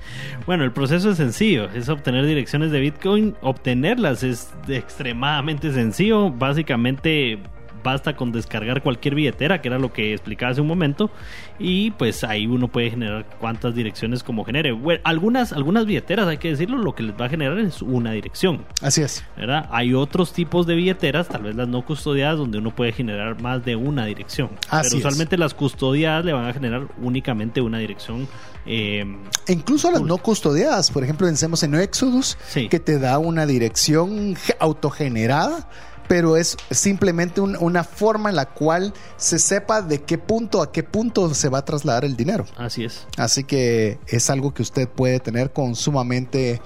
Bueno, 0.46 0.64
el 0.64 0.72
proceso 0.72 1.10
es 1.10 1.16
sencillo, 1.18 1.70
es 1.70 1.88
obtener 1.88 2.26
direcciones 2.26 2.72
de 2.72 2.80
Bitcoin. 2.80 3.36
Obtenerlas 3.42 4.24
es 4.24 4.48
extremadamente 4.66 5.72
sencillo. 5.72 6.30
Básicamente 6.30 7.38
basta 7.82 8.16
con 8.16 8.32
descargar 8.32 8.82
cualquier 8.82 9.14
billetera, 9.14 9.60
que 9.60 9.68
era 9.68 9.78
lo 9.78 9.92
que 9.92 10.12
explicaba 10.12 10.52
hace 10.52 10.60
un 10.60 10.66
momento, 10.66 11.10
y 11.58 11.90
pues 11.92 12.24
ahí 12.24 12.46
uno 12.46 12.68
puede 12.68 12.90
generar 12.90 13.26
cuantas 13.38 13.74
direcciones 13.74 14.22
como 14.22 14.44
genere. 14.44 14.76
algunas, 15.04 15.52
algunas 15.52 15.86
billeteras, 15.86 16.26
hay 16.26 16.38
que 16.38 16.48
decirlo, 16.48 16.78
lo 16.78 16.94
que 16.94 17.02
les 17.02 17.14
va 17.20 17.26
a 17.26 17.28
generar 17.28 17.58
es 17.58 17.82
una 17.82 18.12
dirección. 18.12 18.64
Así 18.80 19.02
es. 19.02 19.24
¿verdad? 19.36 19.68
Hay 19.70 19.94
otros 19.94 20.32
tipos 20.32 20.66
de 20.66 20.74
billeteras, 20.74 21.28
tal 21.28 21.44
vez 21.44 21.56
las 21.56 21.68
no 21.68 21.84
custodiadas, 21.84 22.38
donde 22.38 22.58
uno 22.58 22.74
puede 22.74 22.92
generar 22.92 23.40
más 23.40 23.64
de 23.64 23.76
una 23.76 24.04
dirección. 24.04 24.50
Pero 24.70 24.96
usualmente 24.96 25.36
las 25.36 25.54
custodiadas 25.54 26.24
le 26.24 26.32
van 26.32 26.46
a 26.46 26.52
generar 26.52 26.86
únicamente 27.00 27.60
una 27.60 27.78
dirección. 27.78 28.28
Eh, 28.66 29.04
e 29.46 29.52
incluso 29.52 29.90
las 29.90 30.02
no 30.02 30.18
custodiadas, 30.18 30.90
por 30.90 31.02
ejemplo, 31.02 31.26
pensemos 31.26 31.62
en 31.62 31.74
Exodus, 31.74 32.36
que 32.52 32.78
te 32.78 32.98
da 32.98 33.18
una 33.18 33.46
dirección 33.46 34.36
autogenerada 34.58 35.68
pero 36.10 36.36
es 36.36 36.56
simplemente 36.72 37.40
una 37.40 37.84
forma 37.84 38.30
en 38.30 38.34
la 38.34 38.46
cual 38.46 38.92
se 39.16 39.38
sepa 39.38 39.80
de 39.80 40.02
qué 40.02 40.18
punto 40.18 40.60
a 40.60 40.72
qué 40.72 40.82
punto 40.82 41.32
se 41.34 41.48
va 41.48 41.58
a 41.58 41.64
trasladar 41.64 42.04
el 42.04 42.16
dinero. 42.16 42.46
Así 42.56 42.84
es. 42.84 43.06
Así 43.16 43.44
que 43.44 44.00
es 44.08 44.28
algo 44.28 44.52
que 44.52 44.62
usted 44.62 44.88
puede 44.88 45.20
tener 45.20 45.52
con 45.52 45.76
sumamente 45.76 46.60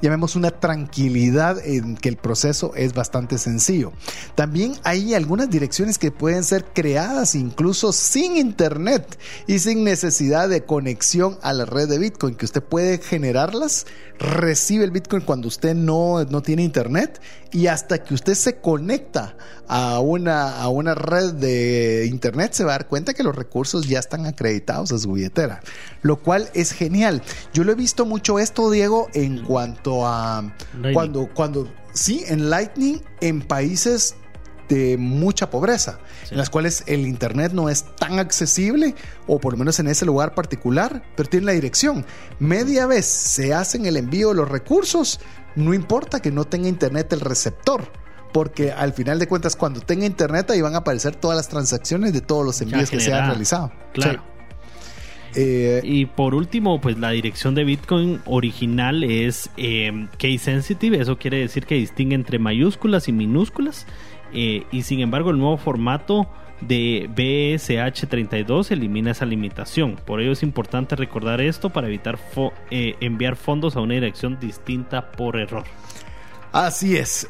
llamemos 0.00 0.36
una 0.36 0.50
tranquilidad 0.50 1.64
en 1.64 1.96
que 1.96 2.08
el 2.08 2.16
proceso 2.16 2.72
es 2.74 2.94
bastante 2.94 3.38
sencillo. 3.38 3.92
También 4.34 4.74
hay 4.84 5.14
algunas 5.14 5.50
direcciones 5.50 5.98
que 5.98 6.10
pueden 6.10 6.44
ser 6.44 6.64
creadas 6.64 7.34
incluso 7.34 7.92
sin 7.92 8.36
internet 8.36 9.18
y 9.46 9.58
sin 9.58 9.84
necesidad 9.84 10.48
de 10.48 10.64
conexión 10.64 11.38
a 11.42 11.52
la 11.52 11.64
red 11.64 11.88
de 11.88 11.98
Bitcoin, 11.98 12.34
que 12.34 12.44
usted 12.44 12.62
puede 12.62 12.98
generarlas, 12.98 13.86
recibe 14.18 14.84
el 14.84 14.90
Bitcoin 14.90 15.22
cuando 15.22 15.48
usted 15.48 15.74
no, 15.74 16.24
no 16.24 16.42
tiene 16.42 16.62
internet 16.62 17.20
y 17.52 17.66
hasta 17.66 18.02
que 18.04 18.14
usted 18.14 18.34
se 18.34 18.56
conecta 18.56 19.36
a 19.68 20.00
una, 20.00 20.60
a 20.60 20.68
una 20.68 20.94
red 20.94 21.34
de 21.34 22.06
internet 22.10 22.52
se 22.52 22.64
va 22.64 22.72
a 22.72 22.78
dar 22.78 22.88
cuenta 22.88 23.14
que 23.14 23.22
los 23.22 23.34
recursos 23.34 23.86
ya 23.86 23.98
están 23.98 24.26
acreditados 24.26 24.92
a 24.92 24.98
su 24.98 25.12
billetera, 25.12 25.60
lo 26.02 26.20
cual 26.20 26.48
es 26.54 26.72
genial. 26.72 27.22
Yo 27.52 27.64
lo 27.64 27.72
he 27.72 27.74
visto 27.74 28.06
mucho 28.06 28.38
esto, 28.38 28.70
Diego, 28.70 29.08
en 29.14 29.44
cuanto 29.44 29.87
a 30.06 30.54
cuando, 30.92 31.28
cuando, 31.34 31.68
sí, 31.92 32.24
en 32.26 32.50
Lightning, 32.50 33.00
en 33.20 33.42
países 33.42 34.16
de 34.68 34.96
mucha 34.98 35.48
pobreza, 35.50 35.98
en 36.30 36.36
las 36.36 36.50
cuales 36.50 36.84
el 36.86 37.06
internet 37.06 37.52
no 37.52 37.68
es 37.68 37.84
tan 37.96 38.18
accesible, 38.18 38.94
o 39.26 39.40
por 39.40 39.54
lo 39.54 39.58
menos 39.58 39.78
en 39.80 39.88
ese 39.88 40.04
lugar 40.04 40.34
particular, 40.34 41.02
pero 41.16 41.28
tiene 41.28 41.46
la 41.46 41.52
dirección. 41.52 42.04
Media 42.38 42.86
vez 42.86 43.06
se 43.06 43.54
hacen 43.54 43.86
el 43.86 43.96
envío 43.96 44.28
de 44.28 44.34
los 44.34 44.48
recursos, 44.48 45.20
no 45.56 45.72
importa 45.72 46.20
que 46.20 46.30
no 46.30 46.44
tenga 46.44 46.68
internet 46.68 47.12
el 47.12 47.20
receptor 47.20 47.90
porque 48.32 48.72
al 48.72 48.92
final 48.92 49.18
de 49.18 49.26
cuentas 49.26 49.56
cuando 49.56 49.80
tenga 49.80 50.04
internet 50.04 50.50
ahí 50.50 50.60
van 50.60 50.74
a 50.74 50.78
aparecer 50.78 51.16
todas 51.16 51.36
las 51.36 51.48
transacciones 51.48 52.12
de 52.12 52.20
todos 52.20 52.44
los 52.44 52.60
envíos 52.60 52.90
que 52.90 53.00
se 53.00 53.12
han 53.12 53.26
realizado. 53.30 53.72
Claro. 53.92 54.22
Eh, 55.40 55.82
y 55.84 56.06
por 56.06 56.34
último, 56.34 56.80
pues 56.80 56.98
la 56.98 57.10
dirección 57.10 57.54
de 57.54 57.62
Bitcoin 57.62 58.20
original 58.24 59.04
es 59.04 59.50
eh, 59.56 60.08
case 60.18 60.38
sensitive, 60.38 61.00
eso 61.00 61.16
quiere 61.16 61.38
decir 61.38 61.64
que 61.64 61.76
distingue 61.76 62.16
entre 62.16 62.40
mayúsculas 62.40 63.06
y 63.06 63.12
minúsculas. 63.12 63.86
Eh, 64.32 64.64
y 64.72 64.82
sin 64.82 64.98
embargo, 64.98 65.30
el 65.30 65.38
nuevo 65.38 65.56
formato 65.56 66.28
de 66.60 67.08
BSH32 67.14 68.72
elimina 68.72 69.12
esa 69.12 69.26
limitación. 69.26 69.94
Por 70.04 70.20
ello 70.20 70.32
es 70.32 70.42
importante 70.42 70.96
recordar 70.96 71.40
esto 71.40 71.70
para 71.70 71.86
evitar 71.86 72.18
enviar 72.70 73.36
fondos 73.36 73.76
a 73.76 73.80
una 73.80 73.94
dirección 73.94 74.40
distinta 74.40 75.12
por 75.12 75.36
error. 75.36 75.62
Así 76.50 76.96
es 76.96 77.28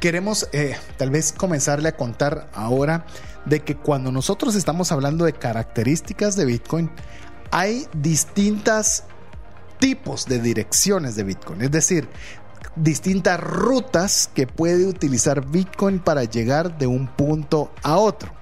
queremos 0.00 0.48
eh, 0.52 0.76
tal 0.96 1.10
vez 1.10 1.32
comenzarle 1.32 1.88
a 1.88 1.96
contar 1.96 2.48
ahora 2.54 3.06
de 3.48 3.60
que 3.60 3.76
cuando 3.76 4.12
nosotros 4.12 4.54
estamos 4.54 4.92
hablando 4.92 5.24
de 5.24 5.32
características 5.32 6.36
de 6.36 6.44
Bitcoin, 6.44 6.90
hay 7.50 7.86
distintos 7.94 9.04
tipos 9.78 10.26
de 10.26 10.40
direcciones 10.40 11.16
de 11.16 11.24
Bitcoin, 11.24 11.62
es 11.62 11.70
decir, 11.70 12.08
distintas 12.76 13.40
rutas 13.40 14.30
que 14.34 14.46
puede 14.46 14.86
utilizar 14.86 15.46
Bitcoin 15.46 15.98
para 15.98 16.24
llegar 16.24 16.78
de 16.78 16.86
un 16.86 17.06
punto 17.06 17.72
a 17.82 17.96
otro. 17.96 18.32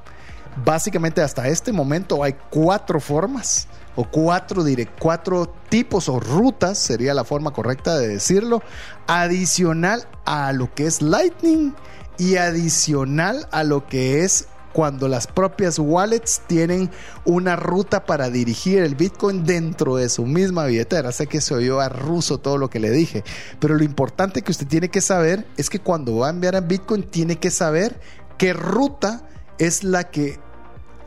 Básicamente 0.65 1.21
hasta 1.21 1.49
este 1.49 1.73
momento 1.73 2.25
hay 2.25 2.35
cuatro 2.51 2.99
formas 2.99 3.69
o 3.95 4.05
cuatro, 4.05 4.65
cuatro 4.99 5.55
tipos 5.69 6.09
o 6.09 6.19
rutas, 6.19 6.79
sería 6.79 7.15
la 7.15 7.25
forma 7.25 7.53
correcta 7.53 7.99
de 7.99 8.09
decirlo, 8.09 8.63
adicional 9.07 10.07
a 10.25 10.53
lo 10.53 10.75
que 10.75 10.87
es 10.87 11.03
Lightning 11.03 11.75
y 12.19 12.37
adicional 12.37 13.47
a 13.53 13.65
lo 13.65 13.87
que 13.87 14.25
es 14.25 14.49
cuando 14.77 15.09
las 15.09 15.27
propias 15.27 15.79
wallets 15.79 16.43
tienen 16.47 16.91
una 17.25 17.57
ruta 17.57 18.05
para 18.05 18.29
dirigir 18.29 18.83
el 18.83 18.95
Bitcoin 18.95 19.47
dentro 19.47 19.97
de 19.97 20.11
su 20.11 20.27
misma 20.27 20.67
billetera. 20.67 21.13
Sé 21.13 21.29
que 21.29 21.41
se 21.41 21.55
oyó 21.55 21.81
a 21.81 21.89
ruso 21.89 22.37
todo 22.37 22.59
lo 22.59 22.69
que 22.69 22.79
le 22.79 22.91
dije, 22.91 23.25
pero 23.59 23.75
lo 23.75 23.85
importante 23.85 24.43
que 24.43 24.51
usted 24.51 24.67
tiene 24.67 24.91
que 24.91 25.01
saber 25.01 25.47
es 25.57 25.71
que 25.71 25.79
cuando 25.79 26.19
va 26.19 26.27
a 26.27 26.31
enviar 26.31 26.57
a 26.57 26.61
Bitcoin 26.61 27.05
tiene 27.05 27.37
que 27.39 27.51
saber 27.51 27.99
qué 28.37 28.53
ruta 28.53 29.27
es 29.57 29.83
la 29.83 30.11
que 30.11 30.39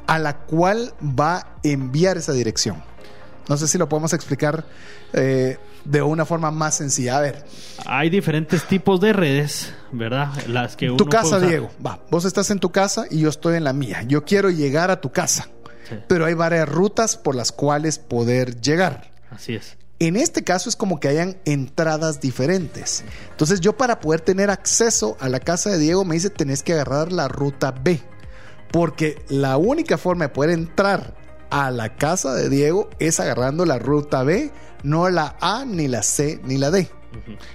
a 0.07 0.17
la 0.17 0.39
cual 0.39 0.95
va 1.03 1.35
a 1.35 1.47
enviar 1.61 2.17
esa 2.17 2.33
dirección. 2.33 2.81
No 3.47 3.55
sé 3.55 3.67
si 3.67 3.77
lo 3.77 3.87
podemos 3.87 4.13
explicar 4.13 4.65
eh, 5.13 5.59
de 5.85 6.01
una 6.01 6.25
forma 6.25 6.51
más 6.51 6.75
sencilla. 6.75 7.17
A 7.17 7.21
ver. 7.21 7.45
Hay 7.85 8.09
diferentes 8.09 8.63
tipos 8.65 8.99
de 9.01 9.13
redes, 9.13 9.73
¿verdad? 9.91 10.29
Las 10.47 10.75
que 10.75 10.89
Tu 10.89 11.05
casa, 11.05 11.39
Diego. 11.39 11.71
Va, 11.85 11.99
vos 12.09 12.25
estás 12.25 12.49
en 12.51 12.59
tu 12.59 12.71
casa 12.71 13.05
y 13.09 13.19
yo 13.19 13.29
estoy 13.29 13.55
en 13.55 13.63
la 13.63 13.73
mía. 13.73 14.03
Yo 14.03 14.23
quiero 14.25 14.49
llegar 14.49 14.91
a 14.91 15.01
tu 15.01 15.11
casa. 15.11 15.47
Pero 16.07 16.25
hay 16.25 16.35
varias 16.35 16.69
rutas 16.69 17.17
por 17.17 17.33
las 17.35 17.51
cuales 17.51 17.97
poder 17.97 18.61
llegar. 18.61 19.11
Así 19.31 19.55
es. 19.55 19.75
En 19.97 20.15
este 20.15 20.43
caso 20.43 20.69
es 20.69 20.75
como 20.75 20.99
que 20.99 21.09
hayan 21.09 21.37
entradas 21.45 22.21
diferentes. 22.21 23.03
Entonces 23.31 23.59
yo 23.59 23.75
para 23.75 23.99
poder 23.99 24.21
tener 24.21 24.49
acceso 24.49 25.17
a 25.19 25.27
la 25.27 25.39
casa 25.39 25.71
de 25.71 25.77
Diego 25.77 26.05
me 26.05 26.15
dice 26.15 26.29
tenés 26.29 26.63
que 26.63 26.73
agarrar 26.73 27.11
la 27.11 27.27
ruta 27.27 27.71
B. 27.71 28.01
Porque 28.71 29.21
la 29.29 29.57
única 29.57 29.97
forma 29.97 30.25
de 30.25 30.29
poder 30.29 30.51
entrar 30.51 31.15
a 31.49 31.71
la 31.71 31.95
casa 31.95 32.33
de 32.33 32.49
Diego 32.49 32.89
es 32.99 33.19
agarrando 33.19 33.65
la 33.65 33.79
ruta 33.79 34.23
B, 34.23 34.51
no 34.83 35.09
la 35.09 35.35
A, 35.41 35.65
ni 35.65 35.87
la 35.87 36.03
C, 36.03 36.39
ni 36.43 36.57
la 36.57 36.71
D. 36.71 36.89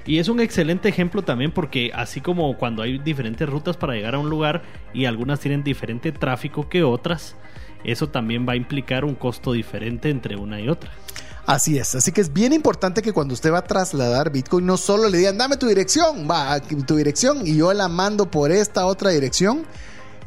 Y 0.05 0.19
es 0.19 0.29
un 0.29 0.41
excelente 0.41 0.89
ejemplo 0.89 1.23
también 1.23 1.53
porque 1.53 1.93
así 1.95 2.21
como 2.21 2.57
cuando 2.59 2.83
hay 2.83 2.99
diferentes 2.99 3.49
rutas 3.49 3.77
para 3.77 3.95
llegar 3.95 4.15
a 4.15 4.19
un 4.19 4.29
lugar 4.29 4.63
y 4.93 5.05
algunas 5.05 5.41
tienen 5.41 5.63
diferente 5.63 6.13
tráfico 6.13 6.69
que 6.69 6.83
otras, 6.83 7.37
eso 7.85 8.09
también 8.09 8.47
va 8.49 8.55
a 8.55 8.57
implicar 8.57 9.05
un 9.05 9.15
costo 9.15 9.53
diferente 9.53 10.11
entre 10.11 10.37
una 10.37 10.61
y 10.61 10.69
otra. 10.69 10.91
Así 11.47 11.77
es, 11.77 11.95
así 11.95 12.11
que 12.11 12.23
es 12.23 12.33
bien 12.33 12.55
importante 12.55 13.03
que 13.03 13.13
cuando 13.13 13.35
usted 13.35 13.53
va 13.53 13.59
a 13.59 13.65
trasladar 13.65 14.33
Bitcoin 14.33 14.65
no 14.65 14.79
solo 14.79 15.11
le 15.11 15.19
digan, 15.19 15.37
dame 15.37 15.59
tu 15.59 15.67
dirección, 15.67 16.27
va, 16.29 16.59
tu 16.61 16.97
dirección 16.97 17.47
y 17.47 17.57
yo 17.57 17.73
la 17.75 17.89
mando 17.89 18.31
por 18.31 18.51
esta 18.51 18.87
otra 18.87 19.11
dirección. 19.11 19.67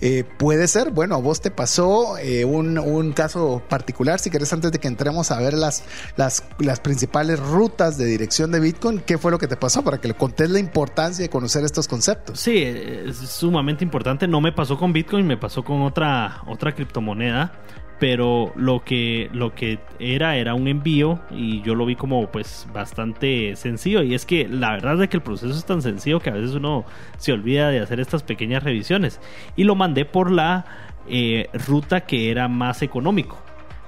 Eh, 0.02 0.24
puede 0.38 0.68
ser, 0.68 0.92
bueno, 0.92 1.16
a 1.16 1.18
vos 1.18 1.42
te 1.42 1.52
pasó 1.52 2.18
eh, 2.18 2.46
un, 2.46 3.14
caso 3.14 3.64
particular, 3.68 4.20
si 4.20 4.30
querés 4.30 4.52
antes 4.54 4.72
de 4.72 4.80
que 4.80 4.88
entremos 4.88 5.32
a 5.32 5.40
ver 5.40 5.54
las, 5.54 5.84
las, 6.16 6.42
principales 6.82 7.40
rutas 7.40 7.98
de 7.98 8.06
dirección 8.06 8.52
de 8.52 8.60
Bitcoin, 8.60 9.00
¿qué 9.00 9.18
fue 9.18 9.32
lo 9.32 9.40
que 9.40 9.48
te 9.48 9.58
pasó? 9.58 9.84
Para 9.84 10.00
que 10.00 10.08
le 10.08 10.14
contés 10.14 10.50
la 10.50 10.60
importancia 10.60 11.24
de 11.24 11.30
conocer 11.30 11.64
estos 11.64 11.88
conceptos. 11.88 12.40
Sí, 12.40 12.64
es 12.64 13.18
sumamente 13.18 13.84
importante, 13.84 14.28
no 14.28 14.41
me 14.41 14.52
pasó 14.52 14.78
con 14.78 14.93
Bitcoin, 14.93 15.26
me 15.26 15.38
pasó 15.38 15.64
con 15.64 15.82
otra, 15.82 16.43
otra 16.48 16.76
criptomoneda 16.76 17.52
pero 18.00 18.52
lo 18.56 18.84
que 18.84 19.30
lo 19.34 19.56
que 19.56 19.80
era 20.00 20.38
era 20.38 20.54
un 20.54 20.68
envío 20.68 21.20
y 21.32 21.62
yo 21.62 21.74
lo 21.74 21.86
vi 21.86 21.95
como 21.95 22.28
pues 22.28 22.68
bastante 22.74 23.56
sencillo. 23.56 24.04
Y 24.04 24.14
es 24.14 24.26
que 24.26 24.48
la 24.48 24.72
verdad 24.72 25.02
es 25.02 25.10
que 25.10 25.18
el 25.18 25.24
proceso 25.24 25.54
es 25.54 25.66
tan 25.66 25.82
sencillo 25.82 26.20
que 26.20 26.30
a 26.30 26.34
veces 26.34 26.56
uno 26.56 26.86
se 27.18 27.32
olvida 27.32 27.70
de 27.70 27.80
hacer 27.80 28.00
estas 28.00 28.24
pequeñas 28.24 28.64
revisiones. 28.64 29.20
Y 29.56 29.64
lo 29.64 29.76
mandé 29.76 30.06
por 30.06 30.32
la 30.32 30.66
eh, 31.10 31.50
ruta 31.54 32.02
que 32.02 32.30
era 32.30 32.48
más 32.48 32.82
económico 32.82 33.47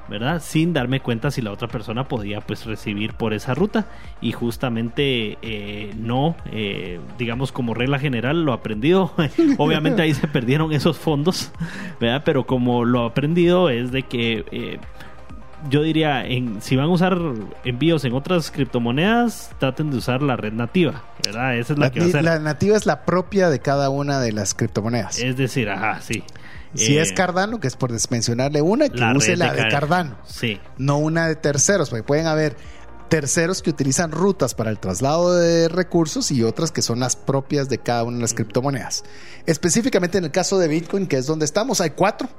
¿verdad? 0.10 0.42
Sin 0.44 0.74
darme 0.74 1.00
cuenta 1.00 1.32
si 1.32 1.42
la 1.42 1.52
otra 1.52 1.68
persona 1.68 2.08
podía 2.08 2.42
pues 2.42 2.66
recibir 2.66 3.14
por 3.14 3.34
esa 3.34 3.54
ruta 3.54 3.86
y 4.22 4.32
justamente 4.32 5.38
eh, 5.42 5.94
no, 5.98 6.36
eh, 6.52 7.00
digamos 7.18 7.52
como 7.52 7.74
regla 7.74 8.00
general 8.00 8.44
lo 8.44 8.54
aprendido, 8.54 9.14
obviamente 9.58 10.02
ahí 10.02 10.14
se 10.14 10.28
perdieron 10.28 10.74
esos 10.74 10.98
fondos, 10.98 11.52
¿verdad? 12.00 12.24
Pero 12.26 12.46
como 12.46 12.86
lo 12.86 13.06
aprendido 13.06 13.70
es 13.70 13.92
de 13.92 14.04
que... 14.04 14.46
Eh, 14.52 14.80
yo 15.70 15.82
diría, 15.84 16.26
en, 16.26 16.62
si 16.62 16.78
van 16.78 16.86
a 16.86 16.90
usar 16.90 17.20
envíos 17.66 18.06
en 18.06 18.14
otras 18.14 18.50
criptomonedas, 18.50 19.52
traten 19.60 19.92
de 19.92 19.98
usar 19.98 20.22
la 20.22 20.38
red 20.38 20.54
nativa, 20.54 21.04
¿verdad? 21.26 21.58
Esa 21.58 21.74
es 21.74 21.80
la, 21.80 21.92
que 21.92 22.00
va 22.00 22.06
a 22.06 22.10
ser. 22.10 22.24
La 22.24 22.40
nativa 22.40 22.78
es 22.78 22.86
la 22.86 23.04
propia 23.04 23.50
de 23.50 23.60
cada 23.60 23.90
una 23.90 24.22
de 24.22 24.32
las 24.32 24.54
criptomonedas. 24.54 25.20
Es 25.20 25.36
decir, 25.36 25.70
ajá, 25.70 26.00
sí. 26.00 26.24
Si 26.76 26.98
es 26.98 27.12
eh, 27.12 27.14
Cardano, 27.16 27.60
que 27.60 27.68
es 27.68 27.76
por 27.76 27.92
mencionarle 28.12 28.62
una, 28.62 28.90
que 28.90 29.04
use 29.16 29.36
la 29.36 29.54
de, 29.54 29.70
Cardano. 29.70 30.18
Sí. 30.26 30.60
No 30.78 30.98
una 30.98 31.28
de 31.28 31.36
terceros, 31.36 31.90
porque 31.90 32.04
pueden 32.04 32.28
haber 32.28 32.56
terceros 33.10 33.62
que 33.62 33.72
utilizan 33.72 34.12
rutas 34.12 34.54
para 34.54 34.70
el 34.70 34.80
traslado 34.80 35.36
de 35.36 35.68
recursos 35.68 36.32
y 36.32 36.44
otras 36.44 36.72
que 36.72 36.82
son 36.82 37.00
las 37.00 37.16
propias 37.16 37.68
de 37.68 37.80
cada 37.80 38.04
una 38.04 38.18
de 38.18 38.22
las 38.22 38.34
criptomonedas. 38.34 39.04
Específicamente 39.46 40.20
en 40.20 40.26
el 40.26 40.32
caso 40.32 40.60
de 40.60 40.68
Bitcoin, 40.68 41.08
que 41.08 41.18
es 41.18 41.26
donde 41.26 41.46
estamos, 41.46 41.82
hay 41.82 41.90
cuatro. 41.92 42.30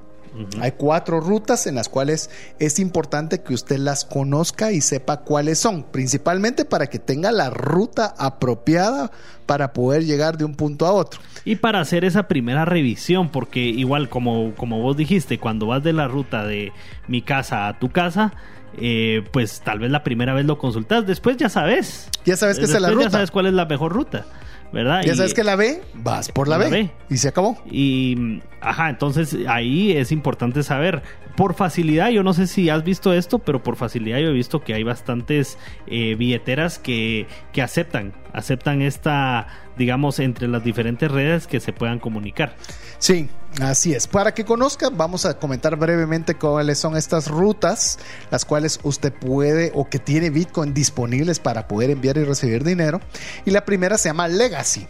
Hay 0.60 0.72
cuatro 0.72 1.20
rutas 1.20 1.66
en 1.66 1.74
las 1.74 1.88
cuales 1.88 2.30
es 2.58 2.78
importante 2.78 3.40
que 3.40 3.52
usted 3.52 3.78
las 3.78 4.04
conozca 4.04 4.70
y 4.72 4.80
sepa 4.80 5.18
cuáles 5.18 5.58
son, 5.58 5.82
principalmente 5.82 6.64
para 6.64 6.86
que 6.86 6.98
tenga 6.98 7.32
la 7.32 7.50
ruta 7.50 8.14
apropiada 8.16 9.10
para 9.46 9.72
poder 9.72 10.04
llegar 10.04 10.38
de 10.38 10.44
un 10.44 10.54
punto 10.54 10.86
a 10.86 10.92
otro. 10.92 11.20
Y 11.44 11.56
para 11.56 11.80
hacer 11.80 12.04
esa 12.04 12.28
primera 12.28 12.64
revisión, 12.64 13.30
porque 13.30 13.60
igual 13.60 14.08
como, 14.08 14.54
como 14.54 14.80
vos 14.80 14.96
dijiste, 14.96 15.38
cuando 15.38 15.66
vas 15.66 15.82
de 15.82 15.92
la 15.92 16.06
ruta 16.06 16.46
de 16.46 16.72
mi 17.08 17.22
casa 17.22 17.66
a 17.66 17.78
tu 17.78 17.90
casa, 17.90 18.32
eh, 18.78 19.24
pues 19.32 19.60
tal 19.62 19.80
vez 19.80 19.90
la 19.90 20.04
primera 20.04 20.32
vez 20.32 20.46
lo 20.46 20.58
consultas, 20.58 21.06
después 21.06 21.36
ya 21.36 21.48
sabes. 21.48 22.08
Ya 22.24 22.36
sabes 22.36 22.58
que 22.58 22.66
es 22.66 22.80
la 22.80 22.90
ruta. 22.90 23.04
Ya 23.04 23.10
sabes 23.10 23.30
cuál 23.30 23.46
es 23.46 23.52
la 23.52 23.64
mejor 23.64 23.92
ruta. 23.92 24.26
¿Verdad? 24.72 25.02
Ya 25.04 25.14
sabes 25.14 25.34
que 25.34 25.44
la 25.44 25.56
B, 25.56 25.82
vas 25.94 26.30
por 26.30 26.48
la, 26.48 26.58
B, 26.58 26.90
Y 27.08 27.16
se 27.16 27.28
acabó. 27.28 27.62
Y, 27.70 28.40
ajá, 28.60 28.90
entonces 28.90 29.36
ahí 29.48 29.92
es 29.92 30.12
importante 30.12 30.62
saber. 30.62 31.02
Por 31.40 31.54
facilidad, 31.54 32.10
yo 32.10 32.22
no 32.22 32.34
sé 32.34 32.46
si 32.46 32.68
has 32.68 32.84
visto 32.84 33.14
esto, 33.14 33.38
pero 33.38 33.62
por 33.62 33.76
facilidad 33.76 34.18
yo 34.18 34.28
he 34.28 34.32
visto 34.34 34.62
que 34.62 34.74
hay 34.74 34.82
bastantes 34.82 35.56
eh, 35.86 36.14
billeteras 36.14 36.78
que, 36.78 37.26
que 37.54 37.62
aceptan, 37.62 38.12
aceptan 38.34 38.82
esta, 38.82 39.46
digamos, 39.78 40.18
entre 40.18 40.48
las 40.48 40.62
diferentes 40.62 41.10
redes 41.10 41.46
que 41.46 41.58
se 41.58 41.72
puedan 41.72 41.98
comunicar. 41.98 42.56
Sí, 42.98 43.30
así 43.58 43.94
es. 43.94 44.06
Para 44.06 44.34
que 44.34 44.44
conozca, 44.44 44.90
vamos 44.90 45.24
a 45.24 45.38
comentar 45.38 45.76
brevemente 45.76 46.34
cuáles 46.34 46.78
son 46.78 46.94
estas 46.94 47.28
rutas, 47.28 47.98
las 48.30 48.44
cuales 48.44 48.78
usted 48.82 49.10
puede 49.10 49.72
o 49.74 49.88
que 49.88 49.98
tiene 49.98 50.28
Bitcoin 50.28 50.74
disponibles 50.74 51.40
para 51.40 51.66
poder 51.68 51.88
enviar 51.88 52.18
y 52.18 52.24
recibir 52.24 52.64
dinero. 52.64 53.00
Y 53.46 53.50
la 53.50 53.64
primera 53.64 53.96
se 53.96 54.10
llama 54.10 54.28
Legacy 54.28 54.86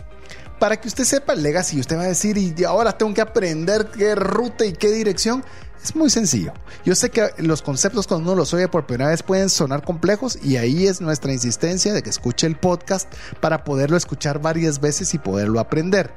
para 0.59 0.79
que 0.79 0.89
usted 0.89 1.05
sepa 1.05 1.35
Legacy, 1.35 1.81
usted 1.81 1.97
va 1.97 2.03
a 2.03 2.09
decir, 2.09 2.37
y 2.37 2.65
ahora 2.65 2.93
tengo 2.93 3.15
que 3.15 3.23
aprender 3.23 3.87
qué 3.97 4.15
ruta 4.15 4.67
y 4.67 4.75
qué 4.75 4.91
dirección. 4.91 5.43
Es 5.83 5.97
muy 5.97 6.11
sencillo. 6.11 6.53
Yo 6.85 6.95
sé 6.95 7.11
que 7.11 7.31
los 7.39 7.63
conceptos 7.63 8.07
cuando 8.07 8.31
uno 8.31 8.39
los 8.39 8.53
oye 8.53 8.69
por 8.69 8.87
primera 8.87 9.11
vez 9.11 9.23
pueden 9.23 9.49
sonar 9.49 9.83
complejos 9.83 10.39
y 10.43 10.57
ahí 10.57 10.87
es 10.87 11.01
nuestra 11.01 11.33
insistencia 11.33 11.95
de 11.95 12.03
que 12.03 12.11
escuche 12.11 12.47
el 12.47 12.57
podcast 12.57 13.11
para 13.41 13.65
poderlo 13.65 13.97
escuchar 13.97 14.41
varias 14.41 14.81
veces 14.81 15.15
y 15.15 15.19
poderlo 15.19 15.59
aprender. 15.59 16.13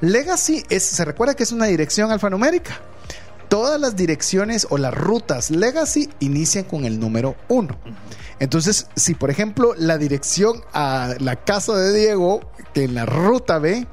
Legacy 0.00 0.64
es, 0.68 0.82
se 0.82 1.04
recuerda 1.04 1.34
que 1.34 1.44
es 1.44 1.52
una 1.52 1.66
dirección 1.66 2.10
alfanumérica. 2.10 2.78
Todas 3.48 3.80
las 3.80 3.96
direcciones 3.96 4.66
o 4.70 4.76
las 4.76 4.92
rutas 4.92 5.50
Legacy 5.50 6.10
inician 6.20 6.64
con 6.64 6.84
el 6.84 7.00
número 7.00 7.36
1. 7.48 7.74
Entonces, 8.38 8.88
si 8.96 9.14
por 9.14 9.30
ejemplo 9.30 9.74
la 9.78 9.96
dirección 9.96 10.62
a 10.74 11.14
la 11.20 11.36
casa 11.36 11.74
de 11.74 11.96
Diego, 11.96 12.40
que 12.74 12.84
en 12.84 12.94
la 12.94 13.06
ruta 13.06 13.58
B 13.58 13.86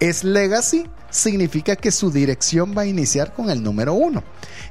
es 0.00 0.24
Legacy, 0.24 0.88
significa 1.10 1.76
que 1.76 1.90
su 1.90 2.10
dirección 2.10 2.74
va 2.76 2.82
a 2.82 2.86
iniciar 2.86 3.34
con 3.34 3.50
el 3.50 3.62
número 3.62 3.94
1. 3.94 4.22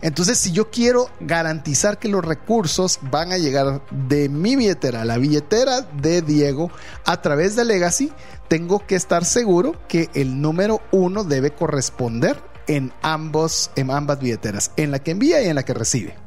Entonces, 0.02 0.38
si 0.38 0.52
yo 0.52 0.70
quiero 0.70 1.10
garantizar 1.20 1.98
que 1.98 2.08
los 2.08 2.24
recursos 2.24 3.00
van 3.10 3.32
a 3.32 3.38
llegar 3.38 3.82
de 3.92 4.30
mi 4.30 4.56
billetera 4.56 5.06
la 5.06 5.18
billetera 5.18 5.82
de 5.82 6.22
Diego 6.22 6.72
a 7.06 7.22
través 7.22 7.56
de 7.56 7.66
Legacy, 7.66 8.12
tengo 8.48 8.86
que 8.86 8.96
estar 8.96 9.26
seguro 9.26 9.76
que 9.88 10.10
el 10.14 10.42
número 10.42 10.82
uno 10.92 11.24
debe 11.24 11.52
corresponder 11.52 12.42
en, 12.68 12.94
ambos, 13.02 13.72
en 13.76 13.92
ambas 13.92 14.20
billeteras, 14.20 14.72
en 14.78 14.92
la 14.92 15.00
que 15.00 15.12
envía 15.12 15.42
y 15.42 15.48
en 15.48 15.56
la 15.56 15.64
que 15.64 15.74
recibe. 15.74 16.27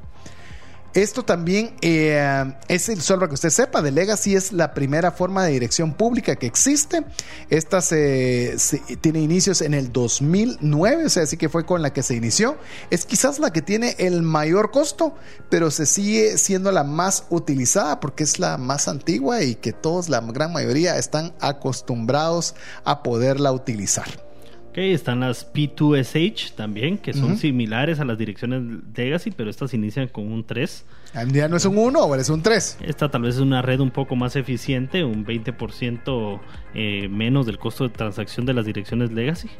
Esto 0.94 1.24
también 1.24 1.76
eh, 1.82 2.52
es 2.66 2.88
el 2.88 3.00
solo 3.00 3.20
para 3.20 3.28
que 3.28 3.34
usted 3.34 3.50
sepa, 3.50 3.80
de 3.80 3.92
Legacy 3.92 4.34
es 4.34 4.52
la 4.52 4.74
primera 4.74 5.12
forma 5.12 5.44
de 5.44 5.52
dirección 5.52 5.94
pública 5.94 6.34
que 6.34 6.46
existe. 6.46 7.04
Esta 7.48 7.80
se, 7.80 8.56
tiene 9.00 9.20
inicios 9.20 9.60
en 9.62 9.74
el 9.74 9.92
2009, 9.92 11.06
o 11.06 11.08
sea, 11.08 11.22
así 11.22 11.36
que 11.36 11.48
fue 11.48 11.64
con 11.64 11.82
la 11.82 11.92
que 11.92 12.02
se 12.02 12.16
inició. 12.16 12.56
Es 12.90 13.04
quizás 13.04 13.38
la 13.38 13.52
que 13.52 13.62
tiene 13.62 13.94
el 13.98 14.22
mayor 14.22 14.72
costo, 14.72 15.14
pero 15.48 15.70
se 15.70 15.86
sigue 15.86 16.38
siendo 16.38 16.72
la 16.72 16.82
más 16.82 17.24
utilizada 17.30 18.00
porque 18.00 18.24
es 18.24 18.40
la 18.40 18.58
más 18.58 18.88
antigua 18.88 19.42
y 19.42 19.54
que 19.54 19.72
todos, 19.72 20.08
la 20.08 20.20
gran 20.20 20.52
mayoría, 20.52 20.98
están 20.98 21.34
acostumbrados 21.40 22.56
a 22.84 23.04
poderla 23.04 23.52
utilizar. 23.52 24.29
Ok, 24.70 24.78
están 24.78 25.18
las 25.18 25.52
P2SH 25.52 26.54
también, 26.54 26.96
que 26.96 27.12
son 27.12 27.36
similares 27.36 27.98
a 27.98 28.04
las 28.04 28.16
direcciones 28.16 28.62
Legacy, 28.94 29.32
pero 29.32 29.50
estas 29.50 29.74
inician 29.74 30.06
con 30.06 30.30
un 30.30 30.46
3. 30.46 30.84
¿Ya 31.32 31.48
no 31.48 31.56
es 31.56 31.64
un 31.64 31.76
1 31.76 31.98
o 31.98 32.14
es 32.14 32.28
un 32.28 32.40
3? 32.40 32.78
Esta 32.82 33.10
tal 33.10 33.22
vez 33.22 33.34
es 33.34 33.40
una 33.40 33.62
red 33.62 33.80
un 33.80 33.90
poco 33.90 34.14
más 34.14 34.36
eficiente, 34.36 35.02
un 35.02 35.26
20% 35.26 36.40
eh, 36.74 37.08
menos 37.08 37.46
del 37.46 37.58
costo 37.58 37.82
de 37.82 37.90
transacción 37.90 38.46
de 38.46 38.54
las 38.54 38.64
direcciones 38.64 39.10
Legacy. 39.10 39.50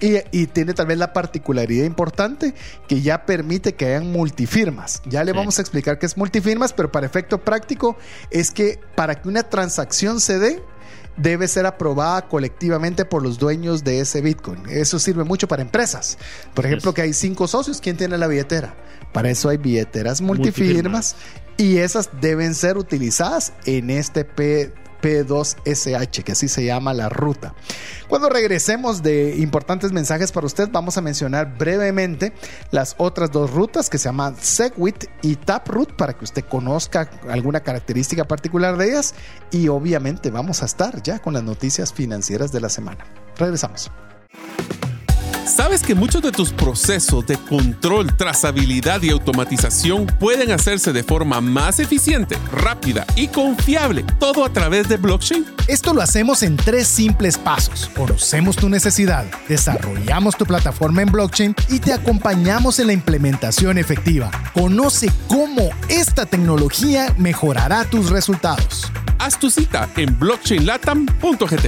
Y, 0.00 0.46
tiene 0.46 0.72
tal 0.72 0.86
vez 0.86 0.98
la 0.98 1.12
particularidad 1.12 1.84
importante 1.84 2.54
que 2.88 3.02
ya 3.02 3.26
permite 3.26 3.74
que 3.74 3.86
hayan 3.86 4.10
multifirmas. 4.10 5.02
Ya 5.06 5.24
le 5.24 5.32
vamos 5.32 5.58
a 5.58 5.62
explicar 5.62 5.98
qué 5.98 6.06
es 6.06 6.16
multifirmas, 6.16 6.72
pero 6.72 6.90
para 6.90 7.06
efecto 7.06 7.38
práctico 7.38 7.96
es 8.30 8.50
que 8.50 8.80
para 8.94 9.20
que 9.20 9.28
una 9.28 9.42
transacción 9.42 10.20
se 10.20 10.38
dé, 10.38 10.62
debe 11.20 11.48
ser 11.48 11.66
aprobada 11.66 12.28
colectivamente 12.28 13.04
por 13.04 13.22
los 13.22 13.38
dueños 13.38 13.84
de 13.84 14.00
ese 14.00 14.20
Bitcoin. 14.20 14.62
Eso 14.68 14.98
sirve 14.98 15.24
mucho 15.24 15.48
para 15.48 15.62
empresas. 15.62 16.18
Por 16.54 16.66
ejemplo, 16.66 16.94
que 16.94 17.02
hay 17.02 17.12
cinco 17.12 17.46
socios, 17.46 17.80
¿quién 17.80 17.96
tiene 17.96 18.18
la 18.18 18.26
billetera? 18.26 18.74
Para 19.12 19.30
eso 19.30 19.48
hay 19.48 19.56
billeteras 19.56 20.20
multifirmas, 20.20 21.16
y 21.56 21.78
esas 21.78 22.08
deben 22.20 22.54
ser 22.54 22.78
utilizadas 22.78 23.52
en 23.66 23.90
este 23.90 24.24
P 24.24 24.72
P2SH, 25.00 26.22
que 26.22 26.32
así 26.32 26.48
se 26.48 26.64
llama 26.64 26.94
la 26.94 27.08
ruta. 27.08 27.54
Cuando 28.08 28.28
regresemos 28.28 29.02
de 29.02 29.36
importantes 29.36 29.92
mensajes 29.92 30.32
para 30.32 30.46
usted, 30.46 30.68
vamos 30.70 30.96
a 30.96 31.00
mencionar 31.00 31.56
brevemente 31.56 32.32
las 32.70 32.94
otras 32.98 33.30
dos 33.30 33.50
rutas 33.50 33.88
que 33.88 33.98
se 33.98 34.08
llaman 34.08 34.36
Segwit 34.40 35.04
y 35.22 35.36
Taproot 35.36 35.94
para 35.94 36.14
que 36.14 36.24
usted 36.24 36.44
conozca 36.44 37.10
alguna 37.28 37.60
característica 37.60 38.24
particular 38.24 38.76
de 38.76 38.90
ellas 38.90 39.14
y 39.50 39.68
obviamente 39.68 40.30
vamos 40.30 40.62
a 40.62 40.66
estar 40.66 41.02
ya 41.02 41.18
con 41.18 41.34
las 41.34 41.42
noticias 41.42 41.92
financieras 41.92 42.52
de 42.52 42.60
la 42.60 42.68
semana. 42.68 43.04
Regresamos. 43.36 43.90
¿Sabes 45.60 45.82
que 45.82 45.94
muchos 45.94 46.22
de 46.22 46.32
tus 46.32 46.54
procesos 46.54 47.26
de 47.26 47.36
control, 47.36 48.16
trazabilidad 48.16 49.02
y 49.02 49.10
automatización 49.10 50.06
pueden 50.06 50.52
hacerse 50.52 50.90
de 50.90 51.04
forma 51.04 51.42
más 51.42 51.80
eficiente, 51.80 52.38
rápida 52.50 53.04
y 53.14 53.28
confiable, 53.28 54.02
todo 54.18 54.46
a 54.46 54.50
través 54.50 54.88
de 54.88 54.96
blockchain? 54.96 55.44
Esto 55.68 55.92
lo 55.92 56.00
hacemos 56.00 56.42
en 56.42 56.56
tres 56.56 56.88
simples 56.88 57.36
pasos. 57.36 57.90
Conocemos 57.94 58.56
tu 58.56 58.70
necesidad, 58.70 59.26
desarrollamos 59.50 60.34
tu 60.34 60.46
plataforma 60.46 61.02
en 61.02 61.12
blockchain 61.12 61.54
y 61.68 61.78
te 61.78 61.92
acompañamos 61.92 62.78
en 62.78 62.86
la 62.86 62.94
implementación 62.94 63.76
efectiva. 63.76 64.30
Conoce 64.54 65.12
cómo 65.28 65.68
esta 65.90 66.24
tecnología 66.24 67.14
mejorará 67.18 67.84
tus 67.84 68.08
resultados. 68.08 68.90
Haz 69.18 69.38
tu 69.38 69.50
cita 69.50 69.90
en 69.98 70.18
blockchainlatam.gt. 70.18 71.66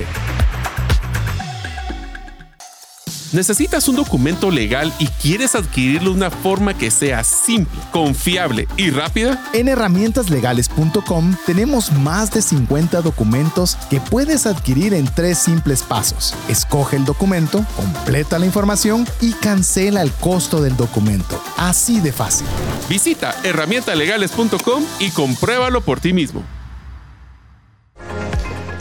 ¿Necesitas 3.33 3.89
un 3.89 3.97
documento 3.97 4.51
legal 4.51 4.93
y 4.99 5.07
quieres 5.07 5.55
adquirirlo 5.55 6.11
de 6.11 6.16
una 6.16 6.30
forma 6.30 6.76
que 6.76 6.91
sea 6.91 7.24
simple, 7.24 7.80
confiable 7.91 8.68
y 8.76 8.91
rápida? 8.91 9.43
En 9.55 9.68
herramientaslegales.com 9.68 11.37
tenemos 11.47 11.93
más 11.93 12.30
de 12.30 12.43
50 12.43 13.01
documentos 13.01 13.76
que 13.89 14.01
puedes 14.01 14.47
adquirir 14.47 14.93
en 14.93 15.07
tres 15.07 15.39
simples 15.39 15.83
pasos. 15.83 16.35
Escoge 16.49 16.97
el 16.97 17.07
documento, 17.07 17.64
completa 17.74 18.39
la 18.39 18.45
información 18.45 19.07
y 19.22 19.33
cancela 19.33 20.03
el 20.03 20.12
costo 20.12 20.61
del 20.61 20.76
documento. 20.76 21.43
Así 21.57 22.01
de 22.01 22.12
fácil. 22.12 22.47
Visita 22.89 23.35
herramientalegales.com 23.45 24.85
y 25.01 25.11
compruébalo 25.11 25.80
por 25.80 26.01
ti 26.01 26.12
mismo. 26.12 26.45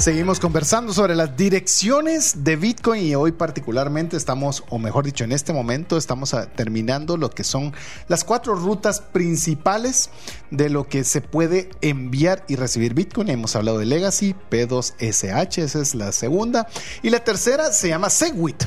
Seguimos 0.02 0.40
conversando 0.40 0.94
sobre 0.94 1.16
las 1.16 1.38
direcciones 1.38 2.44
de 2.44 2.56
Bitcoin 2.56 3.04
y 3.04 3.14
hoy 3.14 3.34
particularmente 3.34 4.18
estamos, 4.18 4.64
o 4.70 4.80
mejor 4.80 5.06
dicho, 5.06 5.24
en 5.24 5.32
este 5.32 5.54
momento 5.54 5.96
estamos 5.96 6.36
terminando 6.56 7.18
lo 7.18 7.30
que 7.30 7.44
son 7.44 7.72
las 8.08 8.24
cuatro 8.24 8.56
rutas 8.56 9.00
principales 9.00 10.10
de 10.50 10.72
lo 10.72 10.88
que 10.88 11.04
se 11.04 11.22
puede 11.22 11.70
enviar 11.82 12.44
y 12.48 12.56
recibir 12.56 12.96
Bitcoin. 12.96 13.30
Hemos 13.30 13.56
hablado 13.56 13.78
de 13.78 13.86
Legacy, 13.86 14.34
P2SH, 14.50 15.62
esa 15.62 15.80
es 15.80 15.94
la 15.94 16.12
segunda. 16.12 16.68
Y 17.04 17.12
la 17.12 17.24
tercera 17.24 17.72
se 17.72 17.90
llama 17.90 18.10
Segwit. 18.10 18.64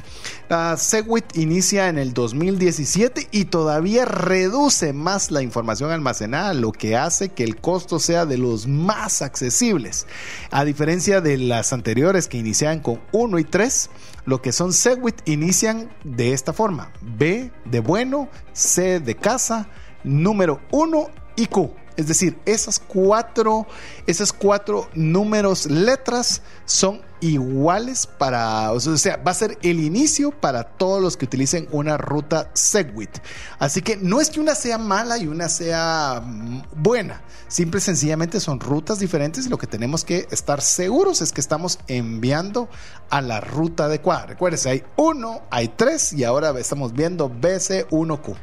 La 0.48 0.76
Segwit 0.76 1.36
inicia 1.36 1.88
en 1.88 1.98
el 1.98 2.14
2017 2.14 3.28
y 3.32 3.46
todavía 3.46 4.04
reduce 4.04 4.92
más 4.92 5.32
la 5.32 5.42
información 5.42 5.90
almacenada, 5.90 6.54
lo 6.54 6.70
que 6.70 6.96
hace 6.96 7.30
que 7.30 7.42
el 7.42 7.56
costo 7.56 7.98
sea 7.98 8.24
de 8.24 8.38
los 8.38 8.68
más 8.68 9.20
accesibles. 9.20 10.06
A 10.52 10.64
diferencia 10.64 11.20
de 11.20 11.23
las 11.38 11.72
anteriores 11.72 12.28
que 12.28 12.38
iniciaban 12.38 12.80
con 12.80 13.00
1 13.12 13.38
y 13.38 13.44
3, 13.44 13.90
lo 14.26 14.40
que 14.40 14.52
son 14.52 14.72
Segwit 14.72 15.28
inician 15.28 15.90
de 16.04 16.32
esta 16.32 16.52
forma: 16.52 16.92
B 17.00 17.50
de 17.64 17.80
bueno, 17.80 18.28
C 18.52 19.00
de 19.00 19.16
casa, 19.16 19.68
número 20.04 20.60
1 20.70 21.08
y 21.36 21.46
Q. 21.46 21.74
Es 21.96 22.08
decir, 22.08 22.38
esas 22.44 22.80
cuatro, 22.80 23.66
esas 24.06 24.32
cuatro 24.32 24.88
números, 24.94 25.66
letras 25.66 26.42
son 26.64 27.02
iguales 27.20 28.06
para, 28.06 28.72
o 28.72 28.80
sea, 28.80 29.16
va 29.16 29.30
a 29.30 29.34
ser 29.34 29.56
el 29.62 29.80
inicio 29.80 30.30
para 30.30 30.64
todos 30.64 31.00
los 31.00 31.16
que 31.16 31.24
utilicen 31.24 31.68
una 31.70 31.96
ruta 31.96 32.50
Segwit. 32.52 33.18
Así 33.58 33.80
que 33.80 33.96
no 33.96 34.20
es 34.20 34.30
que 34.30 34.40
una 34.40 34.54
sea 34.54 34.76
mala 34.76 35.16
y 35.18 35.26
una 35.26 35.48
sea 35.48 36.20
mm, 36.24 36.62
buena, 36.76 37.22
simple 37.48 37.78
y 37.78 37.82
sencillamente 37.82 38.40
son 38.40 38.60
rutas 38.60 38.98
diferentes 38.98 39.46
y 39.46 39.48
lo 39.48 39.58
que 39.58 39.66
tenemos 39.66 40.04
que 40.04 40.26
estar 40.30 40.60
seguros 40.60 41.22
es 41.22 41.32
que 41.32 41.40
estamos 41.40 41.78
enviando 41.86 42.68
a 43.08 43.22
la 43.22 43.40
ruta 43.40 43.86
adecuada. 43.86 44.26
Recuerden, 44.26 44.60
hay 44.66 44.84
uno, 44.96 45.42
hay 45.50 45.68
tres 45.68 46.12
y 46.12 46.24
ahora 46.24 46.50
estamos 46.58 46.92
viendo 46.92 47.30
BC1Q. 47.30 48.36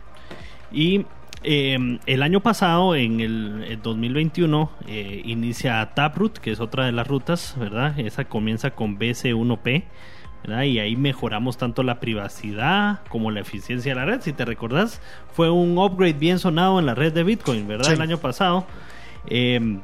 Y 0.72 1.06
eh, 1.44 2.00
el 2.06 2.24
año 2.24 2.42
pasado, 2.42 2.96
en 2.96 3.20
el, 3.20 3.80
2021, 3.82 4.72
eh, 4.88 5.22
inicia 5.26 5.94
Taproot, 5.94 6.38
que 6.38 6.52
es 6.52 6.60
otra 6.60 6.86
de 6.86 6.92
las 6.92 7.08
rutas, 7.08 7.56
¿verdad? 7.58 8.00
Esa 8.00 8.26
comienza 8.26 8.72
con 8.72 9.00
BC1P, 9.00 9.84
¿verdad? 10.44 10.64
Y 10.64 10.80
ahí 10.80 10.96
mejoramos 10.96 11.58
tanto 11.58 11.84
la 11.84 12.00
privacidad 12.00 13.02
como 13.10 13.32
la 13.32 13.40
eficiencia 13.40 13.94
de 13.94 14.00
la 14.00 14.06
red. 14.06 14.22
Si 14.22 14.34
te 14.34 14.46
recordás, 14.46 15.02
fue 15.34 15.50
un 15.50 15.78
upgrade 15.78 16.14
bien 16.14 16.40
sonado 16.40 16.80
en 16.80 16.86
la 16.86 16.96
red 16.96 17.14
de 17.14 17.24
Bitcoin, 17.24 17.68
¿verdad? 17.68 17.92
El 17.92 18.02
año 18.02 18.18
pasado. 18.18 18.66
Eh, 19.28 19.80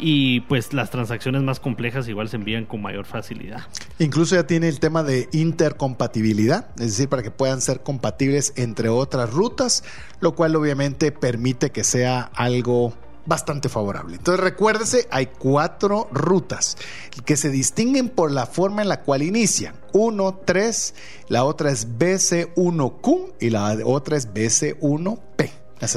y 0.00 0.40
pues 0.40 0.72
las 0.72 0.90
transacciones 0.90 1.42
más 1.42 1.60
complejas 1.60 2.08
igual 2.08 2.28
se 2.28 2.36
envían 2.36 2.64
con 2.64 2.82
mayor 2.82 3.04
facilidad. 3.04 3.60
Incluso 3.98 4.36
ya 4.36 4.46
tiene 4.46 4.68
el 4.68 4.80
tema 4.80 5.02
de 5.02 5.28
intercompatibilidad, 5.32 6.70
es 6.78 6.92
decir, 6.92 7.08
para 7.08 7.22
que 7.22 7.30
puedan 7.30 7.60
ser 7.60 7.82
compatibles 7.82 8.52
entre 8.56 8.88
otras 8.88 9.32
rutas, 9.32 9.84
lo 10.20 10.34
cual 10.34 10.56
obviamente 10.56 11.12
permite 11.12 11.70
que 11.70 11.84
sea 11.84 12.30
algo 12.34 12.94
bastante 13.26 13.68
favorable. 13.68 14.16
Entonces 14.16 14.42
recuérdese, 14.42 15.06
hay 15.10 15.26
cuatro 15.26 16.08
rutas 16.10 16.78
que 17.26 17.36
se 17.36 17.50
distinguen 17.50 18.08
por 18.08 18.32
la 18.32 18.46
forma 18.46 18.80
en 18.80 18.88
la 18.88 19.02
cual 19.02 19.22
inician. 19.22 19.74
Uno, 19.92 20.40
tres, 20.44 20.94
la 21.28 21.44
otra 21.44 21.70
es 21.70 21.86
BC1Q 21.98 23.34
y 23.40 23.50
la 23.50 23.76
otra 23.84 24.16
es 24.16 24.32
BC1P 24.32 25.50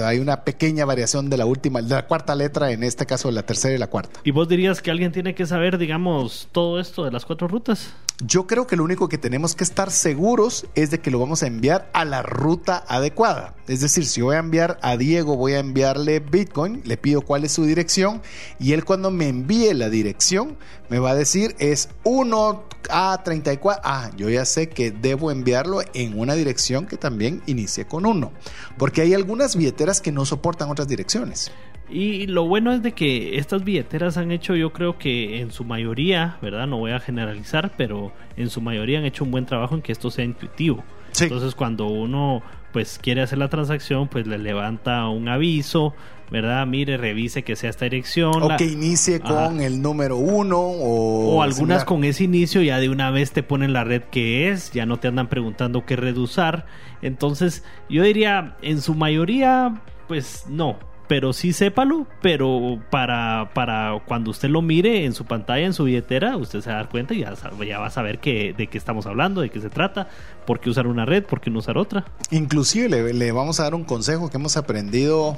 hay 0.04 0.20
una 0.20 0.44
pequeña 0.44 0.86
variación 0.86 1.30
de 1.30 1.38
la 1.38 1.46
última, 1.46 1.82
de 1.82 1.90
la 1.90 2.08
cuarta 2.08 2.36
letra, 2.36 2.72
en 2.72 2.84
este 2.84 3.06
caso 3.06 3.32
la 3.32 3.44
tercera 3.44 3.76
y 3.76 3.78
la 3.78 3.88
cuarta. 3.88 4.20
¿Y 4.24 4.32
vos 4.32 4.48
dirías 4.48 4.82
que 4.82 4.92
alguien 4.92 5.12
tiene 5.12 5.36
que 5.36 5.46
saber, 5.46 5.78
digamos, 5.78 6.48
todo 6.52 6.80
esto 6.80 7.04
de 7.04 7.12
las 7.12 7.26
cuatro 7.26 7.48
rutas? 7.48 7.94
Yo 8.24 8.46
creo 8.46 8.68
que 8.68 8.76
lo 8.76 8.84
único 8.84 9.10
que 9.10 9.18
tenemos 9.18 9.56
que 9.56 9.64
estar 9.64 9.90
seguros 9.90 10.68
es 10.76 10.92
de 10.92 11.00
que 11.00 11.10
lo 11.10 11.18
vamos 11.18 11.42
a 11.42 11.48
enviar 11.48 11.90
a 11.92 12.06
la 12.06 12.22
ruta 12.22 12.84
adecuada. 12.88 13.56
Es 13.68 13.82
decir, 13.82 14.06
si 14.06 14.22
voy 14.22 14.36
a 14.36 14.40
enviar 14.40 14.78
a 14.84 14.96
Diego, 14.96 15.38
voy 15.38 15.54
a 15.54 15.60
enviarle 15.60 16.20
Bitcoin, 16.20 16.84
le 16.86 16.98
pido 16.98 17.22
cuál 17.22 17.46
es 17.46 17.54
su 17.54 17.66
dirección 17.66 18.22
y 18.60 18.74
él 18.74 18.86
cuando 18.86 19.10
me 19.10 19.28
envíe 19.28 19.74
la 19.74 19.90
dirección 19.90 20.58
me 20.90 21.00
va 21.00 21.12
a 21.12 21.16
decir 21.16 21.56
es 21.58 21.90
1A34. 22.04 23.80
Ah, 23.84 24.12
yo 24.16 24.30
ya 24.30 24.46
sé 24.46 24.70
que 24.70 24.92
debo 24.92 25.32
enviarlo 25.32 25.82
en 25.96 26.20
una 26.20 26.36
dirección 26.36 26.86
que 26.86 26.98
también 26.98 27.42
inicie 27.48 27.88
con 27.88 28.06
1. 28.06 28.32
Porque 28.78 29.02
hay 29.02 29.16
algunas 29.16 29.56
billeteras 29.56 30.00
que 30.00 30.12
no 30.12 30.26
soportan 30.26 30.70
otras 30.70 30.88
direcciones. 30.88 31.52
Y 31.92 32.28
lo 32.28 32.46
bueno 32.46 32.72
es 32.72 32.82
de 32.82 32.94
que 32.94 33.38
estas 33.38 33.64
billeteras 33.64 34.18
han 34.18 34.32
hecho, 34.32 34.56
yo 34.56 34.72
creo 34.72 34.98
que 34.98 35.42
en 35.42 35.52
su 35.52 35.66
mayoría, 35.66 36.38
¿verdad? 36.42 36.66
No 36.68 36.78
voy 36.78 36.92
a 36.92 37.00
generalizar, 37.00 37.74
pero 37.78 38.14
en 38.38 38.50
su 38.50 38.62
mayoría 38.62 39.00
han 39.00 39.06
hecho 39.06 39.26
un 39.26 39.32
buen 39.32 39.46
trabajo 39.46 39.76
en 39.76 39.82
que 39.82 39.92
esto 39.92 40.10
sea 40.10 40.24
intuitivo. 40.24 40.84
Entonces 41.20 41.56
cuando 41.56 41.88
uno 41.88 42.42
pues 42.72 42.98
quiere 43.02 43.22
hacer 43.22 43.38
la 43.38 43.50
transacción, 43.50 44.08
pues 44.08 44.26
le 44.28 44.38
levanta 44.38 45.08
un 45.10 45.28
aviso, 45.28 45.94
¿verdad? 46.32 46.66
Mire, 46.66 46.96
revise 46.96 47.44
que 47.44 47.58
sea 47.58 47.70
esta 47.70 47.84
dirección. 47.84 48.42
O 48.42 48.56
que 48.56 48.64
inicie 48.66 49.20
con 49.20 49.60
el 49.60 49.82
número 49.82 50.16
uno 50.16 50.58
o... 50.58 51.36
O 51.36 51.44
algunas 51.44 51.84
con 51.84 52.06
ese 52.06 52.24
inicio 52.24 52.62
ya 52.62 52.80
de 52.80 52.88
una 52.88 53.12
vez 53.12 53.34
te 53.34 53.44
ponen 53.44 53.74
la 53.74 53.84
red 53.84 54.04
que 54.04 54.50
es, 54.50 54.72
ya 54.72 54.86
no 54.86 54.98
te 54.98 55.10
andan 55.10 55.28
preguntando 55.28 55.86
qué 55.86 55.98
red 55.98 56.16
usar. 56.16 56.66
Entonces 57.02 57.66
yo 57.90 58.04
diría, 58.04 58.56
en 58.62 58.82
su 58.82 58.96
mayoría, 58.96 59.82
pues 60.08 60.46
no, 60.48 60.80
pero 61.12 61.34
sí 61.34 61.52
sépalo, 61.52 62.08
pero 62.22 62.82
para, 62.90 63.52
para 63.54 64.02
cuando 64.08 64.32
usted 64.32 64.48
lo 64.48 64.62
mire 64.62 65.04
en 65.04 65.12
su 65.14 65.26
pantalla, 65.26 65.66
en 65.66 65.74
su 65.74 65.84
billetera, 65.84 66.38
usted 66.38 66.62
se 66.62 66.70
va 66.70 66.76
a 66.76 66.78
dar 66.78 66.90
cuenta 66.90 67.14
y 67.14 67.20
ya, 67.20 67.34
ya 67.68 67.80
va 67.80 67.88
a 67.88 67.90
saber 67.90 68.20
que, 68.20 68.54
de 68.54 68.68
qué 68.68 68.78
estamos 68.78 69.06
hablando, 69.08 69.42
de 69.42 69.50
qué 69.50 69.60
se 69.60 69.70
trata, 69.70 70.08
por 70.48 70.62
qué 70.62 70.70
usar 70.70 70.88
una 70.88 71.04
red, 71.04 71.26
por 71.26 71.42
qué 71.42 71.50
no 71.50 71.60
usar 71.60 71.78
otra. 71.78 72.06
Inclusive 72.30 72.88
le, 72.88 73.14
le 73.14 73.32
vamos 73.34 73.60
a 73.60 73.64
dar 73.64 73.76
un 73.76 73.84
consejo 73.84 74.30
que 74.30 74.38
hemos 74.38 74.56
aprendido 74.56 75.36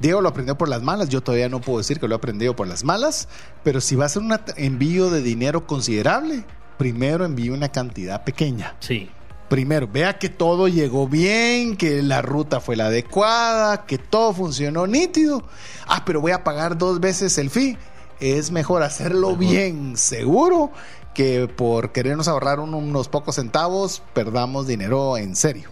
Diego 0.00 0.22
lo 0.22 0.28
aprendió 0.28 0.58
por 0.58 0.68
las 0.68 0.82
malas, 0.82 1.08
yo 1.08 1.20
todavía 1.20 1.48
no 1.48 1.60
puedo 1.60 1.78
decir 1.78 2.00
que 2.00 2.08
lo 2.08 2.16
he 2.16 2.18
aprendido 2.18 2.56
por 2.56 2.66
las 2.66 2.82
malas, 2.82 3.28
pero 3.62 3.80
si 3.80 3.94
va 3.94 4.06
a 4.06 4.08
ser 4.08 4.22
un 4.22 4.34
envío 4.56 5.08
de 5.08 5.22
dinero 5.22 5.68
considerable, 5.68 6.42
primero 6.78 7.24
envíe 7.24 7.50
una 7.50 7.68
cantidad 7.68 8.24
pequeña. 8.24 8.74
Sí 8.80 9.08
primero, 9.52 9.86
vea 9.86 10.18
que 10.18 10.30
todo 10.30 10.66
llegó 10.66 11.06
bien, 11.06 11.76
que 11.76 12.00
la 12.00 12.22
ruta 12.22 12.58
fue 12.58 12.74
la 12.74 12.86
adecuada, 12.86 13.84
que 13.84 13.98
todo 13.98 14.32
funcionó 14.32 14.86
nítido. 14.86 15.42
Ah, 15.86 16.04
pero 16.06 16.22
voy 16.22 16.32
a 16.32 16.42
pagar 16.42 16.78
dos 16.78 17.00
veces 17.00 17.36
el 17.36 17.50
fee. 17.50 17.76
Es 18.18 18.50
mejor 18.50 18.82
hacerlo 18.82 19.36
bien 19.36 19.98
seguro 19.98 20.70
que 21.12 21.48
por 21.48 21.92
querernos 21.92 22.28
ahorrar 22.28 22.60
unos 22.60 23.08
pocos 23.08 23.34
centavos 23.34 24.02
perdamos 24.14 24.66
dinero 24.66 25.18
en 25.18 25.36
serio. 25.36 25.68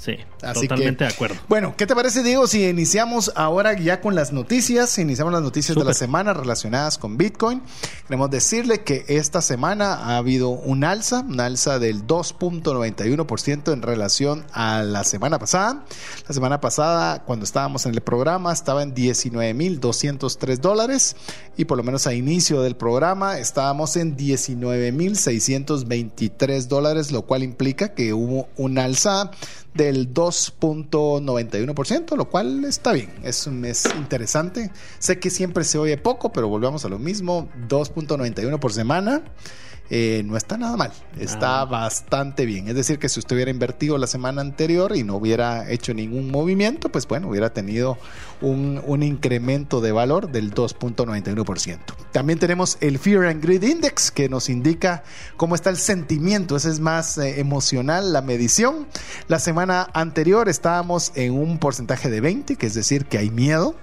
Sí, 0.00 0.16
totalmente 0.54 1.04
de 1.04 1.10
acuerdo. 1.10 1.36
Bueno, 1.46 1.74
¿qué 1.76 1.86
te 1.86 1.94
parece, 1.94 2.22
Diego, 2.22 2.46
si 2.46 2.66
iniciamos 2.66 3.30
ahora 3.34 3.78
ya 3.78 4.00
con 4.00 4.14
las 4.14 4.32
noticias? 4.32 4.96
Iniciamos 4.96 5.30
las 5.30 5.42
noticias 5.42 5.76
de 5.76 5.84
la 5.84 5.92
semana 5.92 6.32
relacionadas 6.32 6.96
con 6.96 7.18
Bitcoin. 7.18 7.60
Queremos 8.06 8.30
decirle 8.30 8.82
que 8.82 9.04
esta 9.08 9.42
semana 9.42 9.92
ha 9.92 10.16
habido 10.16 10.48
un 10.48 10.84
alza, 10.84 11.20
un 11.20 11.38
alza 11.38 11.78
del 11.78 12.06
2.91% 12.06 13.74
en 13.74 13.82
relación 13.82 14.46
a 14.54 14.82
la 14.82 15.04
semana 15.04 15.38
pasada. 15.38 15.84
La 16.26 16.32
semana 16.32 16.62
pasada, 16.62 17.24
cuando 17.24 17.44
estábamos 17.44 17.84
en 17.84 17.92
el 17.92 18.00
programa, 18.00 18.54
estaba 18.54 18.82
en 18.82 18.94
19.203 18.94 20.60
dólares 20.60 21.14
y 21.58 21.66
por 21.66 21.76
lo 21.76 21.84
menos 21.84 22.06
a 22.06 22.14
inicio 22.14 22.62
del 22.62 22.74
programa 22.74 23.38
estábamos 23.38 23.96
en 23.96 24.16
19.623 24.16 26.68
dólares, 26.68 27.12
lo 27.12 27.26
cual 27.26 27.42
implica 27.42 27.92
que 27.92 28.14
hubo 28.14 28.48
un 28.56 28.78
alza 28.78 29.30
del 29.74 30.12
2.91%, 30.12 32.16
lo 32.16 32.28
cual 32.28 32.64
está 32.64 32.92
bien, 32.92 33.12
es, 33.22 33.46
es 33.46 33.88
interesante. 33.96 34.70
Sé 34.98 35.18
que 35.18 35.30
siempre 35.30 35.64
se 35.64 35.78
oye 35.78 35.96
poco, 35.96 36.32
pero 36.32 36.48
volvamos 36.48 36.84
a 36.84 36.88
lo 36.88 36.98
mismo, 36.98 37.48
2.91 37.68 38.58
por 38.58 38.72
semana. 38.72 39.22
Eh, 39.92 40.22
no 40.24 40.36
está 40.36 40.56
nada 40.56 40.76
mal, 40.76 40.92
está 41.18 41.62
ah. 41.62 41.64
bastante 41.64 42.46
bien. 42.46 42.68
Es 42.68 42.76
decir, 42.76 43.00
que 43.00 43.08
si 43.08 43.18
usted 43.18 43.34
hubiera 43.34 43.50
invertido 43.50 43.98
la 43.98 44.06
semana 44.06 44.40
anterior 44.40 44.94
y 44.94 45.02
no 45.02 45.16
hubiera 45.16 45.68
hecho 45.68 45.92
ningún 45.94 46.30
movimiento, 46.30 46.90
pues 46.90 47.08
bueno, 47.08 47.28
hubiera 47.28 47.52
tenido 47.52 47.98
un, 48.40 49.02
incremento 49.02 49.80
de 49.80 49.92
valor 49.92 50.30
del 50.30 50.54
2.91%. 50.54 51.78
También 52.12 52.38
tenemos 52.38 52.76
el 52.80 52.98
Fear 52.98 53.26
and 53.26 53.42
Greed 53.42 53.62
Index, 53.62 54.10
que 54.10 54.28
nos 54.28 54.48
indica 54.48 55.02
cómo 55.36 55.54
está 55.54 55.70
el 55.70 55.76
sentimiento, 55.76 56.56
ese 56.56 56.70
es 56.70 56.80
más 56.80 57.18
eh, 57.18 57.40
emocional, 57.40 58.12
la 58.12 58.22
medición. 58.22 58.86
La 59.26 59.38
semana 59.38 59.88
anterior 59.94 60.48
estábamos 60.48 61.12
en 61.16 61.32
un 61.32 61.58
porcentaje 61.58 62.10
de 62.10 62.20
20, 62.20 62.56
que 62.56 62.66
es 62.66 62.74
decir, 62.74 63.06
que 63.06 63.18
hay 63.18 63.30
miedo. 63.30 63.74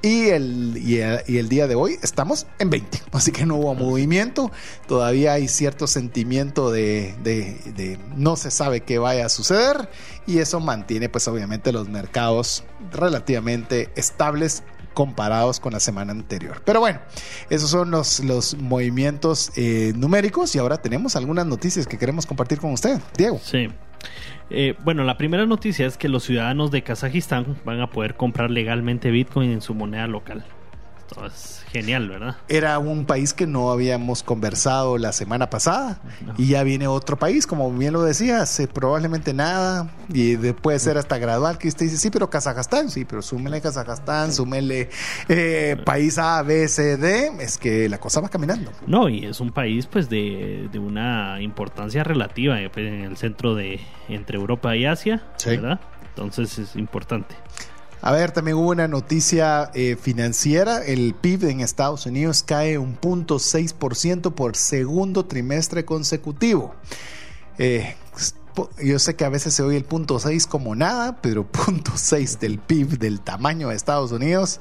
Y 0.00 0.28
el, 0.28 0.76
y 0.76 1.38
el, 1.38 1.48
día 1.48 1.66
de 1.66 1.74
hoy 1.74 1.98
estamos 2.02 2.46
en 2.60 2.70
20, 2.70 3.02
así 3.12 3.32
que 3.32 3.44
no 3.44 3.56
hubo 3.56 3.74
movimiento, 3.74 4.52
todavía 4.86 5.32
hay 5.32 5.48
cierto 5.48 5.88
sentimiento 5.88 6.70
de, 6.70 7.14
de, 7.24 7.98
no 8.16 8.36
se 8.36 8.52
sabe 8.52 8.82
qué 8.82 8.98
vaya 8.98 9.26
a 9.26 9.28
suceder 9.28 9.88
y 10.26 10.38
eso 10.38 10.60
mantiene 10.60 11.08
pues 11.08 11.26
obviamente 11.26 11.72
los 11.72 11.88
mercados 11.88 12.62
relativamente 12.92 13.90
estables 13.96 14.62
comparados 14.94 15.58
con 15.58 15.72
la 15.72 15.80
semana 15.80 16.12
anterior. 16.12 16.62
Pero 16.64 16.80
bueno, 16.80 17.00
esos 17.50 17.70
son 17.70 17.90
los, 17.90 18.20
los 18.20 18.56
movimientos 18.56 19.50
eh, 19.56 19.92
numéricos 19.96 20.54
y 20.54 20.58
ahora 20.58 20.78
tenemos 20.78 21.16
algunas 21.16 21.46
noticias 21.46 21.86
que 21.86 21.98
queremos 21.98 22.26
compartir 22.26 22.58
con 22.58 22.72
usted, 22.72 23.00
Diego. 23.16 23.40
Sí. 23.42 23.68
Eh, 24.50 24.74
bueno, 24.82 25.04
la 25.04 25.18
primera 25.18 25.44
noticia 25.46 25.86
es 25.86 25.98
que 25.98 26.08
los 26.08 26.24
ciudadanos 26.24 26.70
de 26.70 26.82
Kazajistán 26.82 27.56
van 27.64 27.80
a 27.80 27.90
poder 27.90 28.14
comprar 28.14 28.50
legalmente 28.50 29.10
Bitcoin 29.10 29.50
en 29.50 29.60
su 29.60 29.74
moneda 29.74 30.06
local. 30.06 30.44
Esto 31.08 31.24
es 31.24 31.64
genial, 31.72 32.08
¿verdad? 32.08 32.36
Era 32.48 32.78
un 32.78 33.06
país 33.06 33.32
que 33.32 33.46
no 33.46 33.70
habíamos 33.70 34.22
conversado 34.22 34.98
la 34.98 35.12
semana 35.12 35.48
pasada 35.48 36.00
y 36.36 36.48
ya 36.48 36.62
viene 36.64 36.86
otro 36.86 37.18
país, 37.18 37.46
como 37.46 37.72
bien 37.72 37.94
lo 37.94 38.02
decías, 38.02 38.60
eh, 38.60 38.68
probablemente 38.68 39.32
nada 39.32 39.90
y 40.12 40.36
puede 40.52 40.78
ser 40.78 40.98
hasta 40.98 41.16
gradual 41.16 41.56
que 41.56 41.68
usted 41.68 41.86
dice, 41.86 41.96
sí, 41.96 42.10
pero 42.10 42.28
Kazajistán, 42.28 42.90
sí, 42.90 43.06
pero 43.06 43.22
súmele 43.22 43.62
Kazajistán, 43.62 44.32
súmele 44.32 44.90
eh, 45.28 45.76
país 45.84 46.18
A, 46.18 46.42
B, 46.42 46.68
C, 46.68 46.98
D, 46.98 47.32
es 47.40 47.56
que 47.56 47.88
la 47.88 47.98
cosa 47.98 48.20
va 48.20 48.28
caminando. 48.28 48.70
No, 48.86 49.08
y 49.08 49.24
es 49.24 49.40
un 49.40 49.52
país 49.52 49.86
pues 49.86 50.10
de, 50.10 50.68
de 50.70 50.78
una 50.78 51.40
importancia 51.40 52.04
relativa 52.04 52.60
eh, 52.60 52.68
pues, 52.68 52.86
en 52.86 53.00
el 53.00 53.16
centro 53.16 53.54
de 53.54 53.80
entre 54.10 54.36
Europa 54.36 54.76
y 54.76 54.84
Asia, 54.84 55.22
¿verdad? 55.44 55.80
Entonces 56.10 56.58
es 56.58 56.76
importante. 56.76 57.34
A 58.00 58.12
ver, 58.12 58.30
también 58.30 58.56
hubo 58.56 58.70
una 58.70 58.86
noticia 58.86 59.70
eh, 59.74 59.96
financiera. 60.00 60.84
El 60.84 61.14
PIB 61.14 61.46
en 61.46 61.60
Estados 61.60 62.06
Unidos 62.06 62.44
cae 62.46 62.78
un 62.78 62.94
punto 62.94 63.38
ciento 63.38 64.34
por 64.34 64.56
segundo 64.56 65.24
trimestre 65.24 65.84
consecutivo. 65.84 66.74
Eh, 67.58 67.96
yo 68.82 68.98
sé 68.98 69.16
que 69.16 69.24
a 69.24 69.28
veces 69.28 69.54
se 69.54 69.62
oye 69.62 69.76
el 69.76 69.84
punto 69.84 70.18
6 70.18 70.46
como 70.46 70.74
nada, 70.74 71.20
pero 71.20 71.46
punto 71.50 71.92
6 71.96 72.38
del 72.40 72.58
PIB 72.58 72.98
del 72.98 73.20
tamaño 73.20 73.68
de 73.68 73.76
Estados 73.76 74.12
Unidos 74.12 74.60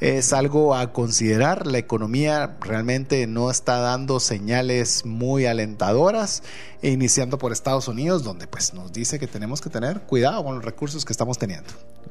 es 0.00 0.32
algo 0.32 0.74
a 0.74 0.92
considerar. 0.92 1.66
La 1.66 1.78
economía 1.78 2.56
realmente 2.60 3.26
no 3.26 3.50
está 3.50 3.78
dando 3.78 4.20
señales 4.20 5.04
muy 5.06 5.46
alentadoras, 5.46 6.42
iniciando 6.82 7.38
por 7.38 7.52
Estados 7.52 7.88
Unidos, 7.88 8.24
donde 8.24 8.46
pues 8.46 8.74
nos 8.74 8.92
dice 8.92 9.18
que 9.18 9.26
tenemos 9.26 9.60
que 9.60 9.70
tener 9.70 10.02
cuidado 10.02 10.44
con 10.44 10.56
los 10.56 10.64
recursos 10.64 11.04
que 11.04 11.12
estamos 11.12 11.38
teniendo. 11.38 11.70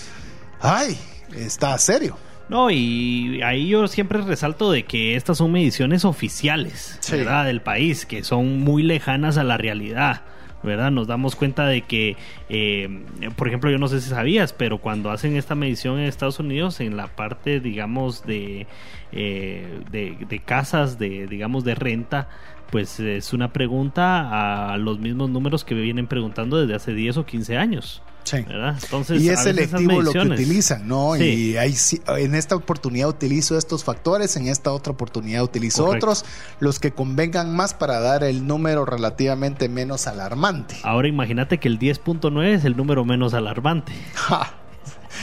ay, 0.60 0.98
está 1.36 1.78
serio. 1.78 2.18
No, 2.48 2.70
y 2.70 3.42
ahí 3.42 3.70
yo 3.70 3.88
siempre 3.88 4.22
resalto 4.22 4.72
de 4.72 4.84
que 4.84 5.16
estas 5.16 5.40
son 5.40 5.52
mediciones 5.52 6.06
oficiales, 6.06 7.00
¿verdad? 7.10 7.46
Del 7.46 7.62
país, 7.62 8.06
que 8.06 8.24
son 8.24 8.60
muy 8.60 8.84
lejanas 8.84 9.38
a 9.38 9.44
la 9.44 9.58
realidad. 9.58 10.22
¿Verdad? 10.64 10.92
Nos 10.92 11.08
damos 11.08 11.36
cuenta 11.36 11.66
de 11.68 11.82
que, 11.82 12.18
eh, 12.50 13.04
por 13.36 13.48
ejemplo, 13.48 13.70
yo 13.70 13.78
no 13.78 13.88
sé 13.88 14.02
si 14.02 14.10
sabías, 14.10 14.54
pero 14.54 14.80
cuando 14.80 15.12
hacen 15.12 15.36
esta 15.36 15.56
medición 15.56 16.00
en 16.00 16.06
Estados 16.06 16.40
Unidos, 16.40 16.80
en 16.80 16.98
la 16.98 17.08
parte, 17.08 17.60
digamos, 17.60 18.26
de, 18.26 18.68
eh, 19.12 19.80
de, 19.92 20.42
casas, 20.44 20.98
de, 21.00 21.28
digamos, 21.28 21.64
de 21.64 21.76
renta, 21.76 22.30
pues 22.72 23.00
es 23.00 23.34
una 23.34 23.54
pregunta 23.54 24.74
a 24.74 24.78
los 24.78 25.00
mismos 25.00 25.30
números 25.30 25.64
que 25.64 25.76
vienen 25.76 26.08
preguntando 26.08 26.58
desde 26.58 26.76
hace 26.76 26.94
10 26.94 27.18
o 27.18 27.26
15 27.26 27.58
años. 27.58 28.02
Sí. 28.26 28.38
Entonces, 28.38 29.22
y 29.22 29.30
es 29.30 29.44
selectivo 29.44 30.02
lo 30.02 30.12
que 30.12 30.20
utilizan, 30.20 30.88
¿no? 30.88 31.16
Y 31.16 31.58
hay, 31.58 31.76
en 32.18 32.36
esta 32.36 32.56
oportunidad 32.56 33.08
utilizo 33.08 33.58
estos 33.58 33.84
factores, 33.84 34.36
en 34.36 34.48
esta 34.48 34.72
otra 34.72 34.94
oportunidad 34.94 35.44
utilizo 35.44 35.86
otros, 35.86 36.26
los 36.60 36.80
que 36.80 36.92
convengan 36.92 37.56
más 37.56 37.74
para 37.74 38.00
dar 38.00 38.24
el 38.24 38.48
número 38.48 38.84
relativamente 38.86 39.70
menos 39.70 40.08
alarmante. 40.08 40.76
Ahora 40.84 41.08
imagínate 41.08 41.60
que 41.60 41.68
el 41.68 41.80
10.9 41.80 42.46
es 42.48 42.66
el 42.66 42.76
número 42.76 43.06
menos 43.06 43.34
alarmante. 43.34 43.94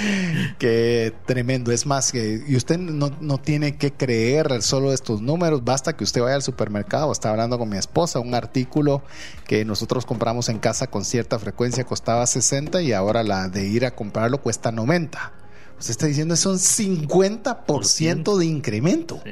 Qué 0.58 1.12
tremendo. 1.26 1.72
Es 1.72 1.86
más, 1.86 2.12
que 2.12 2.42
y 2.46 2.56
usted 2.56 2.78
no, 2.78 3.10
no, 3.20 3.38
tiene 3.38 3.76
que 3.76 3.92
creer 3.92 4.62
solo 4.62 4.92
estos 4.92 5.20
números, 5.20 5.64
basta 5.64 5.96
que 5.96 6.04
usted 6.04 6.20
vaya 6.20 6.36
al 6.36 6.42
supermercado. 6.42 7.10
Estaba 7.12 7.32
hablando 7.32 7.58
con 7.58 7.68
mi 7.68 7.76
esposa, 7.76 8.20
un 8.20 8.34
artículo 8.34 9.02
que 9.46 9.64
nosotros 9.64 10.06
compramos 10.06 10.48
en 10.48 10.58
casa 10.58 10.86
con 10.86 11.04
cierta 11.04 11.38
frecuencia 11.38 11.84
costaba 11.84 12.26
60 12.26 12.82
y 12.82 12.92
ahora 12.92 13.22
la 13.22 13.48
de 13.48 13.66
ir 13.66 13.84
a 13.84 13.92
comprarlo 13.92 14.38
cuesta 14.38 14.72
90. 14.72 15.32
Usted 15.78 15.90
está 15.90 16.06
diciendo 16.06 16.34
es 16.34 16.46
un 16.46 16.58
50% 16.58 18.38
de 18.38 18.46
incremento. 18.46 19.22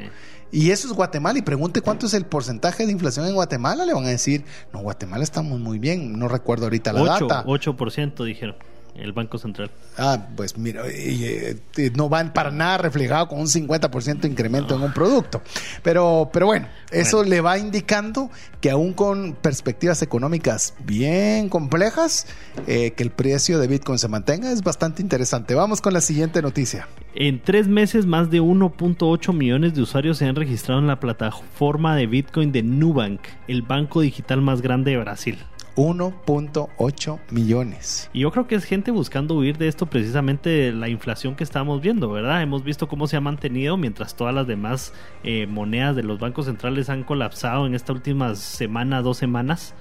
Y 0.53 0.73
eso 0.73 0.89
es 0.89 0.95
Guatemala. 0.95 1.39
Y 1.39 1.43
pregunte 1.43 1.81
cuánto 1.81 2.07
es 2.07 2.15
el 2.15 2.27
porcentaje 2.27 2.85
de 2.85 2.91
inflación 2.91 3.27
en 3.27 3.35
Guatemala. 3.35 3.85
Le 3.85 3.95
van 3.95 4.05
a 4.05 4.09
decir, 4.09 4.45
no, 4.73 4.81
Guatemala 4.81 5.23
estamos 5.23 5.61
muy 5.61 5.79
bien. 5.79 6.19
No 6.19 6.27
recuerdo 6.27 6.65
ahorita 6.65 6.93
la 6.93 7.03
8, 7.03 7.27
data. 7.29 7.45
8% 7.47 8.25
dijeron 8.25 8.57
el 9.01 9.13
Banco 9.13 9.39
Central. 9.39 9.71
Ah, 9.97 10.29
pues 10.37 10.57
mira, 10.57 10.83
eh, 10.87 11.57
eh, 11.77 11.91
no 11.95 12.09
van 12.09 12.33
para 12.33 12.51
nada 12.51 12.79
reflejado 12.79 13.29
con 13.29 13.41
un 13.41 13.47
50% 13.47 14.21
de 14.21 14.29
incremento 14.29 14.75
en 14.75 14.83
un 14.83 14.93
producto. 14.93 15.43
Pero, 15.83 16.31
pero 16.33 16.47
bueno, 16.47 16.69
eso 16.91 17.25
le 17.25 17.41
va 17.41 17.59
indicando 17.59 18.31
que 18.61 18.71
aún 18.71 18.93
con 18.93 19.35
perspectivas 19.35 20.03
económicas 20.03 20.75
bien 20.85 21.49
complejas, 21.49 22.27
eh, 22.67 22.93
que 22.93 23.03
el 23.03 23.11
precio 23.11 23.59
de 23.59 23.67
Bitcoin 23.67 23.99
se 23.99 24.09
mantenga 24.09 24.53
es 24.53 24.63
bastante 24.63 25.03
interesante. 25.03 25.55
Vamos 25.55 25.81
con 25.81 25.93
la 25.93 26.01
siguiente 26.01 26.43
noticia. 26.43 26.87
En 27.15 27.43
tres 27.43 27.67
meses, 27.69 28.07
más 28.07 28.31
de 28.31 28.41
1.8 28.41 29.33
millones 29.33 29.75
de 29.75 29.83
usuarios 29.83 30.19
se 30.19 30.27
han 30.27 30.37
registrado 30.37 30.81
en 30.81 30.87
la 30.87 31.01
plataforma 31.01 31.97
de 31.97 32.07
Bitcoin 32.07 32.53
de 32.53 32.63
Nubank, 32.63 33.21
el 33.49 33.63
banco 33.63 34.01
digital 34.01 34.43
más 34.43 34.63
grande 34.63 34.93
de 34.93 34.99
Brasil. 34.99 35.39
1.8 35.77 37.19
millones. 37.31 38.11
Y 38.13 38.21
yo 38.21 38.31
creo 38.31 38.47
que 38.47 38.55
es 38.55 38.65
gente 38.65 38.91
buscando 38.91 39.35
huir 39.35 39.59
de 39.59 39.69
esto 39.69 39.87
precisamente 39.87 40.51
de 40.51 40.73
la 40.73 40.89
inflación 40.89 41.37
que 41.37 41.45
estamos 41.45 41.81
viendo, 41.81 42.11
¿verdad? 42.11 42.43
Hemos 42.43 42.65
visto 42.65 42.89
cómo 42.89 43.07
se 43.07 43.17
ha 43.17 43.21
mantenido 43.21 43.77
mientras 43.77 44.15
todas 44.15 44.35
las 44.35 44.47
demás 44.47 44.93
eh, 45.23 45.47
monedas 45.47 45.97
de 45.97 46.03
los 46.03 46.19
bancos 46.19 46.47
centrales 46.47 46.91
han 46.91 47.05
colapsado 47.05 47.67
en 47.67 47.75
esta 47.75 47.93
última 47.93 48.35
semana, 48.35 49.03
dos 49.03 49.19
semanas. 49.19 49.75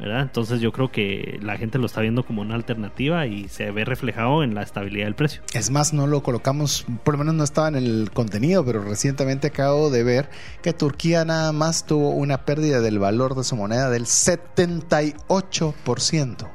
Entonces 0.00 0.60
yo 0.60 0.72
creo 0.72 0.90
que 0.90 1.38
la 1.42 1.56
gente 1.56 1.78
lo 1.78 1.86
está 1.86 2.00
viendo 2.00 2.24
como 2.24 2.42
una 2.42 2.54
alternativa 2.54 3.26
y 3.26 3.48
se 3.48 3.70
ve 3.70 3.84
reflejado 3.84 4.42
en 4.42 4.54
la 4.54 4.62
estabilidad 4.62 5.06
del 5.06 5.14
precio. 5.14 5.42
Es 5.54 5.70
más, 5.70 5.92
no 5.92 6.06
lo 6.06 6.22
colocamos, 6.22 6.86
por 7.04 7.14
lo 7.14 7.18
menos 7.18 7.34
no 7.34 7.44
estaba 7.44 7.68
en 7.68 7.76
el 7.76 8.10
contenido, 8.12 8.64
pero 8.64 8.82
recientemente 8.82 9.48
acabo 9.48 9.90
de 9.90 10.02
ver 10.02 10.30
que 10.62 10.72
Turquía 10.72 11.24
nada 11.24 11.52
más 11.52 11.86
tuvo 11.86 12.10
una 12.10 12.44
pérdida 12.44 12.80
del 12.80 12.98
valor 12.98 13.34
de 13.34 13.44
su 13.44 13.56
moneda 13.56 13.90
del 13.90 14.06
78%. 14.06 16.48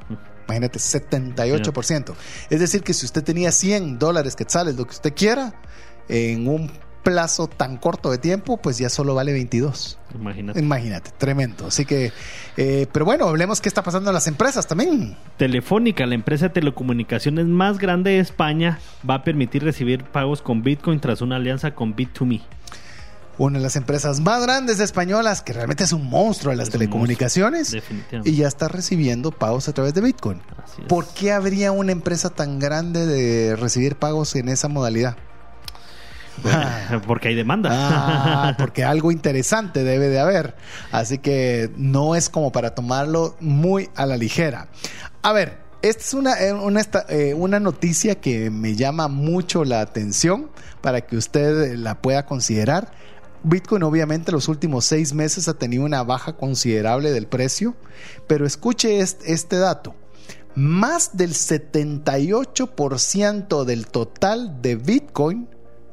Imagínate, 0.47 0.79
78%. 0.79 2.13
Es 2.49 2.59
decir, 2.59 2.81
que 2.81 2.93
si 2.93 3.05
usted 3.05 3.23
tenía 3.23 3.51
100 3.51 3.99
dólares 3.99 4.35
quetzales, 4.35 4.75
lo 4.75 4.85
que 4.85 4.91
usted 4.91 5.13
quiera, 5.13 5.53
en 6.07 6.47
un 6.47 6.71
plazo 7.09 7.47
tan 7.47 7.77
corto 7.77 8.11
de 8.11 8.19
tiempo, 8.19 8.57
pues 8.57 8.77
ya 8.77 8.87
solo 8.87 9.15
vale 9.15 9.33
22. 9.33 9.97
Imagínate. 10.13 10.59
Imagínate, 10.59 11.11
tremendo. 11.17 11.65
Así 11.65 11.83
que, 11.83 12.13
eh, 12.55 12.85
pero 12.91 13.03
bueno, 13.03 13.27
hablemos 13.27 13.61
qué 13.61 13.67
está 13.67 13.81
pasando 13.81 14.11
en 14.11 14.13
las 14.13 14.27
empresas 14.27 14.67
también. 14.67 15.17
Telefónica, 15.37 16.05
la 16.05 16.13
empresa 16.13 16.49
de 16.49 16.53
telecomunicaciones 16.53 17.47
más 17.47 17.79
grande 17.79 18.11
de 18.11 18.19
España, 18.19 18.79
va 19.09 19.15
a 19.15 19.23
permitir 19.23 19.63
recibir 19.63 20.03
pagos 20.03 20.43
con 20.43 20.61
Bitcoin 20.61 20.99
tras 20.99 21.21
una 21.21 21.37
alianza 21.37 21.73
con 21.73 21.95
Bit2Me. 21.95 22.41
Una 23.39 23.57
de 23.57 23.63
las 23.63 23.75
empresas 23.75 24.19
más 24.19 24.43
grandes 24.43 24.79
españolas, 24.79 25.41
que 25.41 25.53
realmente 25.53 25.85
es 25.85 25.93
un 25.93 26.07
monstruo 26.07 26.51
de 26.51 26.57
las 26.57 26.69
telecomunicaciones, 26.69 27.75
y 28.23 28.35
ya 28.35 28.47
está 28.47 28.67
recibiendo 28.67 29.31
pagos 29.31 29.67
a 29.67 29.73
través 29.73 29.95
de 29.95 30.01
Bitcoin. 30.01 30.41
¿Por 30.87 31.07
qué 31.07 31.31
habría 31.31 31.71
una 31.71 31.91
empresa 31.91 32.29
tan 32.29 32.59
grande 32.59 33.07
de 33.07 33.55
recibir 33.55 33.95
pagos 33.95 34.35
en 34.35 34.49
esa 34.49 34.67
modalidad? 34.67 35.15
porque 37.07 37.29
hay 37.29 37.35
demanda. 37.35 37.69
Ah, 37.71 38.55
porque 38.57 38.83
algo 38.83 39.11
interesante 39.11 39.83
debe 39.83 40.09
de 40.09 40.19
haber. 40.19 40.55
Así 40.91 41.19
que 41.19 41.71
no 41.77 42.15
es 42.15 42.29
como 42.29 42.51
para 42.51 42.75
tomarlo 42.75 43.35
muy 43.39 43.89
a 43.95 44.05
la 44.05 44.17
ligera. 44.17 44.67
A 45.21 45.33
ver, 45.33 45.57
esta 45.81 46.03
es 46.03 46.13
una, 46.13 46.39
eh, 46.39 46.53
una, 46.53 46.81
eh, 47.09 47.33
una, 47.33 47.59
noticia 47.59 48.15
que 48.15 48.49
me 48.49 48.75
llama 48.75 49.07
mucho 49.07 49.63
la 49.63 49.81
atención 49.81 50.49
para 50.81 51.01
que 51.01 51.15
usted 51.15 51.75
la 51.75 52.01
pueda 52.01 52.25
considerar. 52.25 52.91
Bitcoin 53.43 53.83
obviamente 53.83 54.33
los 54.33 54.49
últimos 54.49 54.85
seis 54.85 55.13
meses 55.13 55.47
ha 55.47 55.53
tenido 55.53 55.85
una 55.85 56.03
baja 56.03 56.33
considerable 56.33 57.11
del 57.11 57.27
precio, 57.27 57.75
pero 58.27 58.45
escuche 58.45 58.99
este, 58.99 59.31
este 59.31 59.57
dato. 59.57 59.95
Más 60.55 61.15
del 61.15 61.33
78% 61.33 63.63
del 63.63 63.87
total 63.87 64.61
de 64.61 64.75
Bitcoin 64.75 65.47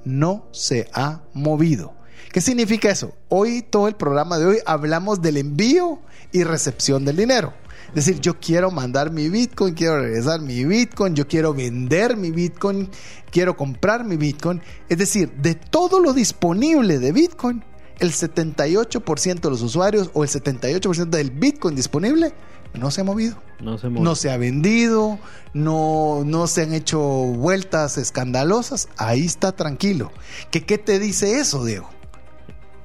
no 0.06 0.46
se 0.52 0.88
ha 0.94 1.20
movido. 1.34 1.92
¿Qué 2.32 2.40
significa 2.40 2.90
eso? 2.90 3.14
Hoy, 3.28 3.62
todo 3.62 3.88
el 3.88 3.96
programa 3.96 4.38
de 4.38 4.46
hoy, 4.46 4.58
hablamos 4.64 5.20
del 5.20 5.36
envío 5.36 6.00
y 6.32 6.44
recepción 6.44 7.04
del 7.04 7.16
dinero. 7.16 7.52
Es 7.88 8.06
decir, 8.06 8.20
yo 8.20 8.38
quiero 8.38 8.70
mandar 8.70 9.10
mi 9.10 9.28
Bitcoin, 9.28 9.74
quiero 9.74 10.00
regresar 10.00 10.40
mi 10.40 10.64
Bitcoin, 10.64 11.14
yo 11.14 11.26
quiero 11.26 11.54
vender 11.54 12.16
mi 12.16 12.30
Bitcoin, 12.30 12.90
quiero 13.30 13.56
comprar 13.56 14.04
mi 14.04 14.16
Bitcoin. 14.16 14.60
Es 14.88 14.98
decir, 14.98 15.32
de 15.32 15.54
todo 15.54 16.00
lo 16.00 16.12
disponible 16.12 16.98
de 16.98 17.12
Bitcoin, 17.12 17.64
el 17.98 18.12
78% 18.12 19.40
de 19.40 19.50
los 19.50 19.62
usuarios 19.62 20.10
o 20.12 20.22
el 20.24 20.30
78% 20.30 21.08
del 21.08 21.30
Bitcoin 21.30 21.74
disponible 21.74 22.32
no 22.74 22.90
se 22.90 23.00
ha 23.00 23.04
movido. 23.04 23.36
No 23.60 23.78
se, 23.78 23.88
no 23.88 24.14
se 24.14 24.30
ha 24.30 24.36
vendido, 24.36 25.18
no, 25.54 26.22
no 26.26 26.46
se 26.46 26.62
han 26.62 26.74
hecho 26.74 27.00
vueltas 27.00 27.96
escandalosas. 27.96 28.88
Ahí 28.98 29.24
está 29.24 29.52
tranquilo. 29.52 30.12
¿Qué, 30.50 30.64
qué 30.64 30.78
te 30.78 30.98
dice 30.98 31.40
eso, 31.40 31.64
Diego? 31.64 31.88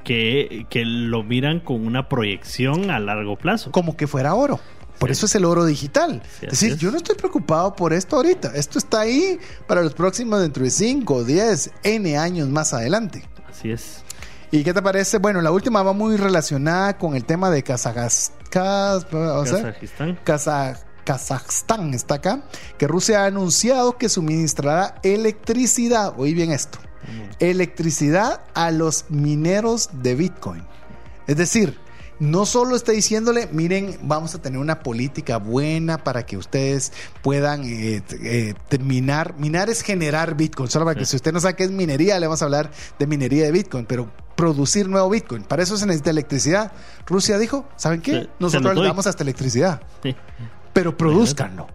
Que, 0.03 0.65
que 0.69 0.85
lo 0.85 1.23
miran 1.23 1.59
con 1.59 1.85
una 1.85 2.07
proyección 2.07 2.89
a 2.89 2.99
largo 2.99 3.37
plazo. 3.37 3.71
Como 3.71 3.97
que 3.97 4.07
fuera 4.07 4.33
oro. 4.33 4.59
Por 4.97 5.09
eso 5.09 5.25
es 5.25 5.33
el 5.33 5.45
oro 5.45 5.65
digital. 5.65 6.21
es 6.43 6.51
decir, 6.51 6.77
yo 6.77 6.91
no 6.91 6.97
estoy 6.97 7.15
preocupado 7.15 7.75
por 7.75 7.91
esto 7.91 8.17
ahorita. 8.17 8.53
Esto 8.55 8.77
está 8.77 9.01
ahí 9.01 9.39
para 9.67 9.81
los 9.81 9.95
próximos 9.95 10.39
dentro 10.41 10.63
de 10.63 10.69
5, 10.69 11.23
10, 11.23 11.71
N 11.83 12.17
años 12.17 12.49
más 12.49 12.73
adelante. 12.73 13.23
Así 13.49 13.71
es. 13.71 14.03
¿Y 14.53 14.63
qué 14.65 14.73
te 14.73 14.81
parece? 14.81 15.17
Bueno, 15.17 15.41
la 15.41 15.51
última 15.51 15.81
va 15.81 15.93
muy 15.93 16.17
relacionada 16.17 16.97
con 16.97 17.15
el 17.15 17.23
tema 17.23 17.49
de 17.49 17.63
Kazajstán. 17.63 18.33
Kazajstán 21.05 21.93
está 21.93 22.15
acá, 22.15 22.43
que 22.77 22.85
Rusia 22.85 23.23
ha 23.23 23.27
anunciado 23.27 23.97
que 23.97 24.09
suministrará 24.09 24.95
electricidad, 25.03 26.13
oí 26.17 26.33
bien 26.33 26.51
esto, 26.51 26.79
electricidad 27.39 28.41
a 28.53 28.71
los 28.71 29.05
mineros 29.09 29.89
de 29.93 30.15
Bitcoin. 30.15 30.63
Es 31.27 31.37
decir, 31.37 31.79
no 32.19 32.45
solo 32.45 32.75
está 32.75 32.91
diciéndole, 32.91 33.47
miren, 33.51 33.97
vamos 34.03 34.35
a 34.35 34.41
tener 34.41 34.59
una 34.59 34.81
política 34.81 35.37
buena 35.37 36.03
para 36.03 36.23
que 36.23 36.37
ustedes 36.37 36.93
puedan 37.23 37.63
eh, 37.63 38.03
eh, 38.21 38.53
terminar. 38.69 39.33
Minar 39.39 39.71
es 39.71 39.81
generar 39.81 40.35
Bitcoin. 40.35 40.69
Solo 40.69 40.85
para 40.85 40.99
que 40.99 41.07
si 41.07 41.15
usted 41.15 41.33
no 41.33 41.39
sabe 41.39 41.55
qué 41.55 41.63
es 41.63 41.71
minería, 41.71 42.19
le 42.19 42.27
vamos 42.27 42.43
a 42.43 42.45
hablar 42.45 42.69
de 42.99 43.07
minería 43.07 43.45
de 43.45 43.51
Bitcoin, 43.51 43.87
pero 43.87 44.11
producir 44.35 44.87
nuevo 44.87 45.09
Bitcoin. 45.09 45.43
Para 45.43 45.63
eso 45.63 45.77
se 45.77 45.85
necesita 45.85 46.09
electricidad. 46.09 46.71
Rusia 47.05 47.37
dijo, 47.37 47.65
¿saben 47.75 48.01
qué? 48.01 48.29
Nosotros 48.39 48.75
le 48.75 48.83
damos 48.83 49.07
hasta 49.07 49.23
electricidad. 49.23 49.81
Pero 50.73 50.97
produzcanlo. 50.97 51.67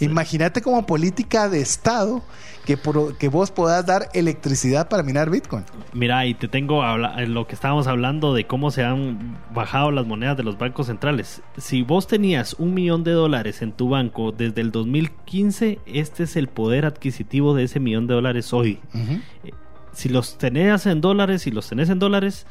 Imagínate 0.00 0.62
como 0.62 0.86
política 0.86 1.48
de 1.48 1.60
Estado 1.60 2.22
que, 2.64 2.78
que 3.18 3.28
vos 3.28 3.50
puedas 3.50 3.84
dar 3.84 4.08
electricidad 4.12 4.88
para 4.88 5.02
minar 5.02 5.30
Bitcoin. 5.30 5.64
Mira, 5.92 6.24
y 6.26 6.34
te 6.34 6.48
tengo 6.48 6.84
lo 6.86 7.46
que 7.46 7.54
estábamos 7.54 7.86
hablando 7.86 8.34
de 8.34 8.46
cómo 8.46 8.70
se 8.70 8.84
han 8.84 9.38
bajado 9.52 9.90
las 9.90 10.06
monedas 10.06 10.36
de 10.36 10.44
los 10.44 10.58
bancos 10.58 10.86
centrales. 10.86 11.42
Si 11.56 11.82
vos 11.82 12.06
tenías 12.06 12.54
un 12.58 12.74
millón 12.74 13.04
de 13.04 13.12
dólares 13.12 13.62
en 13.62 13.72
tu 13.72 13.88
banco 13.88 14.32
desde 14.32 14.60
el 14.60 14.70
2015, 14.70 15.80
este 15.86 16.22
es 16.24 16.36
el 16.36 16.48
poder 16.48 16.86
adquisitivo 16.86 17.54
de 17.54 17.64
ese 17.64 17.80
millón 17.80 18.06
de 18.06 18.14
dólares 18.14 18.52
hoy. 18.52 18.80
Eh, 19.44 19.52
si 19.98 20.08
los 20.08 20.38
tenés 20.38 20.86
en 20.86 21.00
dólares, 21.00 21.42
si 21.42 21.50
los 21.50 21.68
tenés 21.68 21.90
en 21.90 21.98
dólares, 21.98 22.46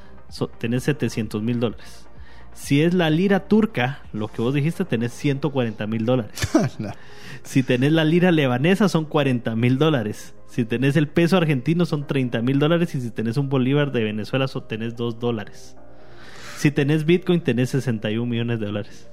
tenés 0.58 0.84
700 0.84 1.42
mil 1.42 1.62
dólares. 1.62 2.06
Si 2.54 2.82
es 2.82 2.94
la 2.94 3.10
lira 3.10 3.48
turca, 3.48 4.02
lo 4.12 4.28
que 4.28 4.42
vos 4.42 4.54
dijiste, 4.54 4.84
tenés 4.84 5.14
140 5.14 5.88
mil 5.88 6.06
dólares. 6.06 6.32
Si 7.44 7.64
tenés 7.64 7.94
la 7.94 8.04
lira 8.04 8.34
lebanesa, 8.34 8.90
son 8.90 9.06
40 9.06 9.56
mil 9.56 9.78
dólares. 9.78 10.34
Si 10.48 10.66
tenés 10.66 10.98
el 10.98 11.08
peso 11.08 11.38
argentino, 11.38 11.86
son 11.86 12.06
30 12.06 12.42
mil 12.42 12.60
dólares. 12.60 12.94
Y 12.96 13.00
si 13.00 13.12
tenés 13.12 13.38
un 13.38 13.48
bolívar 13.48 13.94
de 13.94 14.04
Venezuela, 14.04 14.48
tenés 14.68 14.98
2 14.98 15.18
dólares. 15.18 15.78
Si 16.58 16.72
tenés 16.72 17.06
Bitcoin, 17.06 17.40
tenés 17.40 17.70
61 17.70 18.26
millones 18.26 18.60
de 18.60 18.66
dólares. 18.66 19.10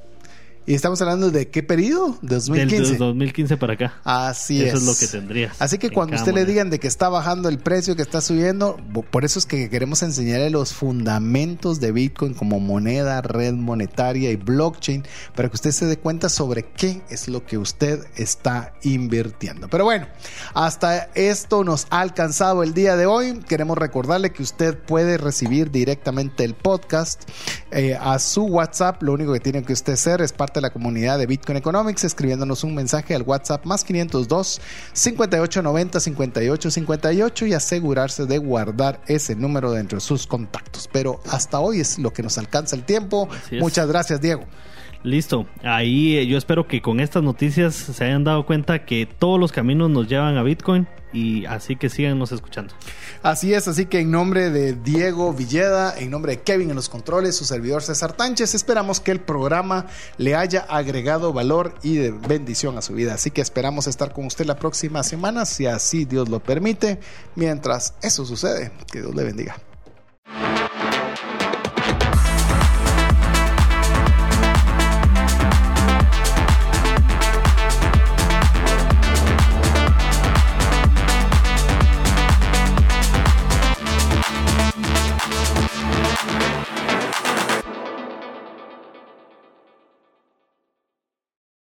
¿Y 0.66 0.72
estamos 0.72 1.00
hablando 1.02 1.30
de 1.30 1.48
qué 1.48 1.62
periodo? 1.62 2.16
2015. 2.22 2.90
Del 2.92 2.98
2015 2.98 3.56
para 3.58 3.74
acá. 3.74 4.00
Así 4.02 4.62
es. 4.62 4.68
Eso 4.68 4.78
es 4.78 4.82
lo 4.84 4.96
que 4.96 5.06
tendrías. 5.06 5.60
Así 5.60 5.76
que 5.76 5.90
cuando 5.90 6.16
usted 6.16 6.32
le 6.32 6.46
digan 6.46 6.70
de 6.70 6.78
que 6.78 6.88
está 6.88 7.10
bajando 7.10 7.50
el 7.50 7.58
precio, 7.58 7.96
que 7.96 8.02
está 8.02 8.22
subiendo, 8.22 8.78
por 9.10 9.26
eso 9.26 9.38
es 9.38 9.44
que 9.44 9.68
queremos 9.68 10.02
enseñarle 10.02 10.48
los 10.48 10.72
fundamentos 10.72 11.80
de 11.80 11.92
Bitcoin 11.92 12.32
como 12.32 12.60
moneda, 12.60 13.20
red 13.20 13.52
monetaria 13.52 14.30
y 14.30 14.36
blockchain, 14.36 15.04
para 15.34 15.50
que 15.50 15.54
usted 15.54 15.70
se 15.70 15.84
dé 15.84 15.98
cuenta 15.98 16.30
sobre 16.30 16.62
qué 16.62 17.02
es 17.10 17.28
lo 17.28 17.44
que 17.44 17.58
usted 17.58 18.02
está 18.16 18.72
invirtiendo. 18.84 19.68
Pero 19.68 19.84
bueno, 19.84 20.06
hasta 20.54 21.10
esto 21.14 21.62
nos 21.62 21.86
ha 21.90 22.00
alcanzado 22.00 22.62
el 22.62 22.72
día 22.72 22.96
de 22.96 23.04
hoy. 23.04 23.38
Queremos 23.46 23.76
recordarle 23.76 24.32
que 24.32 24.42
usted 24.42 24.78
puede 24.78 25.18
recibir 25.18 25.70
directamente 25.70 26.42
el 26.42 26.54
podcast 26.54 27.22
eh, 27.70 27.98
a 28.00 28.18
su 28.18 28.44
WhatsApp. 28.44 29.02
Lo 29.02 29.12
único 29.12 29.34
que 29.34 29.40
tiene 29.40 29.62
que 29.62 29.74
usted 29.74 29.92
hacer 29.92 30.22
es 30.22 30.32
parte 30.32 30.53
de 30.54 30.62
la 30.62 30.70
comunidad 30.70 31.18
de 31.18 31.26
Bitcoin 31.26 31.58
Economics 31.58 32.04
escribiéndonos 32.04 32.64
un 32.64 32.74
mensaje 32.74 33.14
al 33.14 33.22
WhatsApp 33.22 33.64
más 33.66 33.84
502 33.84 34.60
5890 34.92 36.00
5858 36.00 37.46
y 37.46 37.54
asegurarse 37.54 38.26
de 38.26 38.38
guardar 38.38 39.00
ese 39.06 39.34
número 39.34 39.72
dentro 39.72 39.96
de 39.96 40.00
sus 40.00 40.26
contactos. 40.26 40.88
Pero 40.92 41.20
hasta 41.30 41.60
hoy 41.60 41.80
es 41.80 41.98
lo 41.98 42.12
que 42.12 42.22
nos 42.22 42.38
alcanza 42.38 42.76
el 42.76 42.84
tiempo. 42.84 43.28
Muchas 43.52 43.88
gracias, 43.88 44.20
Diego. 44.20 44.44
Listo. 45.04 45.46
Ahí 45.62 46.16
eh, 46.16 46.26
yo 46.26 46.38
espero 46.38 46.66
que 46.66 46.80
con 46.80 46.98
estas 46.98 47.22
noticias 47.22 47.74
se 47.74 48.04
hayan 48.04 48.24
dado 48.24 48.46
cuenta 48.46 48.86
que 48.86 49.06
todos 49.06 49.38
los 49.38 49.52
caminos 49.52 49.90
nos 49.90 50.08
llevan 50.08 50.38
a 50.38 50.42
Bitcoin 50.42 50.88
y 51.12 51.44
así 51.44 51.76
que 51.76 51.90
síganos 51.90 52.32
escuchando. 52.32 52.74
Así 53.22 53.52
es, 53.52 53.68
así 53.68 53.84
que 53.84 54.00
en 54.00 54.10
nombre 54.10 54.48
de 54.48 54.72
Diego 54.72 55.34
Villeda, 55.34 55.94
en 55.98 56.10
nombre 56.10 56.36
de 56.36 56.42
Kevin 56.42 56.70
en 56.70 56.76
los 56.76 56.88
controles, 56.88 57.36
su 57.36 57.44
servidor 57.44 57.82
César 57.82 58.14
Tánchez, 58.14 58.54
esperamos 58.54 58.98
que 58.98 59.10
el 59.12 59.20
programa 59.20 59.86
le 60.16 60.34
haya 60.34 60.60
agregado 60.60 61.34
valor 61.34 61.74
y 61.82 61.96
de 61.96 62.10
bendición 62.10 62.78
a 62.78 62.82
su 62.82 62.94
vida. 62.94 63.12
Así 63.12 63.30
que 63.30 63.42
esperamos 63.42 63.86
estar 63.86 64.14
con 64.14 64.24
usted 64.24 64.46
la 64.46 64.56
próxima 64.56 65.02
semana, 65.02 65.44
si 65.44 65.66
así 65.66 66.06
Dios 66.06 66.30
lo 66.30 66.40
permite. 66.40 66.98
Mientras 67.36 67.94
eso 68.00 68.24
sucede, 68.24 68.72
que 68.90 69.02
Dios 69.02 69.14
le 69.14 69.24
bendiga. 69.24 69.56